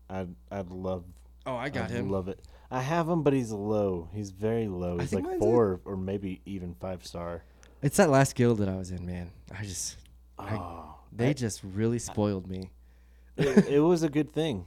[0.09, 1.03] I'd I'd love.
[1.45, 2.39] oh i got I'd him Love it.
[2.71, 4.09] I have him, but he's low.
[4.13, 4.97] He's very low.
[4.97, 7.43] He's like four or maybe even five star.
[7.83, 9.97] it's that last guild that i was in man i just
[10.39, 12.71] Oh, they just really spoiled me
[13.37, 14.65] it, it was a good thing.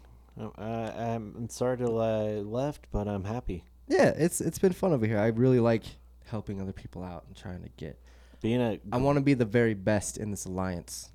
[0.57, 3.65] I, I'm sorry till I left, but I'm happy.
[3.89, 5.19] Yeah, it's it's been fun over here.
[5.19, 5.85] I really like
[6.27, 7.99] helping other people out and trying to get.
[8.41, 11.11] Being a I want to be the very best in this alliance.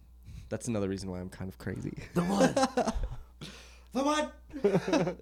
[0.50, 1.98] That's another reason why I'm kind of crazy.
[2.14, 2.54] the one.
[3.94, 5.18] the one.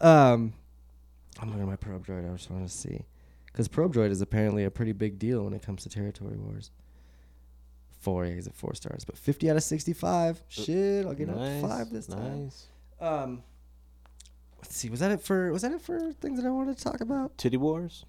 [0.00, 0.52] um,
[1.40, 2.28] I'm looking at my probe droid.
[2.28, 3.04] I just want to see,
[3.46, 6.70] because probe droid is apparently a pretty big deal when it comes to territory wars.
[8.00, 10.42] Four, he's at four stars, but 50 out of 65.
[10.48, 12.50] Shit, I'll get up nice, five this time.
[13.04, 13.42] Um,
[14.58, 14.88] let's see.
[14.88, 15.52] Was that it for?
[15.52, 17.36] Was that it for things that I wanted to talk about?
[17.36, 18.04] Titty wars.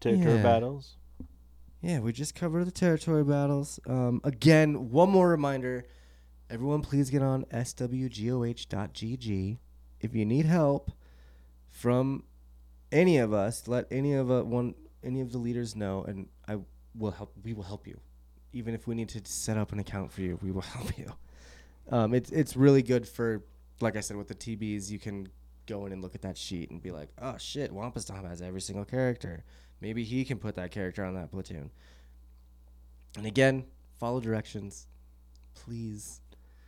[0.00, 0.42] Territory Yeah.
[0.42, 0.96] battles.
[1.80, 3.78] Yeah, we just covered the territory battles.
[3.86, 5.84] Um, again, one more reminder:
[6.50, 7.44] everyone, please get on
[8.48, 9.58] swgoh.gg
[10.00, 10.90] if you need help
[11.70, 12.24] from
[12.90, 13.68] any of us.
[13.68, 14.74] Let any of uh, one
[15.04, 16.58] any of the leaders know, and I
[16.96, 17.32] will help.
[17.44, 18.00] We will help you,
[18.52, 20.36] even if we need to set up an account for you.
[20.42, 21.12] We will help you.
[21.90, 23.42] Um, it's it's really good for,
[23.80, 25.28] like I said, with the TBs, you can
[25.66, 28.42] go in and look at that sheet and be like, oh shit, Wampus Tom has
[28.42, 29.44] every single character.
[29.80, 31.70] Maybe he can put that character on that platoon.
[33.16, 33.64] And again,
[33.98, 34.86] follow directions,
[35.54, 36.20] please.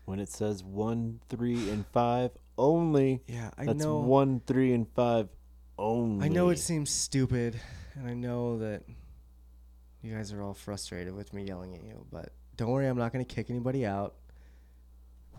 [0.04, 3.22] When it says one, three, and five only.
[3.26, 3.98] Yeah, I That's know.
[3.98, 5.28] one, three, and five
[5.78, 6.26] only.
[6.26, 7.60] I know it seems stupid,
[7.94, 8.82] and I know that
[10.02, 13.12] you guys are all frustrated with me yelling at you, but don't worry, I'm not
[13.12, 14.14] going to kick anybody out.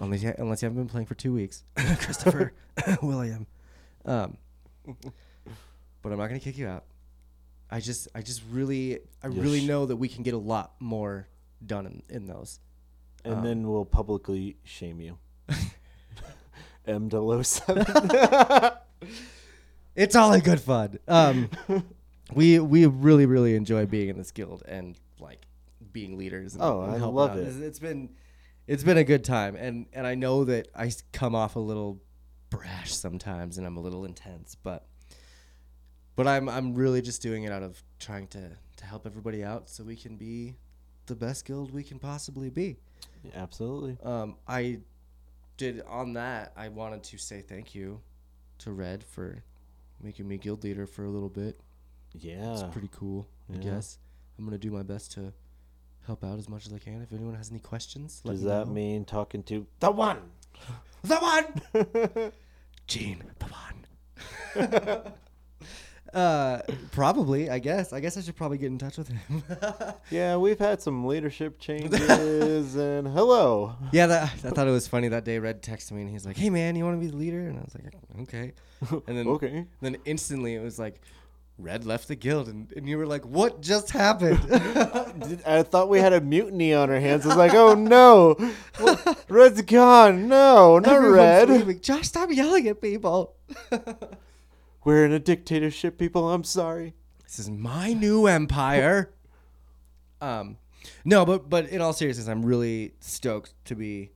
[0.02, 1.64] Unless you, unless you haven't been playing for two weeks.
[1.76, 2.52] Christopher
[3.02, 3.45] William.
[4.04, 4.36] Um,
[6.02, 6.84] but I'm not going to kick you out.
[7.70, 10.74] I just, I just really, I Yeah, really know that we can get a lot
[10.80, 11.28] more
[11.66, 12.60] done in, in those.
[13.24, 15.18] and um, then we'll publicly shame you.
[16.88, 18.78] M007.
[19.95, 20.99] It's all in good fun.
[21.08, 21.49] Um,
[22.34, 25.45] we we really really enjoy being in this guild and like
[25.91, 26.54] being leaders.
[26.56, 27.38] And, Oh, and I love out.
[27.38, 27.47] it.
[27.47, 28.10] It's, it's been
[28.68, 32.01] it's been a good time, and and I know that I come off a little
[32.49, 34.86] brash sometimes, and I'm a little intense, but
[36.16, 39.70] but I'm I'm really just doing it out of trying to to help everybody out,
[39.70, 40.55] so we can be
[41.07, 42.78] the best guild we can possibly be.
[43.36, 43.97] Absolutely.
[44.03, 44.80] Um, I
[45.57, 46.53] did on that.
[46.55, 48.01] I wanted to say thank you
[48.59, 49.43] to Red for
[50.01, 51.59] making me guild leader for a little bit.
[52.14, 52.53] Yeah.
[52.53, 53.99] It's pretty cool, I guess.
[54.38, 55.34] I'm gonna do my best to
[56.08, 57.02] help out as much as I can.
[57.02, 58.74] If anyone has any questions, let Does me that know.
[58.74, 60.20] mean talking to the one?
[61.04, 62.32] the one?
[62.88, 65.12] Gene, the one.
[66.14, 67.49] uh, probably.
[67.49, 67.93] I guess.
[67.93, 69.43] I guess I should probably get in touch with him.
[70.10, 73.76] Yeah, we've had some leadership changes, and hello.
[73.93, 75.39] yeah, that, I thought it was funny that day.
[75.39, 77.58] Red texted me and he's like, "Hey man, you want to be the leader?" And
[77.58, 77.93] I was like,
[78.24, 78.52] "Okay."
[79.08, 79.66] And then Okay.
[79.80, 81.02] Then instantly it was like,
[81.62, 84.39] Red left the guild, and, and you were like, "What just happened?"
[85.45, 87.26] I thought we had a mutiny on our hands.
[87.26, 88.36] I was like, oh no,
[89.30, 90.28] Red's gone.
[90.28, 91.49] No, not Everyone's Red.
[91.49, 91.80] leaving.
[91.82, 93.36] Josh, stop yelling at people.
[94.84, 96.32] We're in a dictatorship, people.
[96.32, 96.95] I'm sorry.
[97.24, 99.12] This is my new empire.
[100.22, 100.57] um,
[101.05, 104.12] no, but but in all seriousness, I'm really stoked to be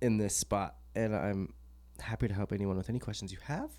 [0.00, 1.54] in this spot, and I'm
[2.00, 3.70] happy to help anyone with any questions you have.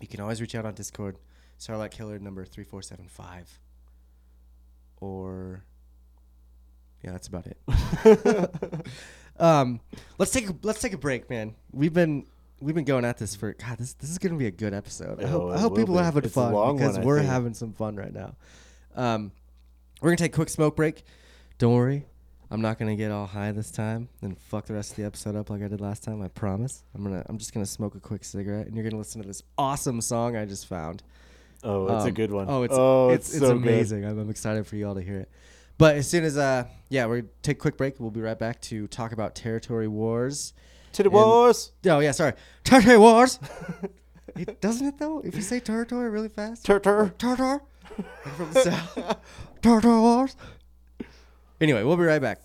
[0.00, 1.16] You can always reach out on Discord,
[1.60, 3.60] Starlight Killer number three four seven five,
[4.98, 5.62] or
[7.04, 8.86] yeah, that's about it.
[9.38, 9.80] um,
[10.16, 11.54] let's take a, let's take a break, man.
[11.70, 12.24] We've been
[12.62, 13.76] we've been going at this for God.
[13.76, 15.22] This this is gonna be a good episode.
[15.22, 17.28] I hope, I hope people are having It's fun because one, we're think.
[17.30, 18.36] having some fun right now.
[18.94, 19.30] Um,
[20.00, 21.02] we're gonna take a quick smoke break.
[21.58, 22.06] Don't worry,
[22.50, 25.36] I'm not gonna get all high this time and fuck the rest of the episode
[25.36, 26.22] up like I did last time.
[26.22, 26.84] I promise.
[26.94, 29.42] I'm gonna I'm just gonna smoke a quick cigarette and you're gonna listen to this
[29.58, 31.02] awesome song I just found.
[31.62, 32.46] Oh, it's a Um, good one.
[32.48, 34.04] Oh, it's oh, it's, it's so amazing.
[34.04, 35.30] I'm, I'm excited for you all to hear it.
[35.78, 37.98] But as soon as uh yeah, we're take a quick break.
[37.98, 40.52] We'll be right back to talk about territory wars.
[40.94, 41.72] To the wars.
[41.86, 42.32] Oh yeah, sorry,
[42.64, 43.38] territory wars.
[44.36, 45.20] it doesn't it though?
[45.20, 46.64] If you say territory really fast.
[46.64, 47.12] Tartar.
[47.98, 49.16] Like from the south.
[49.62, 50.36] Tartar wars.
[51.60, 52.40] Anyway, we'll be right back.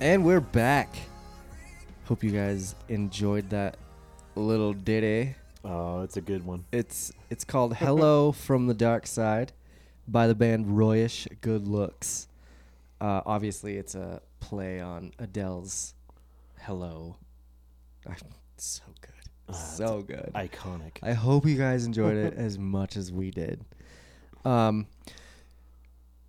[0.00, 0.96] And we're back.
[2.06, 3.76] Hope you guys enjoyed that
[4.34, 5.34] little ditty.
[5.62, 6.64] Oh, it's a good one.
[6.72, 9.52] It's it's called "Hello from the Dark Side"
[10.08, 12.28] by the band Royish Good Looks.
[12.98, 15.92] Uh, obviously, it's a play on Adele's
[16.60, 17.16] "Hello."
[18.56, 20.30] So good, so good.
[20.34, 20.96] Iconic.
[21.02, 23.62] I hope you guys enjoyed it as much as we did.
[24.46, 24.86] Um.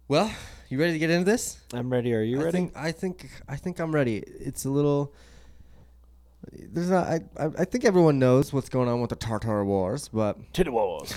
[0.09, 0.29] Well,
[0.71, 1.57] you ready to get into this?
[1.73, 2.13] I'm ready.
[2.13, 2.51] Are you I ready?
[2.57, 4.17] think I think I think I'm ready.
[4.17, 5.13] It's a little.
[6.51, 7.07] There's not.
[7.07, 10.63] I I, I think everyone knows what's going on with the Tartar Wars, but to
[10.63, 11.13] the walls.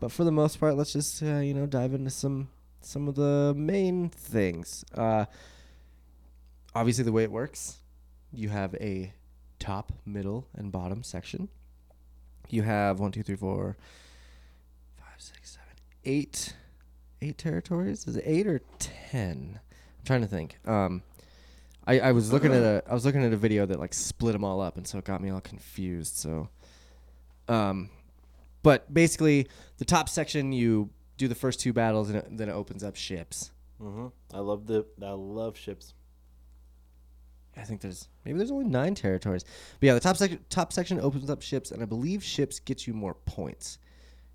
[0.00, 2.48] but for the most part, let's just uh, you know dive into some
[2.80, 4.84] some of the main things.
[4.92, 5.26] Uh,
[6.74, 7.78] obviously, the way it works,
[8.32, 9.12] you have a
[9.60, 11.48] top, middle, and bottom section.
[12.50, 13.76] You have one, two, three, four,
[14.98, 15.68] five, six, seven,
[16.04, 16.54] eight,
[17.22, 18.06] eight territories.
[18.06, 19.60] Is it eight or ten?
[19.98, 20.58] I'm trying to think.
[20.66, 21.02] Um,
[21.86, 24.32] I, I was looking at a I was looking at a video that like split
[24.32, 26.16] them all up, and so it got me all confused.
[26.16, 26.48] So,
[27.48, 27.90] um,
[28.62, 29.48] but basically,
[29.78, 32.96] the top section you do the first two battles, and it, then it opens up
[32.96, 33.50] ships.
[33.80, 34.86] hmm I love the.
[35.02, 35.94] I love ships.
[37.56, 39.44] I think there's maybe there's only nine territories,
[39.78, 42.86] but yeah, the top section top section opens up ships, and I believe ships get
[42.86, 43.78] you more points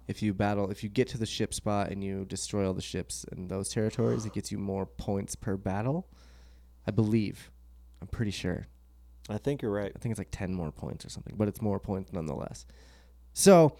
[0.07, 0.69] if you battle.
[0.71, 3.69] If you get to the ship spot and you destroy all the ships in those
[3.69, 6.07] territories, it gets you more points per battle.
[6.85, 7.51] I believe.
[8.01, 8.67] I'm pretty sure.
[9.29, 9.91] I think you're right.
[9.93, 12.65] I think it's like 10 more points or something, but it's more points nonetheless.
[13.33, 13.75] So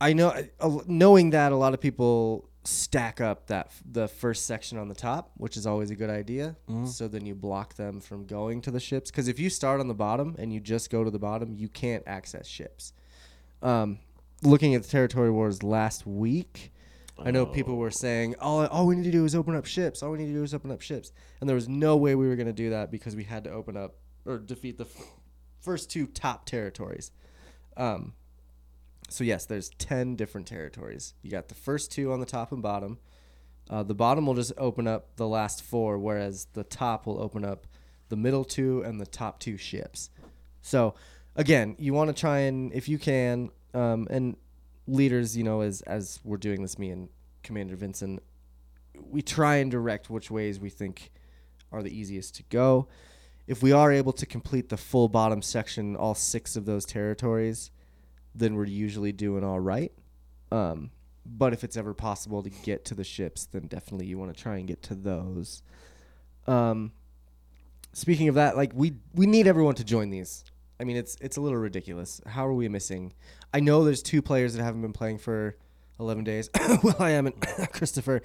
[0.00, 4.76] I know uh, knowing that a lot of people stack up that the first section
[4.76, 6.56] on the top, which is always a good idea.
[6.84, 9.88] So then you block them from going to the ships cuz if you start on
[9.88, 12.92] the bottom and you just go to the bottom, you can't access ships.
[13.62, 13.98] Um
[14.42, 16.72] looking at the territory wars last week,
[17.18, 20.02] I know people were saying, "All all we need to do is open up ships.
[20.02, 22.28] All we need to do is open up ships." And there was no way we
[22.28, 25.06] were going to do that because we had to open up or defeat the f-
[25.58, 27.10] first two top territories.
[27.76, 28.14] Um,
[29.08, 31.14] so yes, there's ten different territories.
[31.22, 32.98] You got the first two on the top and bottom.
[33.68, 37.44] Uh, the bottom will just open up the last four, whereas the top will open
[37.44, 37.66] up
[38.08, 40.10] the middle two and the top two ships.
[40.62, 40.94] So
[41.36, 44.36] again, you want to try and if you can, um, and
[44.86, 47.08] leaders, you know, as as we're doing this, me and
[47.42, 48.22] Commander Vincent,
[49.10, 51.10] we try and direct which ways we think
[51.70, 52.88] are the easiest to go.
[53.46, 57.70] If we are able to complete the full bottom section, all six of those territories,
[58.34, 59.92] then we're usually doing all right.
[60.52, 60.90] Um,
[61.24, 64.42] but if it's ever possible to get to the ships, then definitely you want to
[64.42, 65.62] try and get to those.
[66.46, 66.92] Um,
[67.92, 70.44] speaking of that, like we we need everyone to join these.
[70.80, 72.20] I mean, it's it's a little ridiculous.
[72.26, 73.12] How are we missing?
[73.52, 75.56] I know there's two players that haven't been playing for
[76.00, 76.50] 11 days.
[76.82, 77.40] well, I am and
[77.72, 78.22] Christopher,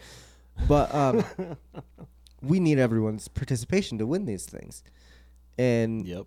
[0.67, 1.23] but um,
[2.41, 4.83] we need everyone's participation to win these things.
[5.57, 6.25] And Yep.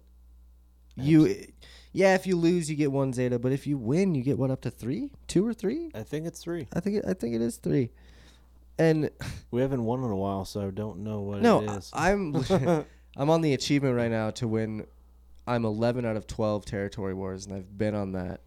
[0.96, 1.34] you,
[1.92, 4.50] yeah, if you lose, you get one Zeta, but if you win, you get what
[4.50, 5.90] up to three, two or three.
[5.94, 6.66] I think it's three.
[6.72, 7.90] I think it, I think it is three.
[8.78, 9.10] And
[9.50, 11.90] We haven't won in a while, so I don't know what no, it is.
[11.92, 12.34] I- I'm
[13.16, 14.86] I'm on the achievement right now to win.
[15.46, 18.40] I'm 11 out of 12 territory wars, and I've been on that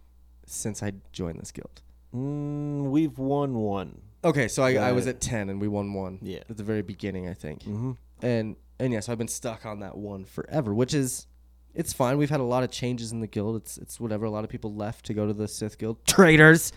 [0.45, 1.81] since I joined this guild.
[2.13, 4.01] mm, we've won one.
[4.23, 6.19] Okay, so I, I was at 10 and we won one.
[6.21, 6.39] Yeah.
[6.49, 7.61] At the very beginning, I think.
[7.63, 7.91] Mm-hmm.
[8.21, 11.25] And and yeah, so I've been stuck on that one forever, which is
[11.73, 12.17] it's fine.
[12.17, 13.55] We've had a lot of changes in the guild.
[13.55, 14.25] It's it's whatever.
[14.25, 16.05] A lot of people left to go to the Sith guild.
[16.05, 16.73] Traitors.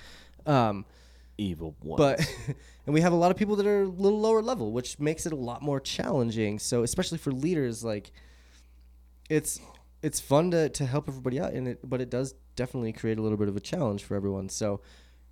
[0.47, 0.85] Um
[1.39, 1.97] Evil one.
[1.97, 2.21] but
[2.87, 5.27] and we have a lot of people that are a little lower level, which makes
[5.27, 6.59] it a lot more challenging.
[6.61, 8.13] So especially for leaders, like
[9.29, 9.59] it's
[10.03, 13.23] it's fun to, to help everybody out and it but it does definitely create a
[13.23, 14.49] little bit of a challenge for everyone.
[14.49, 14.81] So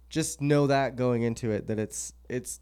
[0.09, 2.61] just know that going into it that it's it's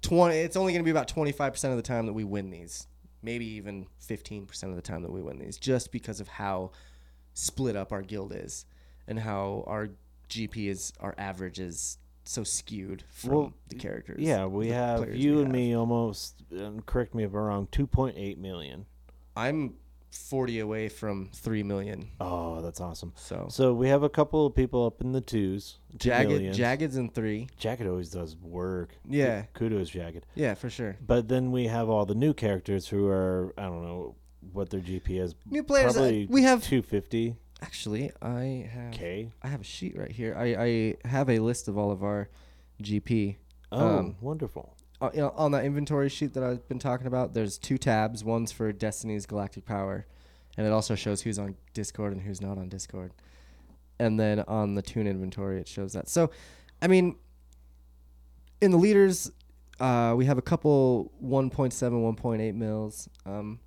[0.00, 2.50] twenty it's only gonna be about twenty five percent of the time that we win
[2.50, 2.86] these.
[3.22, 6.72] Maybe even fifteen percent of the time that we win these, just because of how
[7.34, 8.66] split up our guild is
[9.06, 9.90] and how our
[10.28, 14.20] GP is our average is so skewed from Well, the characters.
[14.20, 15.52] yeah, we have you we and have.
[15.54, 16.42] me almost.
[16.86, 17.68] Correct me if I'm wrong.
[17.70, 18.86] Two point eight million.
[19.36, 19.74] I'm
[20.12, 22.08] 40 away from 3 million.
[22.20, 23.12] Oh, that's awesome.
[23.16, 25.78] So, So we have a couple of people up in the twos.
[25.98, 26.56] two Jagged millions.
[26.56, 27.48] Jagged's in 3.
[27.58, 28.90] Jagged always does work.
[29.08, 29.44] Yeah.
[29.54, 30.26] Kudos, Jagged.
[30.34, 30.96] Yeah, for sure.
[31.06, 34.14] But then we have all the new characters who are I don't know
[34.52, 35.34] what their GP is.
[35.48, 39.30] New players uh, we have 250 actually I have k.
[39.42, 40.34] I have a sheet right here.
[40.36, 40.54] I
[41.04, 42.28] I have a list of all of our
[42.82, 43.36] GP.
[43.70, 44.74] Oh, Um, wonderful.
[45.02, 48.22] Uh, you know, on that inventory sheet that I've been talking about, there's two tabs.
[48.22, 50.06] One's for Destiny's Galactic Power,
[50.56, 53.12] and it also shows who's on Discord and who's not on Discord.
[53.98, 56.08] And then on the toon inventory, it shows that.
[56.08, 56.30] So,
[56.80, 57.16] I mean,
[58.60, 59.32] in the leaders,
[59.80, 63.08] uh, we have a couple 1.7, 1.8 mils.
[63.26, 63.58] Um,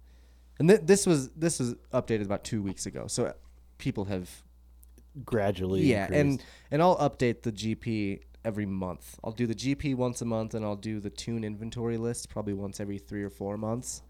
[0.58, 3.08] and th- this was this was updated about two weeks ago.
[3.08, 3.34] So
[3.78, 4.30] people have
[5.26, 5.82] Gradually.
[5.82, 9.20] yeah, and and I'll update the GP every month.
[9.24, 12.54] I'll do the GP once a month, and I'll do the toon inventory list probably
[12.54, 14.02] once every three or four months.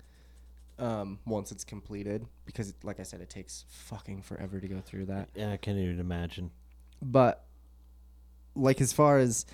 [0.78, 5.06] um, once it's completed because, like I said, it takes fucking forever to go through
[5.06, 5.30] that.
[5.36, 6.52] Yeah, I can't even imagine.
[7.02, 7.46] But
[8.56, 9.46] like as far as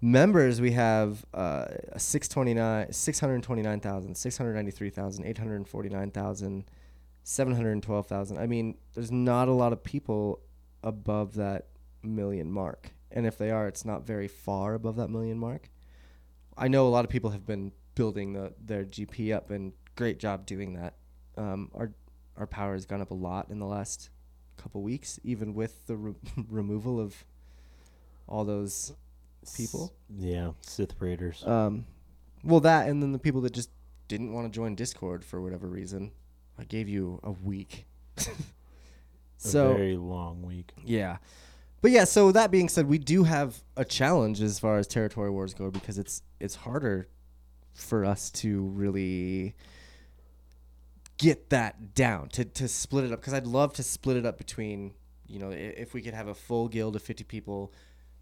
[0.00, 6.64] members, we have uh, a 629, 629,000, 693,000, 849,000,
[7.24, 8.38] 712,000.
[8.38, 10.40] I mean, there's not a lot of people
[10.82, 11.66] above that
[12.02, 12.92] million mark.
[13.10, 15.70] And if they are, it's not very far above that million mark.
[16.56, 20.18] I know a lot of people have been building the, their GP up, and great
[20.18, 20.94] job doing that.
[21.36, 21.92] Um, our
[22.36, 24.10] our power has gone up a lot in the last
[24.56, 26.14] couple weeks, even with the re-
[26.48, 27.24] removal of
[28.28, 28.92] all those
[29.56, 29.92] people.
[30.14, 31.44] Yeah, Sith Raiders.
[31.46, 31.86] Um,
[32.44, 33.70] well, that and then the people that just
[34.06, 36.12] didn't want to join Discord for whatever reason.
[36.58, 37.86] I gave you a week.
[38.18, 38.22] a
[39.36, 40.72] so very long week.
[40.84, 41.18] yeah,
[41.80, 42.04] but yeah.
[42.04, 45.70] So that being said, we do have a challenge as far as territory wars go
[45.70, 47.08] because it's it's harder
[47.74, 49.54] for us to really
[51.16, 54.38] get that down to to split it up because I'd love to split it up
[54.38, 54.94] between
[55.26, 57.72] you know if we could have a full guild of 50 people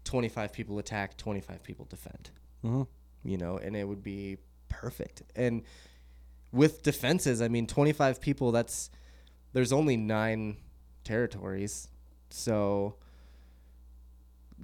[0.03, 2.31] 25 people attack 25 people defend
[2.65, 2.83] Mm-hmm.
[3.23, 4.37] you know, and it would be
[4.67, 5.21] perfect.
[5.35, 5.61] And
[6.51, 8.89] with defenses, I mean, 25 people, that's
[9.53, 10.57] there's only nine
[11.03, 11.87] territories.
[12.31, 12.95] So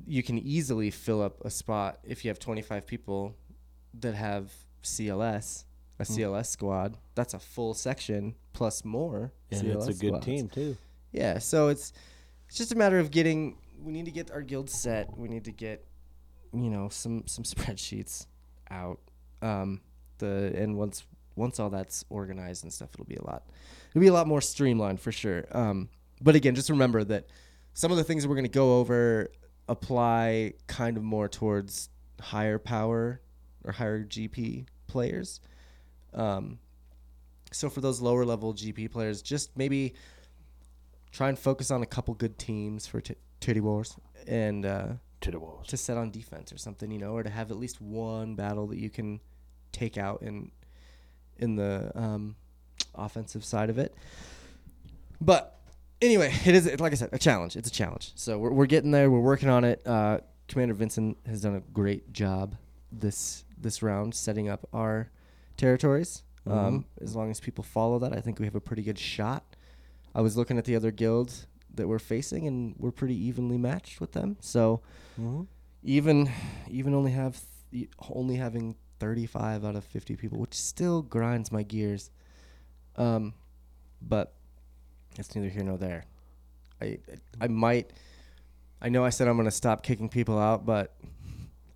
[0.06, 3.36] you can easily fill up a spot if you have 25 people
[4.00, 4.52] that have
[4.84, 5.66] CLS,
[6.00, 6.98] a CLS squad.
[7.16, 9.32] That's a full section plus more.
[9.52, 10.26] And it's a good squads.
[10.26, 10.78] team too.
[11.12, 11.94] Yeah, so it's
[12.48, 13.58] it's just a matter of getting.
[13.82, 15.16] We need to get our guild set.
[15.18, 15.86] We need to get,
[16.54, 18.26] you know, some some spreadsheets
[18.70, 19.00] out.
[19.42, 19.82] Um,
[20.18, 21.04] the and once
[21.36, 23.44] once all that's organized and stuff, it'll be a lot.
[23.92, 25.46] It'll be a lot more streamlined for sure.
[25.52, 25.90] Um,
[26.22, 27.28] but again, just remember that
[27.74, 29.30] some of the things that we're going to go over
[29.68, 31.90] apply kind of more towards
[32.20, 33.22] higher power
[33.64, 35.40] or higher GP players.
[36.14, 36.60] Um,
[37.52, 39.94] so for those lower level GP players, just maybe
[41.12, 43.96] try and focus on a couple good teams for t- Titty Wars
[44.28, 44.88] and uh,
[45.22, 45.68] To the walls.
[45.68, 48.68] to set on defense or something, you know, or to have at least one battle
[48.68, 49.20] that you can
[49.72, 50.52] take out in
[51.38, 52.36] in the um,
[52.96, 53.94] offensive side of it.
[55.20, 55.53] But
[56.04, 57.56] anyway, it is like I said, a challenge.
[57.56, 58.12] It's a challenge.
[58.16, 59.10] So we're we're getting there.
[59.10, 59.82] We're working on it.
[59.86, 62.56] Uh, Commander Vincent has done a great job
[62.92, 65.10] this this round setting up our
[65.58, 66.24] territories.
[66.46, 69.56] Um, as long as people follow that, I think we have a pretty good shot.
[70.14, 74.00] I was looking at the other guilds that we're facing, and we're pretty evenly matched
[74.02, 74.38] with them.
[74.42, 74.82] So
[75.20, 75.44] Mm-hmm.
[75.84, 76.30] even
[76.70, 77.40] even only have
[77.72, 82.10] th- only having 35 out of 50 people, which still grinds my gears.
[82.96, 83.34] Um,
[84.02, 84.34] but
[85.20, 86.06] it's neither here nor there.
[86.82, 87.00] I
[87.40, 87.92] I might.
[88.82, 90.96] I know I said I'm gonna stop kicking people out, but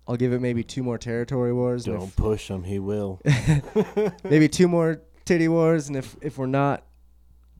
[0.06, 1.84] I'll give it maybe two more territory wars.
[1.84, 2.64] Don't push him.
[2.64, 3.20] He will.
[4.24, 6.84] maybe two more titty wars, and if if we're not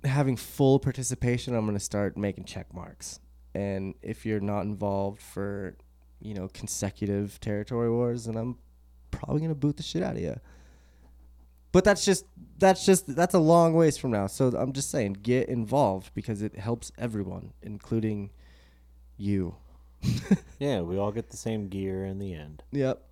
[0.04, 3.20] having full participation, I'm gonna start making check marks.
[3.54, 5.76] And if you're not involved for,
[6.20, 8.56] you know, consecutive territory wars, then I'm
[9.10, 10.38] probably gonna boot the shit out of you.
[11.72, 12.24] But that's just
[12.58, 14.26] that's just that's a long ways from now.
[14.26, 18.30] So I'm just saying, get involved because it helps everyone, including
[19.16, 19.56] you.
[20.58, 22.62] yeah, we all get the same gear in the end.
[22.72, 23.02] Yep.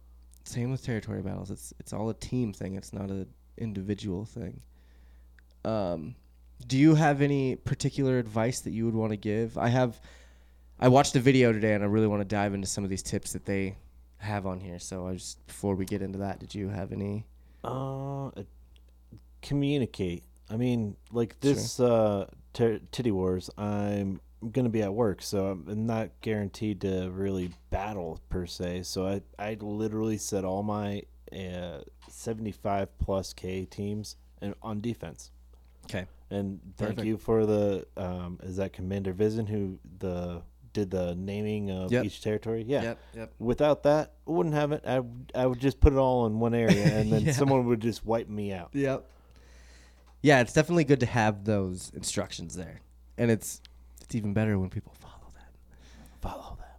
[0.45, 1.51] Same with territory battles.
[1.51, 2.77] It's it's all a team thing.
[2.77, 3.27] It's not an
[3.59, 4.61] individual thing.
[5.65, 6.15] Um,
[6.67, 9.59] do you have any particular advice that you would want to give?
[9.59, 10.01] I have.
[10.79, 13.03] I watched a video today, and I really want to dive into some of these
[13.03, 13.77] tips that they
[14.19, 14.79] have on here.
[14.79, 17.27] So I just before we get into that, did you have any?
[17.67, 18.43] Uh,
[19.43, 20.25] communicate.
[20.51, 24.21] I mean, like this uh, ter- Titty Wars, I'm
[24.53, 28.83] gonna be at work, so I'm not guaranteed to really battle per se.
[28.85, 31.03] So I I literally set all my
[31.33, 35.31] uh, 75 plus K teams and on defense.
[35.85, 36.07] Okay.
[36.31, 37.07] And thank Perfect.
[37.07, 40.43] you for the um, is that Commander Vision who the
[40.77, 42.05] did the naming of Yep.
[42.05, 42.65] each territory?
[42.67, 42.83] Yeah.
[42.83, 42.99] Yep.
[43.15, 43.33] Yep.
[43.39, 44.83] Without that, I wouldn't have it.
[44.87, 47.33] I, would- I would just put it all in one area, and then Yeah.
[47.33, 48.71] someone would just wipe me out.
[48.73, 49.05] Yep.
[50.23, 52.81] Yeah, it's definitely good to have those instructions there,
[53.17, 53.61] and it's
[54.03, 56.21] it's even better when people follow that.
[56.21, 56.79] Follow that.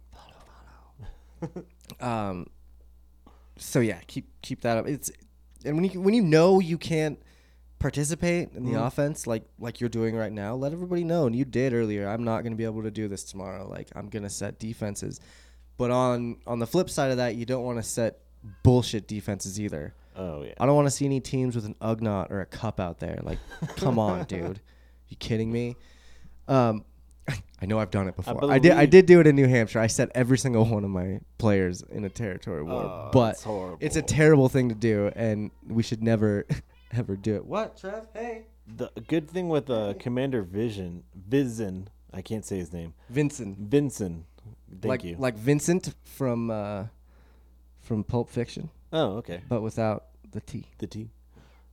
[1.40, 1.64] Follow.
[2.00, 2.28] Follow.
[2.30, 2.46] um,
[3.56, 4.86] so yeah, keep keep that up.
[4.86, 5.10] It's
[5.64, 7.18] and when you when you know you can't
[7.78, 8.86] participate in the Mhm.
[8.86, 11.26] offense like like you're doing right now, let everybody know.
[11.26, 12.08] And you did earlier.
[12.08, 13.68] I'm not going to be able to do this tomorrow.
[13.68, 15.20] Like I'm going to set defenses,
[15.76, 18.18] but on on the flip side of that, you don't want to set
[18.62, 19.94] bullshit defenses either.
[20.16, 20.54] Oh yeah.
[20.58, 23.20] I don't want to see any teams with an Ugnaught or a cup out there.
[23.22, 23.38] Like,
[23.76, 24.60] come on, dude.
[25.08, 25.76] You kidding me?
[26.48, 26.84] Um,
[27.60, 28.50] I know I've done it before.
[28.50, 28.72] I, did.
[28.72, 29.80] I did do it in New Hampshire.
[29.80, 33.36] I set every single one of my players in a territory war, Oh, but
[33.80, 36.46] it's a terrible thing to do, and we should never,
[36.92, 37.44] ever do it.
[37.46, 38.06] What, Trev?
[38.12, 43.58] Hey, The good thing with uh, Commander Vision, Vision, I can't say his name, Vincent.
[43.58, 44.24] Vincent.
[44.70, 45.16] Thank like you.
[45.18, 46.84] like Vincent from uh,
[47.80, 49.40] from Pulp Fiction, oh, okay.
[49.48, 50.66] but without the T.
[50.78, 51.10] The T.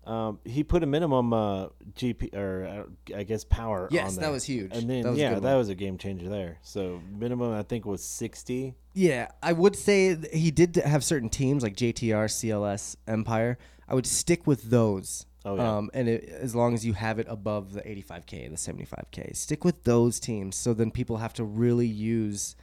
[0.05, 3.87] Um, he put a minimum uh, GP or uh, I guess power.
[3.91, 4.71] Yes, on that was huge.
[4.71, 5.57] And then That yeah, that one.
[5.57, 6.59] was a game changer there.
[6.61, 8.75] So minimum I think was sixty.
[8.93, 13.57] Yeah, I would say he did have certain teams like JTR, CLS, Empire.
[13.87, 15.25] I would stick with those.
[15.43, 15.77] Oh, yeah.
[15.77, 19.63] Um, and it, as long as you have it above the 85k, the 75k, stick
[19.63, 20.55] with those teams.
[20.55, 22.55] So then people have to really use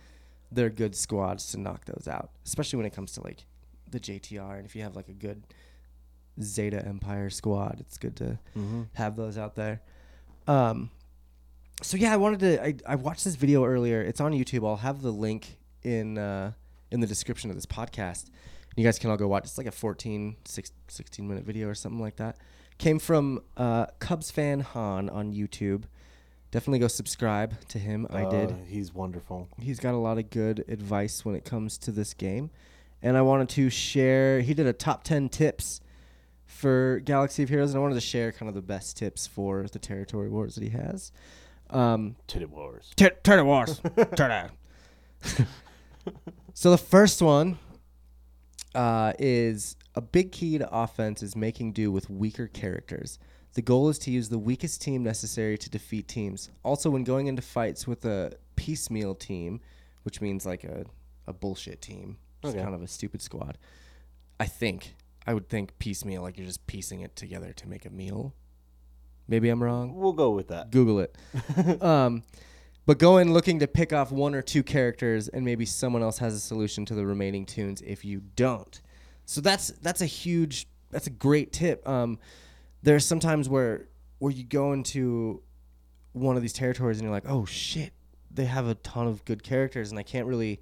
[0.51, 3.45] their good squads to knock those out, especially when it comes to like
[3.91, 4.57] the JTR.
[4.57, 5.45] And if you have like a good
[6.41, 8.39] Zeta Empire squad, it's good to
[8.95, 9.81] have those out there.
[10.49, 10.91] Um,
[11.83, 12.65] so yeah, I wanted to.
[12.65, 14.03] I, I watched this video earlier.
[14.03, 14.67] It's on YouTube.
[14.67, 16.53] I'll have the link in uh,
[16.91, 18.31] in the description of this podcast.
[18.77, 19.45] You guys can all go watch.
[19.45, 22.37] It's like a 14, six- 16 minute video or something like that.
[22.79, 25.85] Came from uh, Cubs fan Han on YouTube.
[26.51, 28.07] Definitely go subscribe to him.
[28.11, 28.51] I did.
[28.51, 29.49] Uh, he's wonderful.
[29.59, 32.51] He's got a lot of good advice when it comes to this game.
[33.03, 35.81] And I wanted to share, he did a top 10 tips
[36.45, 39.67] for Galaxy of Heroes, and I wanted to share kind of the best tips for
[39.73, 41.11] the territory wars that he has.
[41.71, 42.93] Um, Titty Wars.
[42.97, 43.81] Turtle Wars.
[44.15, 44.51] Turtle.
[46.55, 47.59] so the first one
[48.75, 53.19] uh, is a big key to offense is making do with weaker characters.
[53.55, 56.51] The goal is to use the weakest team necessary to defeat teams.
[56.65, 59.61] Also, when going into fights with a piecemeal team,
[60.05, 60.87] which means like a,
[61.27, 62.63] a bullshit team, just Okay.
[62.63, 63.59] kind of a stupid squad,
[64.41, 64.95] I think.
[65.27, 68.35] I would think piecemeal, like you're just piecing it together to make a meal.
[69.29, 69.95] Maybe I'm wrong.
[69.95, 70.71] We'll go with that.
[70.71, 71.17] Google it.
[71.83, 72.23] um,
[72.87, 76.19] but go in looking to pick off one or two characters, and maybe someone else
[76.19, 78.81] has a solution to the remaining toons if you don't.
[79.25, 81.87] So that's that's a huge, that's a great tip.
[81.89, 82.19] Um,
[82.83, 83.89] there's sometimes where
[84.19, 85.43] where you go into
[86.13, 87.93] one of these territories and you're like, oh shit,
[88.31, 90.61] they have a ton of good characters, and I can't really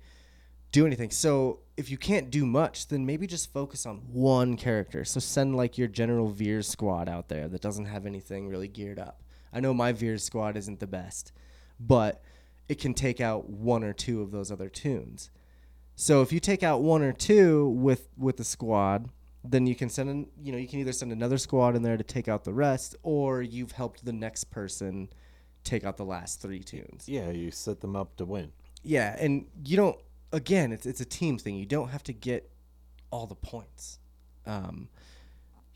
[0.72, 1.10] do anything.
[1.10, 5.04] So if you can't do much, then maybe just focus on one character.
[5.04, 8.98] So send like your general Veers squad out there that doesn't have anything really geared
[8.98, 9.22] up.
[9.52, 11.32] I know my Veers squad isn't the best,
[11.80, 12.22] but
[12.68, 15.30] it can take out one or two of those other toons.
[15.96, 19.08] So if you take out one or two with with the squad,
[19.42, 21.96] then you can send in, you know, you can either send another squad in there
[21.96, 25.08] to take out the rest or you've helped the next person
[25.64, 27.06] take out the last 3 toons.
[27.06, 28.52] Yeah, you set them up to win.
[28.82, 29.98] Yeah, and you don't.
[30.32, 31.56] Again, it's it's a team thing.
[31.56, 32.50] You don't have to get
[33.10, 33.98] all the points.
[34.46, 34.88] Um,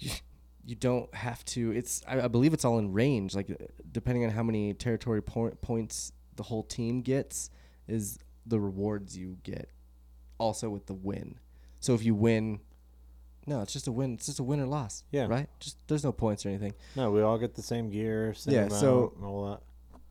[0.67, 1.71] you, don't have to.
[1.73, 3.35] It's I, I believe it's all in range.
[3.35, 3.55] Like uh,
[3.93, 7.51] depending on how many territory point, points the whole team gets,
[7.89, 9.71] is the rewards you get.
[10.39, 11.37] Also with the win.
[11.81, 12.61] So if you win,
[13.47, 14.15] no, it's just a win.
[14.15, 15.05] It's just a win or loss.
[15.13, 15.27] Yeah.
[15.27, 15.49] Right.
[15.61, 16.75] Just there's no points or anything.
[16.97, 19.61] No, we all get the same gear, same Yeah, so- and all that.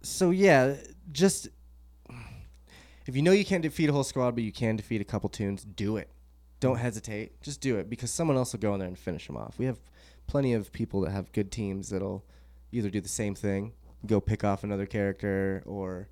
[0.05, 0.75] so yeah,
[1.11, 1.49] just
[3.05, 5.29] if you know you can't defeat a whole squad, but you can defeat a couple
[5.29, 6.09] toons, do it.
[6.59, 7.41] Don't hesitate.
[7.41, 9.55] Just do it because someone else will go in there and finish them off.
[9.59, 9.77] We have
[10.27, 12.23] plenty of people that have good teams that'll
[12.71, 13.73] either do the same thing,
[14.05, 16.09] go pick off another character, or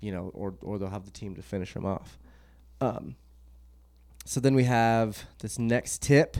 [0.00, 2.18] you know, or or they'll have the team to finish them off.
[2.80, 3.16] Um,
[4.24, 6.36] so then we have this next tip.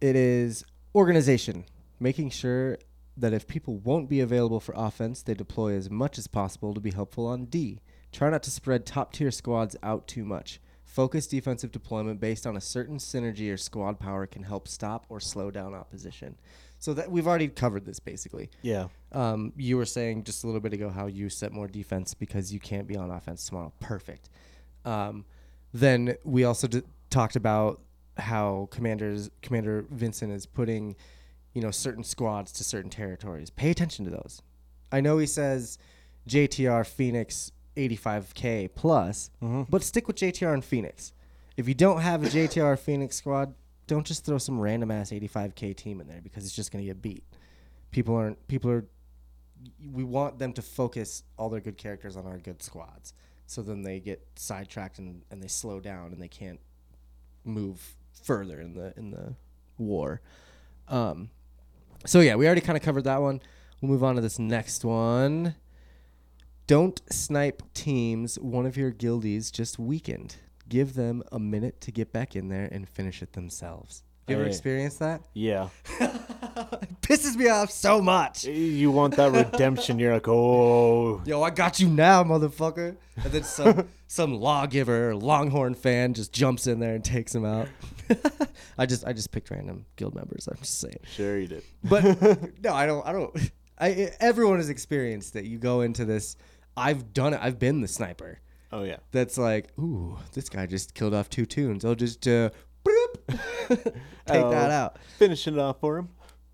[0.00, 0.64] It is
[0.94, 1.64] organization,
[1.98, 2.78] making sure
[3.16, 6.80] that if people won't be available for offense, they deploy as much as possible to
[6.80, 7.80] be helpful on D.
[8.12, 10.60] Try not to spread top tier squads out too much.
[10.94, 15.18] Focus defensive deployment based on a certain synergy or squad power can help stop or
[15.18, 16.36] slow down opposition.
[16.78, 18.48] So that we've already covered this basically.
[18.62, 18.86] Yeah.
[19.10, 22.52] Um, you were saying just a little bit ago how you set more defense because
[22.52, 23.72] you can't be on offense tomorrow.
[23.80, 24.30] Perfect.
[24.84, 25.24] Um,
[25.72, 27.80] then we also d- talked about
[28.16, 30.94] how commanders Commander Vincent is putting,
[31.54, 33.50] you know, certain squads to certain territories.
[33.50, 34.42] Pay attention to those.
[34.92, 35.76] I know he says
[36.28, 39.30] JTR Phoenix 85k plus,
[39.70, 41.12] but stick with JTR and Phoenix.
[41.56, 43.54] If you don't have a JTR Phoenix squad,
[43.86, 46.86] don't just throw some random ass 85k team in there because it's just going to
[46.86, 47.24] get beat.
[47.90, 48.86] People aren't people are
[49.92, 53.12] we want them to focus all their good characters on our good squads.
[53.46, 56.60] So then they get sidetracked and, and they slow down and they can't
[57.44, 59.34] move further in the in the
[59.78, 60.20] war.
[60.88, 61.30] Um
[62.06, 63.40] so yeah we already kind of covered that one.
[63.80, 65.54] We'll move on to this next one
[66.66, 70.36] don't snipe teams one of your guildies just weakened
[70.68, 74.44] give them a minute to get back in there and finish it themselves you ever
[74.44, 74.50] Hey.
[74.50, 75.68] experienced that Yeah.
[76.00, 78.44] it pisses me off so much.
[78.46, 79.98] You want that redemption?
[79.98, 82.96] You're like, oh, Yo, I got you now, motherfucker.
[83.22, 87.44] And then some some lawgiver or Longhorn fan just jumps in there and takes him
[87.44, 87.68] out.
[88.78, 90.48] I just I just picked random guild members.
[90.50, 91.00] I'm just saying.
[91.04, 91.62] sure you did.
[91.82, 92.04] But
[92.62, 93.06] no, I don't.
[93.06, 93.50] I don't.
[93.78, 95.44] I everyone has experienced that.
[95.44, 96.36] You go into this.
[96.76, 97.40] I've done it.
[97.42, 98.40] I've been the sniper.
[98.72, 98.96] Oh yeah.
[99.12, 101.84] That's like, ooh, this guy just killed off two toons.
[101.84, 102.50] I'll just uh,
[102.84, 103.14] boop,
[103.68, 103.94] take
[104.44, 104.50] Oh.
[104.50, 104.98] that out.
[105.18, 106.08] Finishing it off for him.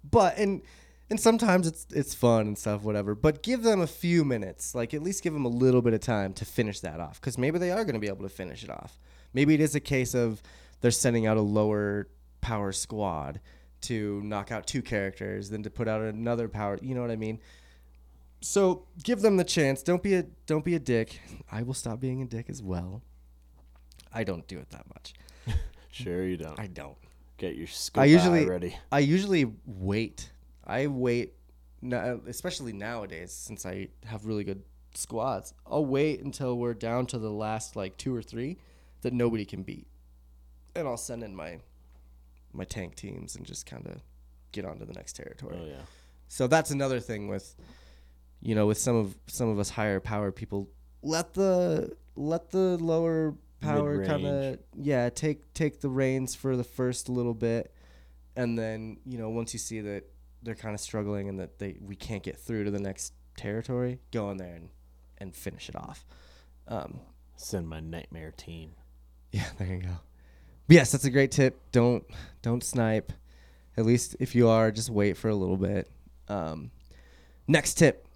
[0.09, 0.63] But and
[1.09, 3.15] and sometimes it's it's fun and stuff, whatever.
[3.15, 4.75] But give them a few minutes.
[4.75, 7.39] Like at least give them a little bit of time to finish that off, because
[7.39, 8.99] maybe they are going to be able to finish it off.
[9.33, 10.43] Maybe it is a case of
[10.81, 12.09] they're sending out a lower
[12.41, 13.41] power squad
[13.83, 16.79] to knock out two characters, then to put out another power.
[16.83, 17.41] You know what I mean?
[18.41, 19.83] So give them the chance.
[19.83, 21.21] Don't be a don't be a dick.
[21.51, 23.03] I will stop being a dick as well.
[24.13, 25.15] I don't do it that much.
[25.93, 26.59] Sure you don't.
[26.59, 26.97] I don't.
[27.37, 28.77] Get your scope I usually ready.
[28.93, 30.31] I usually wait.
[30.65, 31.35] I wait,
[31.83, 34.63] no- especially nowadays since I have really good
[34.95, 35.53] squads.
[35.67, 38.59] I'll wait until we're down to the last like two or three
[39.01, 39.89] that nobody can beat,
[40.77, 41.59] and I'll send in my
[42.53, 44.01] my tank teams and just kind of
[44.53, 45.59] get on to the next territory.
[45.61, 45.83] Oh yeah.
[46.29, 47.57] So that's another thing with,
[48.41, 50.69] you know, with some of some of us higher power people.
[51.03, 56.65] Let the let the lower power kind of yeah take take the reins for the
[56.65, 57.73] first little bit,
[58.37, 60.05] and then you know once you see that
[60.43, 63.99] they're kind of struggling and that they we can't get through to the next territory,
[64.11, 64.69] go in there and
[65.19, 66.05] and finish it off.
[66.69, 67.01] Um,
[67.37, 68.73] Send my nightmare team.
[69.33, 69.97] yeah, there you go.
[70.67, 71.59] But yes, that's a great tip.
[71.73, 72.05] Don't
[72.43, 73.13] don't snipe.
[73.77, 75.91] At least if you are, just wait for a little bit.
[76.29, 76.71] Um,
[77.49, 78.07] next tip: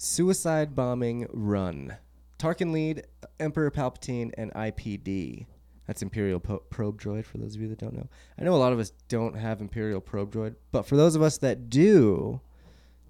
[0.00, 1.96] suicide bombing run.
[2.38, 3.06] Tarkin lead,
[3.38, 5.46] Emperor Palpatine, and IPD.
[5.86, 7.26] That's Imperial po- Probe Droid.
[7.26, 8.08] For those of you that don't know,
[8.38, 11.22] I know a lot of us don't have Imperial Probe Droid, but for those of
[11.22, 12.40] us that do,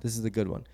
[0.00, 0.66] this is the good one.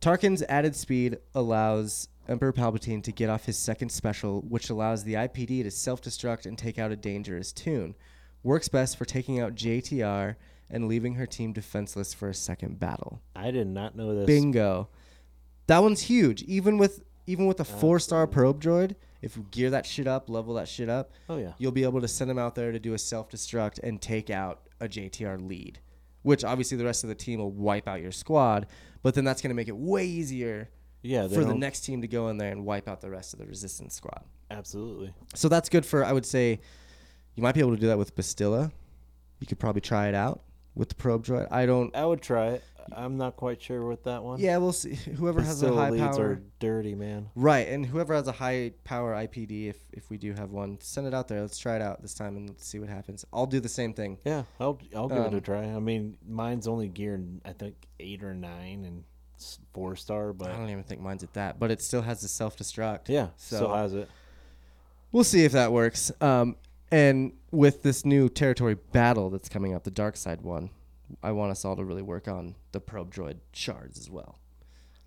[0.00, 5.14] Tarkin's added speed allows Emperor Palpatine to get off his second special, which allows the
[5.14, 7.94] IPD to self destruct and take out a dangerous toon.
[8.42, 10.36] Works best for taking out JTR
[10.70, 13.20] and leaving her team defenseless for a second battle.
[13.36, 14.26] I did not know this.
[14.26, 14.88] Bingo.
[15.70, 16.42] That one's huge.
[16.42, 20.28] Even with even with a four star probe droid, if you gear that shit up,
[20.28, 21.52] level that shit up, Oh yeah.
[21.58, 24.30] you'll be able to send them out there to do a self destruct and take
[24.30, 25.78] out a JTR lead.
[26.22, 28.66] Which obviously the rest of the team will wipe out your squad,
[29.04, 30.70] but then that's gonna make it way easier
[31.02, 31.28] Yeah.
[31.28, 33.46] For the next team to go in there and wipe out the rest of the
[33.46, 34.24] resistance squad.
[34.50, 35.14] Absolutely.
[35.36, 36.60] So that's good for I would say
[37.36, 38.72] you might be able to do that with Bastila.
[39.38, 40.42] You could probably try it out
[40.74, 41.46] with the probe droid.
[41.52, 42.64] I don't I would try it.
[42.92, 44.40] I'm not quite sure with that one.
[44.40, 44.94] Yeah, we'll see.
[45.16, 47.28] Whoever has a high leads power are dirty, man.
[47.34, 51.06] Right, and whoever has a high power IPD if if we do have one, send
[51.06, 51.40] it out there.
[51.40, 53.24] Let's try it out this time and let's see what happens.
[53.32, 54.18] I'll do the same thing.
[54.24, 55.64] Yeah, I'll I'll give it a Um, try.
[55.64, 59.04] I mean, mine's only geared I think eight or nine and
[59.72, 62.28] four star, but I don't even think mine's at that, but it still has the
[62.28, 63.08] self destruct.
[63.08, 64.08] yeah, So- still has it.
[65.12, 66.12] We'll see if that works.
[66.20, 66.56] Um,
[66.92, 70.70] and with this new territory battle that's coming up, the dark side one,
[71.22, 74.38] I want us all to really work on the probe droid shards as well.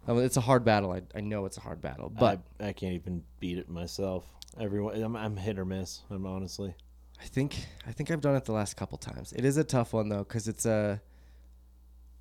[0.07, 0.91] I mean, it's a hard battle.
[0.91, 4.25] I, I know it's a hard battle, but I, I can't even beat it myself.
[4.59, 6.01] Everyone, I'm, I'm hit or miss.
[6.09, 6.75] I'm honestly.
[7.21, 7.55] I think
[7.88, 9.31] I think I've done it the last couple times.
[9.34, 11.01] It is a tough one though, because it's a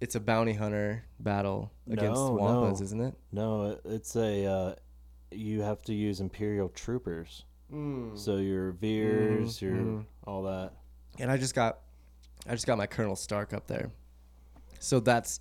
[0.01, 2.85] it's a bounty hunter battle against No, wampas, no.
[2.85, 3.15] isn't it?
[3.33, 4.47] No, it's a.
[4.47, 4.75] Uh,
[5.31, 7.45] you have to use Imperial troopers.
[8.15, 10.05] So your Veers, Mhm, your mhm.
[10.27, 10.73] all that.
[11.19, 11.79] And I just got
[12.47, 13.91] I just got my Colonel Stark up there.
[14.81, 15.41] So that's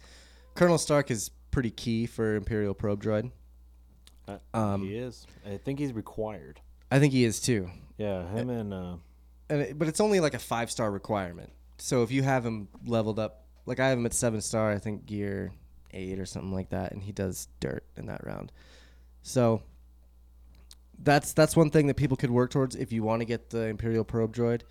[0.56, 3.32] Colonel Stark is pretty key for Imperial probe droid.
[4.28, 5.26] Uh, Um, he is.
[5.45, 6.61] I think he's required.
[6.91, 7.69] I think he is too.
[7.98, 8.95] Yeah, him and uh,
[9.49, 11.52] And it, but it's only like a five star requirement.
[11.78, 14.78] So if you have him leveled up, like I have him at seven star, I
[14.78, 15.52] think gear
[15.94, 18.52] eight or something like that, and he does dirt in that round.
[19.23, 19.61] So
[20.99, 23.65] that's that's one thing that people could work towards if you want to get the
[23.65, 24.61] Imperial probe droid.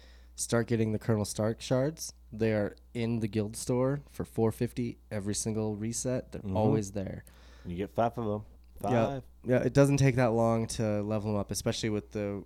[0.41, 2.15] Start getting the Colonel Stark shards.
[2.33, 6.33] They are in the guild store for 450 every single reset.
[6.33, 6.57] They're Mhm.
[6.57, 7.25] always there.
[7.67, 8.45] you get five of them.
[8.81, 9.23] Five.
[9.45, 9.63] Yeah, yeah.
[9.63, 12.43] It doesn't take that long to level them up, especially with the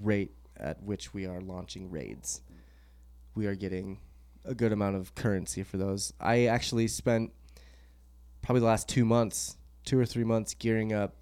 [0.00, 2.40] rate at which we are launching raids.
[3.34, 3.98] We are getting
[4.46, 6.14] a good amount of currency for those.
[6.18, 7.32] I actually spent
[8.40, 11.16] probably the last two months, two or three months, gearing up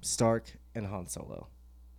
[0.00, 1.46] Stark and Han Solo,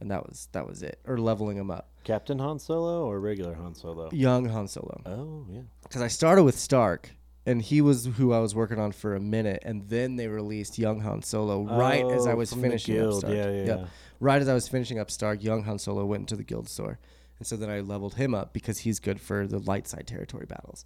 [0.02, 1.95] and that was that was it, or leveling them up.
[2.06, 4.10] Captain Han Solo or regular Han Solo?
[4.14, 5.02] Young Han Solo.
[5.06, 5.62] Oh yeah.
[5.84, 7.12] because I started with Stark,
[7.46, 10.78] and he was who I was working on for a minute, and then they released
[10.80, 13.14] Young Han Solo right as I Oh, was finishing up.
[13.16, 13.34] Stark.
[13.34, 13.80] Yeah, yeah, Yep.
[13.82, 13.86] yeah.
[14.22, 16.98] Right as I was finishing up Stark, Young Han Solo went into the guild store,
[17.40, 20.46] and so then I leveled him up because he's good for the light side territory
[20.46, 20.86] battles.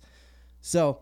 [0.61, 1.01] So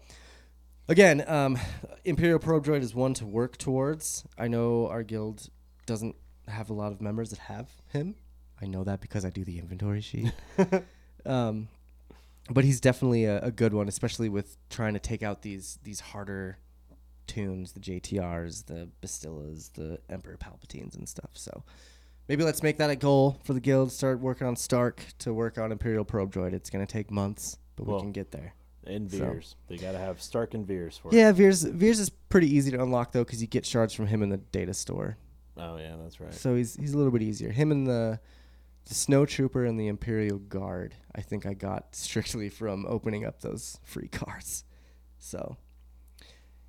[0.90, 1.58] again, um,
[2.06, 4.26] Imperial Probe Droid is one to work towards.
[4.38, 5.50] I know our guild
[5.86, 6.16] doesn't
[6.48, 8.16] have a lot of members that have him.
[8.62, 10.32] I know that because I do the inventory sheet.
[11.26, 11.68] um,
[12.50, 16.00] but he's definitely a, a good one, especially with trying to take out these these
[16.00, 16.58] harder
[17.28, 21.32] toons, the JTRs, the Bastilas, the Emperor Palpatines, and stuff.
[21.34, 21.64] So
[22.28, 23.92] maybe let's make that a goal for the guild.
[23.92, 26.54] Start working on Stark to work on Imperial Probe Droid.
[26.54, 28.54] It's gonna take months, but Well, we can get there.
[28.86, 29.56] And So- Veers.
[29.68, 31.14] They got to have Stark and Veers for it.
[31.14, 34.24] Yeah, Veers Veers is pretty easy to unlock though because you get shards from him
[34.24, 35.18] in the data store.
[35.58, 36.34] Oh, yeah, that's right.
[36.34, 37.52] So he's he's a little bit easier.
[37.52, 38.20] Him and the
[38.88, 40.96] the snow trooper and the Imperial Guard.
[41.14, 44.64] I think I got strictly from opening up those free cards.
[45.20, 45.58] So,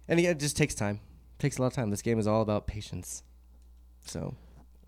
[0.07, 1.01] and again, it just takes time.
[1.39, 1.91] It takes a lot of time.
[1.91, 3.23] This game is all about patience.
[4.05, 4.35] So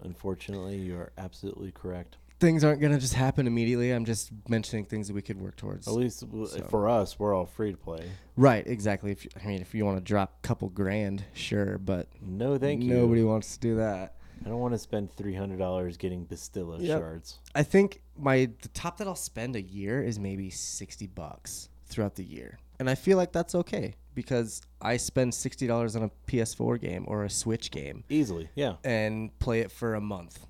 [0.03, 2.17] Unfortunately, you are absolutely correct.
[2.41, 3.91] things aren't gonna just happen immediately.
[3.91, 5.87] I'm just mentioning things that we could work towards.
[5.87, 8.09] At least w So- for us, we're all free to play.
[8.35, 9.11] Right, exactly.
[9.13, 12.57] If you, I mean, if you want to drop a couple grand, sure, but No,
[12.57, 12.95] thank you.
[12.95, 14.17] nobody wants to do that.
[14.45, 16.99] I don't want to spend three hundred dollars getting Bastila Yep.
[17.01, 17.39] shards.
[17.55, 22.15] I think my the top that I'll spend a year is maybe sixty bucks throughout
[22.17, 26.11] the year, and I feel like that's okay because I spend sixty dollars on a
[26.27, 28.75] PS4 game or a Switch game Easily, yeah.
[28.85, 30.47] and play it for a month.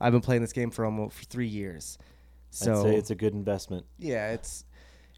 [0.00, 1.98] I've been playing this game for almost for three years,
[2.50, 3.86] so I'd say it's a good investment.
[3.98, 4.64] yeah, it's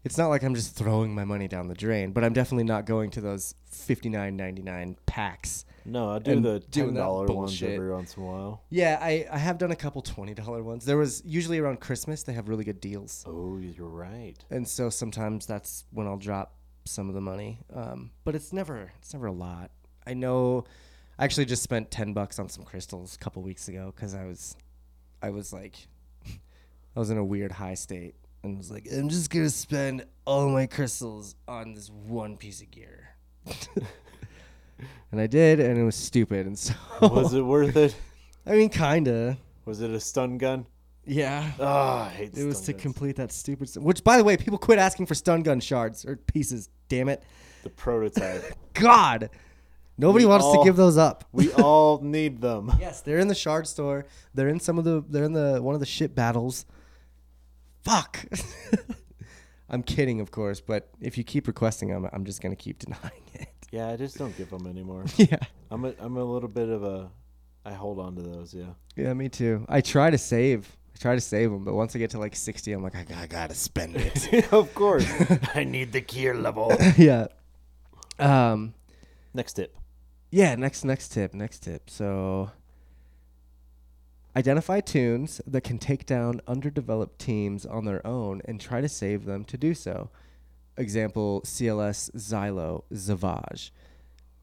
[0.03, 2.85] it's not like I'm just throwing my money down the drain, but I'm definitely not
[2.85, 5.65] going to those fifty nine ninety nine packs.
[5.87, 8.63] No, I do the ten dollar ones every once in a while.
[8.69, 10.83] Yeah, I, I have done a couple twenty dollar ones.
[10.85, 13.23] There was usually around Christmas they have really good deals.
[13.25, 14.35] Oh, you're right.
[14.49, 17.59] and so sometimes that's when I'll drop some of the money.
[17.73, 19.71] Um, but it's never it's never a lot.
[20.05, 20.65] I know.
[21.17, 24.25] I actually just spent ten bucks on some crystals a couple weeks ago because I
[24.25, 24.57] was,
[25.21, 25.87] I was like,
[26.95, 30.49] I was in a weird high state and was like, I'm just gonna spend all
[30.49, 33.15] my crystals on this one piece of gear.
[35.11, 36.45] and I did, and it was stupid.
[36.47, 37.95] And so Was it worth it?
[38.45, 39.37] I mean, kinda.
[39.65, 40.65] Was it a stun gun?
[41.05, 41.51] Yeah.
[41.59, 42.81] Oh, I hate It was to guns.
[42.81, 43.67] complete that stupid.
[43.69, 46.69] s- Which, by the way, people quit asking for stun gun shards or pieces.
[46.89, 47.23] Damn it.
[47.63, 48.43] the prototype.
[48.73, 49.29] God,
[49.97, 51.23] nobody We wants all- to give those up.
[51.31, 52.71] we all need them.
[52.79, 54.05] Yes, they're in the shard store.
[54.33, 55.03] They're in some of the.
[55.09, 56.65] They're in the one of the ship battles.
[57.83, 58.25] Fuck.
[59.69, 63.23] I'm kidding, of course, but if you keep requesting them, I'm just gonna keep denying
[63.33, 63.47] it.
[63.71, 65.05] Yeah, I just don't give them anymore.
[65.17, 65.37] yeah.
[65.69, 67.09] I'm a, I'm a little bit of a.
[67.65, 68.53] I hold on to those.
[68.53, 68.73] Yeah.
[68.95, 69.65] Yeah, me too.
[69.67, 70.77] I try to save.
[70.95, 73.05] I try to save them, but once I get to like 60, I'm like, I,
[73.23, 74.51] I gotta spend it.
[74.53, 75.05] of course.
[75.55, 76.75] I need the gear level.
[76.97, 77.27] yeah.
[78.19, 78.73] Um.
[79.33, 79.75] Next tip.
[80.31, 81.89] Yeah, next next tip, next tip.
[81.89, 82.51] So
[84.35, 89.25] identify toons that can take down underdeveloped teams on their own and try to save
[89.25, 90.09] them to do so.
[90.77, 93.71] Example CLS Xylo Zavage.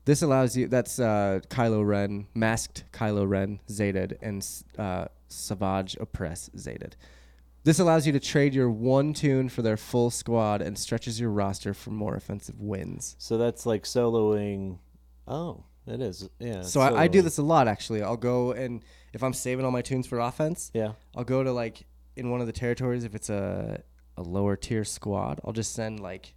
[0.04, 4.46] This allows you that's uh, Kylo Ren, masked Kylo Ren Zated and
[4.78, 6.92] uh, Savage Oppress Zated.
[7.62, 11.30] This allows you to trade your one toon for their full squad and stretches your
[11.30, 13.16] roster for more offensive wins.
[13.18, 14.78] So that's like soloing.
[15.26, 16.28] Oh, it is.
[16.38, 16.60] Yeah.
[16.60, 18.02] So I, I do this a lot actually.
[18.02, 18.82] I'll go and
[19.14, 20.92] if I'm saving all my toons for offense, Yeah.
[21.16, 21.86] I'll go to like
[22.16, 23.82] in one of the territories if it's a
[24.16, 26.34] a lower tier squad, I'll just send like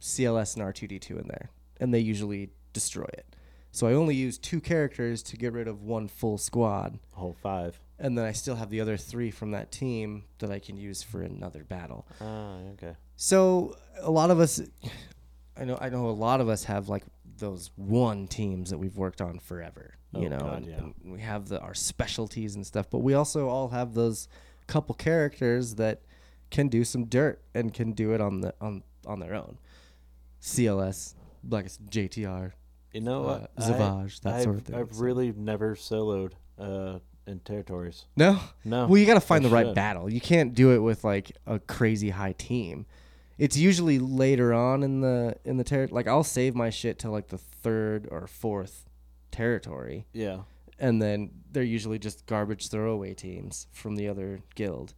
[0.00, 1.50] CLS and R2D2 in there,
[1.80, 3.26] and they usually destroy it.
[3.72, 7.78] So I only use two characters to get rid of one full squad, Whole five.
[7.98, 11.02] and then I still have the other three from that team that I can use
[11.02, 12.06] for another battle.
[12.20, 12.94] Ah, okay.
[13.16, 14.60] So a lot of us,
[15.58, 17.04] I know, I know a lot of us have like
[17.38, 20.78] those one teams that we've worked on forever, you Oh, know, God, and, yeah.
[20.78, 22.88] and we have the our specialties and stuff.
[22.88, 24.26] But we also all have those
[24.66, 26.00] couple characters that
[26.50, 29.58] can do some dirt and can do it on the on on their own.
[30.40, 31.14] CLS,
[31.48, 32.52] like it's JTR.
[32.92, 36.98] You know, Uh, I- Zavage, that I've, sort of thing, I've really never soloed uh,
[37.26, 38.06] in territories.
[38.16, 38.86] No, No.
[38.86, 40.10] Well, you got to find I the right battle.
[40.10, 42.86] You can't do it with like a crazy high team.
[43.38, 45.94] It's usually later on in the in the territory.
[45.94, 48.88] Like I'll save my shit till like the third or fourth
[49.30, 50.42] territory, Yeah.
[50.78, 54.94] and then they're usually just garbage throwaway teams from the other guild,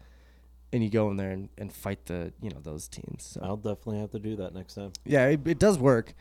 [0.72, 3.24] and you go in there and, and fight the you know those teams.
[3.24, 4.92] So I'll definitely have to do that next time.
[5.04, 6.14] yeah, it, it does work.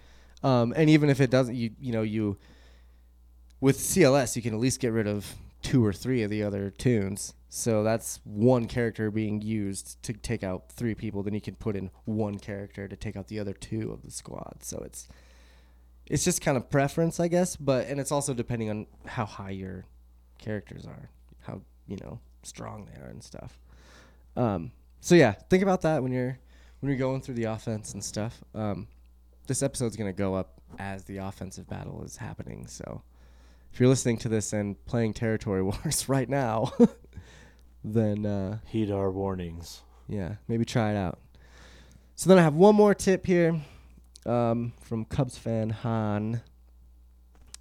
[0.43, 2.37] Um, and even if it doesn't, you you know you
[3.59, 6.69] with CLS you can at least get rid of two or three of the other
[6.69, 7.33] toons.
[7.49, 11.23] So that's one character being used to take out three people.
[11.23, 14.11] Then you can put in one character to take out the other two of the
[14.11, 14.57] squad.
[14.61, 15.07] So it's
[16.05, 17.55] it's just kind of preference, I guess.
[17.55, 19.85] But and it's also depending on how high your
[20.37, 21.09] characters are,
[21.41, 23.59] how you know strong they are and stuff.
[24.37, 26.37] Um, so yeah, think about that when you're
[26.79, 28.41] when you're going through the offense and stuff.
[28.53, 28.87] Um,
[29.47, 32.67] this episode's gonna go up as the offensive battle is happening.
[32.67, 33.01] So
[33.73, 36.71] if you're listening to this and playing Territory Wars right now,
[37.83, 39.81] then uh, Heed our warnings.
[40.07, 41.19] yeah, maybe try it out.
[42.15, 43.61] So then I have one more tip here
[44.25, 46.41] um, from Cubs fan Han,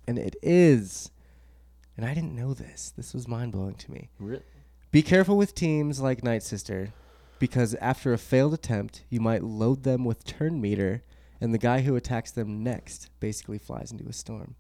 [0.08, 1.10] and it is,
[1.96, 2.92] and I didn't know this.
[2.96, 4.08] This was mind blowing to me.
[4.18, 4.40] Re-
[4.96, 6.94] Be careful with teams like Night Sister,
[7.38, 11.02] because after a failed attempt, you might load them with turn meter,
[11.38, 14.54] and the guy who attacks them next basically flies into a storm.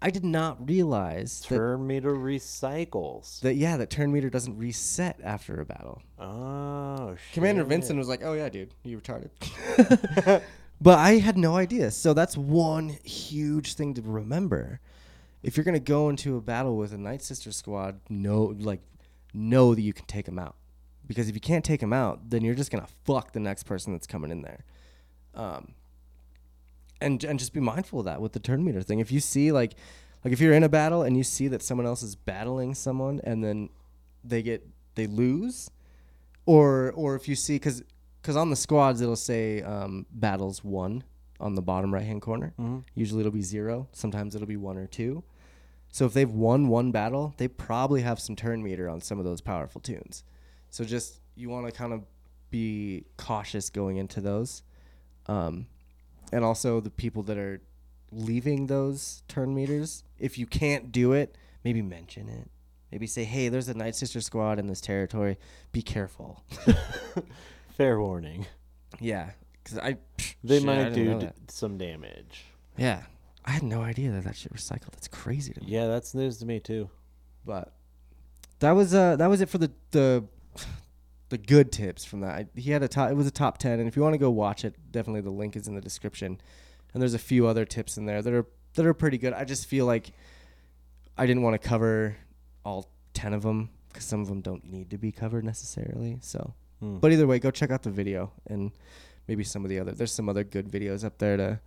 [0.00, 3.40] I did not realize that, Turn meter recycles.
[3.40, 6.00] that yeah, that turn meter doesn't reset after a battle.
[6.20, 7.34] oh, shit.
[7.34, 9.30] Commander Vincent was like, "Oh yeah, dude, you retarded."
[10.80, 11.90] but I had no idea.
[11.90, 14.78] So that's one huge thing to remember.
[15.42, 18.80] If you're gonna go into a battle with a Night Sister squad, no, like
[19.32, 20.56] know that you can take them out.
[21.06, 23.92] Because if you can't take them out, then you're just gonna fuck the next person
[23.92, 24.64] that's coming in there.
[25.34, 25.74] Um,
[27.00, 29.00] and and just be mindful of that with the turn meter thing.
[29.00, 29.74] If you see like
[30.24, 33.20] like if you're in a battle and you see that someone else is battling someone
[33.24, 33.70] and then
[34.24, 35.70] they get they lose,
[36.46, 37.82] or or if you see because
[38.20, 41.02] because on the squads it'll say um, battles one
[41.40, 42.54] on the bottom right hand corner.
[42.94, 43.88] Usually it'll be zero.
[43.92, 45.24] Sometimes it'll be one or two.
[45.92, 49.24] So if they've won one battle, they probably have some turn meter on some of
[49.24, 50.24] those powerful toons.
[50.70, 52.02] So just you want to kind of
[52.50, 54.62] be cautious going into those,
[55.26, 55.66] um,
[56.32, 57.60] and also the people that are
[58.10, 60.02] leaving those turn meters.
[60.18, 62.50] If you can't do it, maybe mention it.
[62.90, 65.38] Maybe say, "Hey, there's a Night Sister squad in this territory.
[65.72, 66.42] Be careful."
[67.76, 68.46] Fair warning.
[69.00, 69.30] yeah,
[69.62, 69.96] because I
[70.44, 72.44] They shit, might didn't do d- some damage.
[72.76, 73.02] Yeah,
[73.44, 74.92] I had no idea that that shit recycled.
[74.92, 75.66] That's crazy to me.
[75.68, 76.88] Yeah, that's news to me too.
[77.44, 77.72] But
[78.60, 80.24] that was uh that was it for the the
[81.30, 82.30] the good tips from that.
[82.30, 83.10] I, he had a top.
[83.10, 85.30] It was a top ten, and if you want to go watch it, definitely the
[85.30, 86.40] link is in the description.
[86.92, 89.32] And there's a few other tips in there that are that are pretty good.
[89.32, 90.12] I just feel like
[91.18, 92.16] I didn't want to cover
[92.64, 96.18] all ten of them because some of them don't need to be covered necessarily.
[96.20, 96.98] So, Hmm.
[96.98, 98.70] but either way, go check out the video and
[99.28, 99.92] maybe some of the other.
[99.92, 101.60] There's some other good videos up there to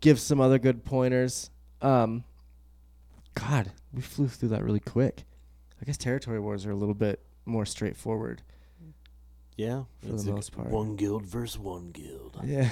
[0.00, 1.50] give some other good pointers.
[1.82, 2.24] Um,
[3.34, 5.24] God, we flew through that really quick.
[5.80, 8.42] I guess territory wars are a little bit more straightforward.
[9.56, 10.68] Yeah, For the most part.
[10.70, 12.38] one guild versus one guild.
[12.44, 12.70] Yeah.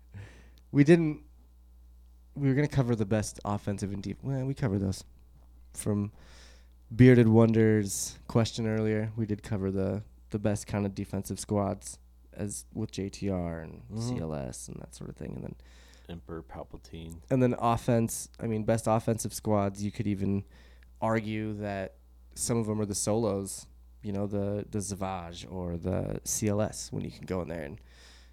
[0.72, 1.22] we didn't.
[2.34, 4.18] We were gonna cover the best offensive and deep.
[4.22, 5.04] Well, we covered those.
[5.74, 6.12] From
[6.94, 11.98] Bearded Wonders question earlier, we did cover the the best kind of defensive squads
[12.34, 14.18] as with JTR and Mhm.
[14.18, 15.54] CLS and that sort of thing, and then
[16.10, 17.16] Emperor Palpatine.
[17.30, 18.28] and then offense.
[18.40, 19.82] I mean, best offensive squads.
[19.82, 20.44] You could even
[21.00, 21.94] argue that
[22.34, 23.66] some of them are the solos.
[24.02, 27.80] You know, the the Zavage or the CLS when you can go in there and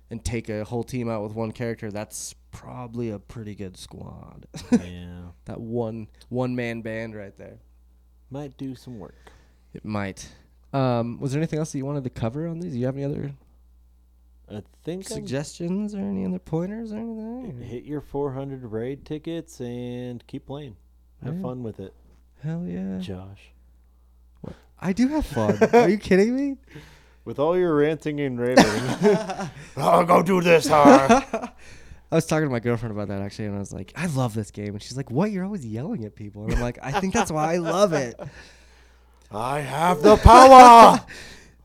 [0.09, 1.91] and take a whole team out with one character.
[1.91, 4.47] That's probably a pretty good squad.
[4.71, 7.59] yeah, that one one man band right there.
[8.29, 9.15] might do some work.
[9.73, 10.29] It might.
[10.73, 12.71] Um, was there anything else that you wanted to cover on these?
[12.73, 13.33] Do you have any other
[14.49, 17.61] I think I'm suggestions or any other pointers or anything?
[17.61, 20.77] hit your 400 raid tickets and keep playing.
[21.23, 21.93] Have fun with it,
[22.43, 22.99] Hell yeah!
[22.99, 23.51] Josh.
[24.79, 25.57] I do have fun.
[25.73, 26.57] Are you kidding me?
[27.25, 28.63] With all your ranting and raving,
[29.75, 31.19] oh, go do this, huh?
[32.09, 34.33] I was talking to my girlfriend about that actually, and I was like, "I love
[34.33, 35.31] this game," and she's like, "What?
[35.31, 38.17] You're always yelling at people?" And I'm like, "I think that's why I love it."
[39.29, 41.05] I have the power.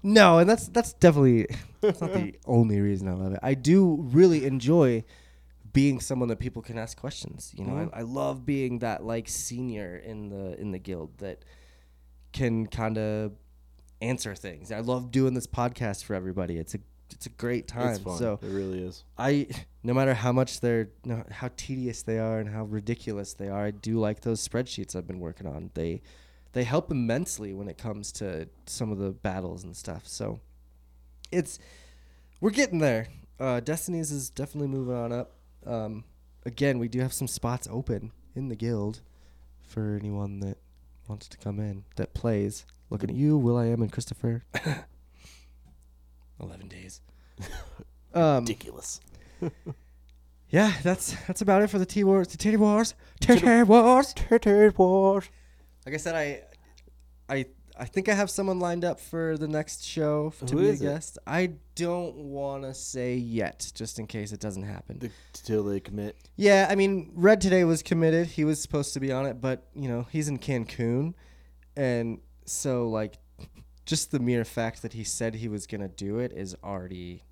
[0.03, 1.47] No, and that's that's definitely
[1.83, 3.41] that's not the only reason I love it.
[3.43, 5.05] I do really enjoy
[5.73, 7.53] being someone that people can ask questions.
[7.57, 7.91] You know, Mhm.
[7.95, 11.45] I, I love being that like senior in the in the guild that
[12.33, 13.33] can kind of
[14.01, 14.73] answer things.
[14.73, 16.57] I love doing this podcast for everybody.
[16.59, 16.79] It's a
[17.11, 17.95] it's a great time.
[17.95, 18.19] it's.
[18.19, 19.05] So it really is.
[19.19, 19.47] I,
[19.83, 23.67] no matter how much they're, no, how tedious they are and how ridiculous they are,
[23.67, 25.71] I do like those spreadsheets I've been working on.
[25.75, 26.01] They,
[26.53, 30.07] they help immensely when it comes to some of the battles and stuff.
[30.09, 30.41] So,
[31.33, 31.59] it's,
[32.41, 33.09] we're getting there.
[33.41, 35.33] Uh, Destinies is definitely moving on up.
[35.67, 36.05] Um,
[36.45, 39.01] again, we do have some spots open in the guild
[39.67, 40.59] for anyone that
[41.09, 42.65] wants to come in that plays.
[42.91, 44.45] Looking at you, Will I am and Christopher.
[46.41, 47.01] Eleven days.
[48.15, 49.01] um, Ridiculous.
[50.51, 53.35] yeah, that's that's about it for the T Wars, the Titty Wars, T
[53.65, 54.15] Wars.
[54.15, 55.25] T Wars.
[55.87, 56.43] Like I said, I,
[57.29, 57.47] I,
[57.79, 60.67] I think I have someone lined up for the next show f- to Who be
[60.69, 60.85] a is it?
[60.85, 61.19] guest.
[61.27, 65.11] I don't want to say yet, just in case it doesn't happen.
[65.33, 66.17] Till they commit.
[66.37, 68.27] yeah, I mean, Red today was committed.
[68.29, 71.15] He was supposed to be on it, but you know he's in Cancun,
[71.77, 73.15] and so like,
[73.87, 77.25] just the mere fact that he said he was gonna do it is already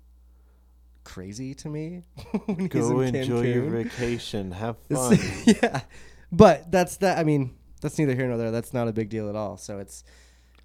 [1.03, 2.03] crazy to me.
[2.45, 3.83] when he's Go in enjoy your Cancun.
[3.83, 4.51] vacation.
[4.51, 5.55] Have It's- fun.
[5.61, 5.81] yeah,
[6.31, 7.17] but that's that.
[7.19, 8.51] I mean, that's neither here nor there.
[8.51, 9.57] That's not a big deal at all.
[9.57, 10.03] So it's,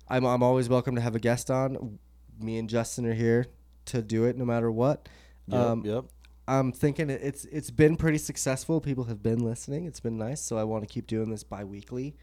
[0.08, 1.98] I'm I'm always welcome to have a guest on.
[2.40, 3.46] Me and Justin are here
[3.86, 5.08] to do it no matter what.
[5.46, 6.04] yep, Um, yep.
[6.48, 8.80] I'm thinking it- it's it's been pretty successful.
[8.80, 9.84] People have been listening.
[9.86, 10.40] It's been nice.
[10.40, 12.14] So I want to keep doing this bi-weekly,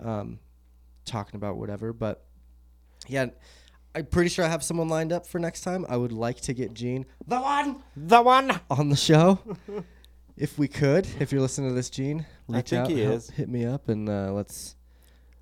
[0.00, 0.38] um,
[1.04, 1.92] talking about whatever.
[1.92, 2.24] But
[3.08, 3.26] yeah,
[3.94, 5.86] I'm pretty sure I have someone lined up for next time.
[5.88, 8.60] I would like to get Gene, the one, The one.
[8.70, 9.38] on the show.
[10.36, 13.14] if we could, if you're listening to this, Gene, I reach think out, he help-
[13.16, 13.30] is.
[13.30, 14.74] hit me up, and uh, let's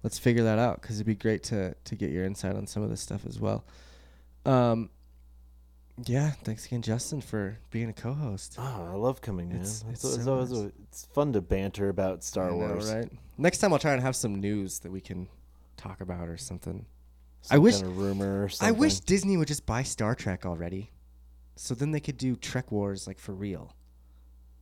[0.03, 2.83] let's figure that out because it'd be great to to get your insight on some
[2.83, 3.65] of this stuff as well.
[4.45, 4.91] Um,
[6.05, 8.57] yeah, thanks again, Justin, for being a co-host.
[8.59, 9.59] Oh, I love coming, man.
[9.59, 10.61] It's- It's, it's so always nice.
[10.63, 12.93] a- it's fun to banter about Star know, Wars.
[12.93, 13.11] right?
[13.39, 15.29] Next time I'll try and have some news that we can
[15.77, 16.87] talk about or something.
[17.51, 20.91] I wish- kind of rumor or I wish Disney would just buy Star Trek already,
[21.57, 23.75] so then they could do Trek Wars like for real.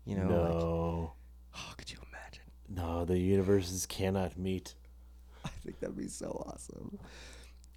[0.04, 1.12] You know, like, no,
[1.54, 2.44] oh, could you imagine?
[2.68, 4.74] no, the universes cannot meet.
[5.60, 6.98] I think that'd be so awesome.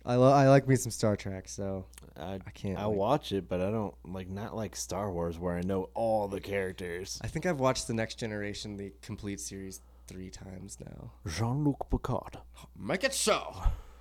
[0.05, 1.85] I lo- I like me some Star Trek, so
[2.18, 2.77] I I can't.
[2.77, 2.97] I wait.
[2.97, 6.41] watch it, but I don't like not like Star Wars where I know all the
[6.41, 7.19] characters.
[7.22, 11.11] I think I've watched the Next Generation, the complete series, three times now.
[11.27, 12.38] Jean-Luc Picard.
[12.77, 13.53] Make it so.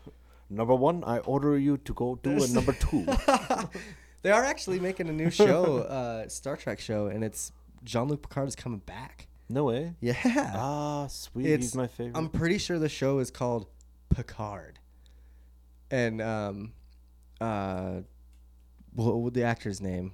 [0.51, 3.07] Number one, I order you to go do a number two.
[4.23, 7.51] They are actually making a new show, uh, Star Trek show, and it's
[7.83, 9.27] Jean Luc Picard is coming back.
[9.53, 9.95] No way.
[10.01, 10.17] Yeah.
[10.55, 11.47] Ah, sweet.
[11.47, 12.17] It's- He's my favorite.
[12.17, 13.67] I'm pretty sure the show is called
[14.11, 14.79] Picard.
[15.91, 16.73] And um
[17.41, 18.01] uh
[18.95, 20.13] what what the actor's name?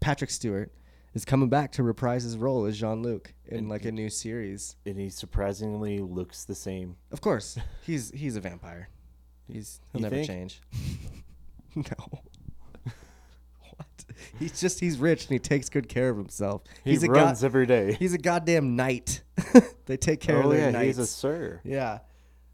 [0.00, 0.72] Patrick Stewart
[1.14, 4.76] is coming back to reprise his role as Jean-Luc in And like a new series.
[4.84, 6.96] and he surprisingly looks the same.
[7.10, 8.88] Of course, he's he's a vampire.
[9.48, 10.26] He's he'll You never think?
[10.28, 10.60] change.
[11.74, 12.20] no.
[14.38, 16.62] He's just he's rich and he takes good care of himself.
[16.84, 17.94] He he's a runs god, every day.
[17.98, 19.22] he's a goddamn knight.
[19.86, 20.86] they take care oh of their yeah, knights.
[20.86, 21.60] he's a sir.
[21.64, 21.98] Yeah,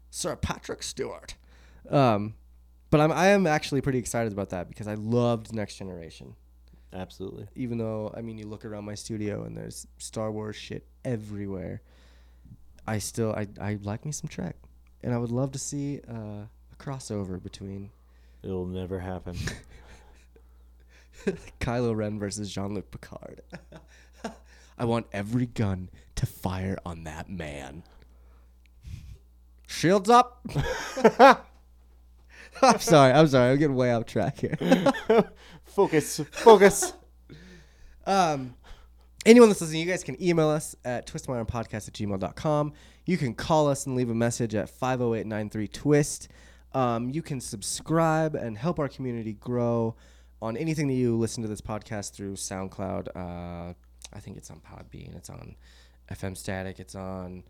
[0.09, 1.35] Sir Patrick Stewart.
[1.89, 2.35] Um,
[2.89, 6.35] but I'm I am actually pretty excited about that because I loved Next Generation.
[6.93, 7.47] Absolutely.
[7.55, 11.81] Even though I mean, you look around my studio and there's Star Wars shit everywhere.
[12.85, 14.55] I still I I like me some Trek,
[15.01, 17.91] and I would love to see uh, a crossover between
[18.43, 19.37] It'll never happen.
[21.59, 23.41] Kylo Ren versus Jean Luc Picard.
[24.77, 27.83] I want every gun to fire on that man.
[29.67, 30.45] Shields up.
[32.61, 33.13] I'm sorry.
[33.13, 33.51] I'm sorry.
[33.51, 34.57] I'm getting way off track here.
[35.65, 36.21] focus.
[36.31, 36.93] Focus.
[38.05, 38.55] Um,
[39.25, 42.73] anyone that's listening, you guys can email us at twistmyarmpodcast at gmail.com.
[43.05, 46.27] You can call us and leave a message at 508-93-TWIST.
[46.73, 49.95] Um, you can subscribe and help our community grow
[50.43, 53.07] on anything that you listen to this podcast through SoundCloud.
[53.15, 53.73] Uh,
[54.13, 55.15] I think it's on Podbean.
[55.15, 55.55] It's on
[56.11, 56.79] FM Static.
[56.79, 57.43] It's on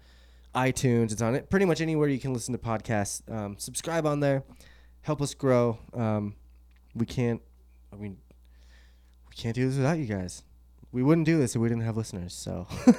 [0.54, 1.12] iTunes.
[1.12, 3.24] It's on it pretty much anywhere you can listen to podcasts.
[3.34, 4.44] Um, subscribe on there.
[5.02, 5.80] Help us grow.
[5.94, 6.36] Um,
[6.94, 7.42] we can't.
[7.92, 8.18] I mean,
[9.28, 10.44] we can't do this without you guys.
[10.92, 12.36] We wouldn't do this if we didn't have listeners.
[12.36, 12.68] So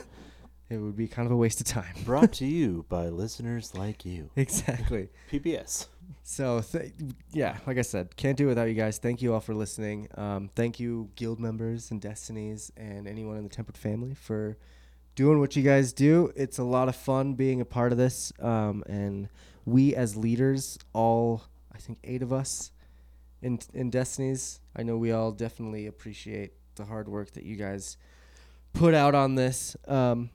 [0.70, 1.94] it would be kind of a waste of time.
[2.04, 4.30] Brought to you by listeners like you.
[4.36, 5.08] exactly.
[5.30, 5.86] PBS.
[6.22, 6.92] So th-
[7.32, 8.98] yeah, like I said, can't do it without you guys.
[8.98, 10.08] Thank you all for listening.
[10.16, 14.56] Um, thank you, guild members and destinies, and anyone in the Tempered family for
[15.14, 16.32] doing what you guys do.
[16.34, 19.28] It's a lot of fun being a part of this, um, and
[19.64, 22.70] we as leaders, all I think eight of us
[23.42, 27.96] in in destinies, I know we all definitely appreciate the hard work that you guys
[28.72, 29.76] put out on this.
[29.86, 30.30] Um,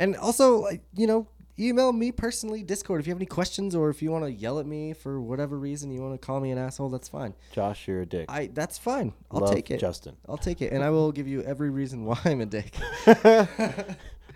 [0.00, 1.28] and also, like you know,
[1.60, 4.58] email me personally, Discord, if you have any questions or if you want to yell
[4.58, 7.34] at me for whatever reason, you want to call me an asshole, that's fine.
[7.52, 8.26] Josh, you're a dick.
[8.28, 9.12] I that's fine.
[9.30, 9.78] I'll Love take it.
[9.78, 10.16] Justin.
[10.28, 12.74] I'll take it, and I will give you every reason why I'm a dick.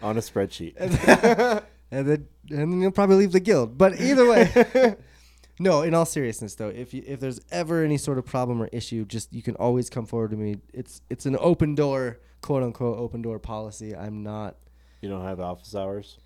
[0.03, 0.75] On a spreadsheet.
[0.77, 3.79] and then, and then and then you'll probably leave the guild.
[3.79, 4.97] But either way,
[5.59, 5.83] no.
[5.83, 9.07] In all seriousness, though, if you, if there's ever any sort of problem or issue,
[9.07, 10.57] just you can always come forward to me.
[10.75, 13.97] It's it's an open door, quote unquote, open door policy.
[13.97, 14.57] I'm not
[15.05, 16.17] You don't have office hours?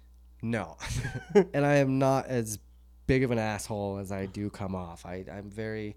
[0.41, 0.77] no,
[1.53, 2.61] and I am not as
[3.09, 5.05] big of an asshole as I do come off.
[5.05, 5.97] I I'm very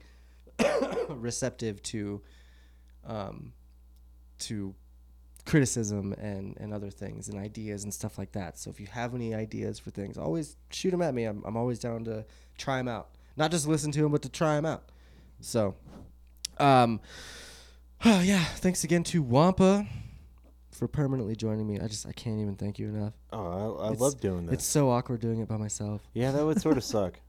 [1.10, 2.22] receptive to
[3.06, 3.54] um
[4.40, 4.74] to
[5.46, 8.58] criticism and and other things and ideas and stuff like that.
[8.58, 11.26] So if you have any ideas for things, always shoot them at me.
[11.26, 12.26] I'm I'm always down to
[12.58, 13.10] try them out.
[13.38, 14.90] Not just listen to them, but to try them out.
[15.40, 15.76] So,
[16.58, 17.00] um,
[18.04, 18.44] oh yeah.
[18.44, 19.86] Thanks again to Wampa
[20.82, 21.80] for permanently joining me.
[21.80, 23.14] I just I can't even thank you enough.
[23.32, 24.54] Oh, I, I love doing this.
[24.56, 26.02] It's so awkward doing it by myself.
[26.16, 27.20] Yeah, that would sort of suck.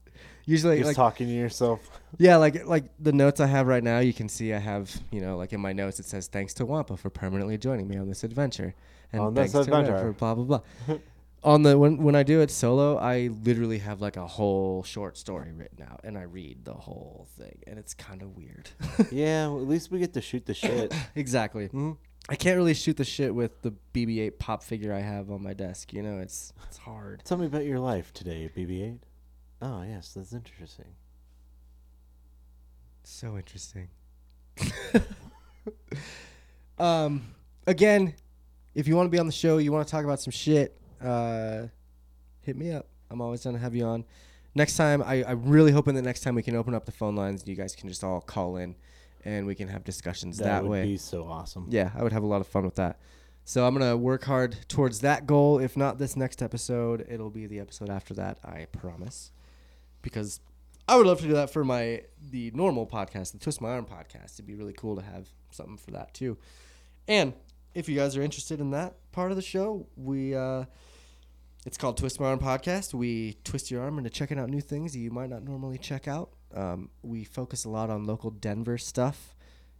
[0.45, 1.79] Usually, Just like talking to yourself.
[2.17, 5.21] yeah, like like the notes I have right now, you can see I have you
[5.21, 8.09] know like in my notes it says thanks to Wampa for permanently joining me on
[8.09, 8.73] this adventure,
[9.11, 10.45] and On this thanks to Red for blah blah
[10.87, 10.97] blah.
[11.43, 15.15] on the when when I do it solo, I literally have like a whole short
[15.15, 18.71] story written out, and I read the whole thing, and it's kind of weird.
[19.11, 20.91] yeah, well, at least we get to shoot the shit.
[21.15, 21.65] exactly.
[21.67, 21.91] Mm-hmm.
[22.29, 25.53] I can't really shoot the shit with the BB-8 pop figure I have on my
[25.53, 25.91] desk.
[25.91, 27.21] You know, it's it's hard.
[27.25, 28.99] Tell me about your life today, BB-8.
[29.61, 30.95] Oh yes, that's interesting.
[33.03, 33.89] So interesting.
[36.79, 37.23] um,
[37.67, 38.13] again,
[38.73, 40.79] if you want to be on the show, you want to talk about some shit,
[41.01, 41.63] uh,
[42.41, 42.87] hit me up.
[43.09, 44.05] I'm always down to have you on.
[44.55, 47.15] Next time, I, I'm really hoping that next time we can open up the phone
[47.15, 48.75] lines and you guys can just all call in
[49.25, 50.49] and we can have discussions That, way.
[50.49, 50.83] that, would way.
[50.85, 51.67] be so awesome.
[51.69, 52.99] Yeah, I would have a lot of fun with that.
[53.45, 55.59] So I'm gonna work hard towards that goal.
[55.59, 58.37] If not this next episode, it'll be the episode after that.
[58.43, 59.31] I promise.
[60.01, 60.39] Because
[60.87, 63.85] I would love to do that for my the normal podcast, the Twist My Arm
[63.85, 64.35] podcast.
[64.35, 66.37] It'd be really cool to have something for that too.
[67.07, 67.33] And
[67.73, 70.65] if you guys are interested in that part of the show, we uh,
[71.65, 72.93] it's called Twist My Arm Podcast.
[72.93, 76.29] We twist your arm into checking out new things you might not normally check out.
[76.53, 79.35] Um, we focus a lot on local Denver stuff.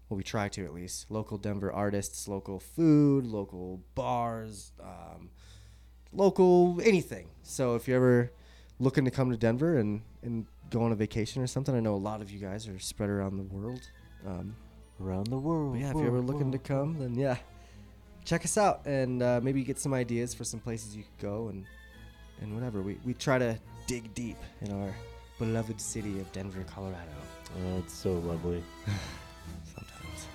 [0.09, 1.09] Well, we try to at least.
[1.09, 5.29] Local Denver artists, local food, local bars, um,
[6.11, 7.27] local anything.
[7.43, 8.31] So if you're ever
[8.79, 11.93] looking to come to Denver and, and go on a vacation or something, I know
[11.93, 13.81] a lot of you guys are spread around the world.
[14.25, 14.55] Um,
[15.01, 15.77] Around the world.
[15.77, 17.37] yeah, if you're ever looking to come, then yeah,
[18.23, 21.47] check us out and uh, maybe get some ideas for some places you could go
[21.49, 21.65] and
[22.41, 22.81] and whatever.
[22.81, 24.93] We we try to dig deep in our
[25.39, 27.11] beloved city of Denver, Colorado.
[27.57, 28.63] Oh, it's so lovely.
[29.65, 30.27] Sometimes.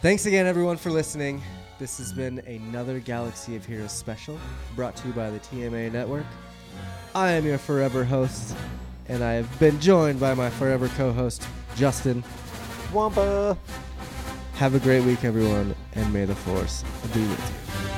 [0.00, 1.42] Thanks again, everyone, for listening.
[1.78, 4.38] This has been another Galaxy of Heroes special
[4.76, 6.26] brought to you by the TMA Network.
[7.14, 8.56] I am your forever host,
[9.08, 11.46] and I have been joined by my forever co host,
[11.76, 12.24] Justin.
[12.92, 13.56] Wampa.
[14.54, 17.91] Have a great week, everyone, and may the Force be with you.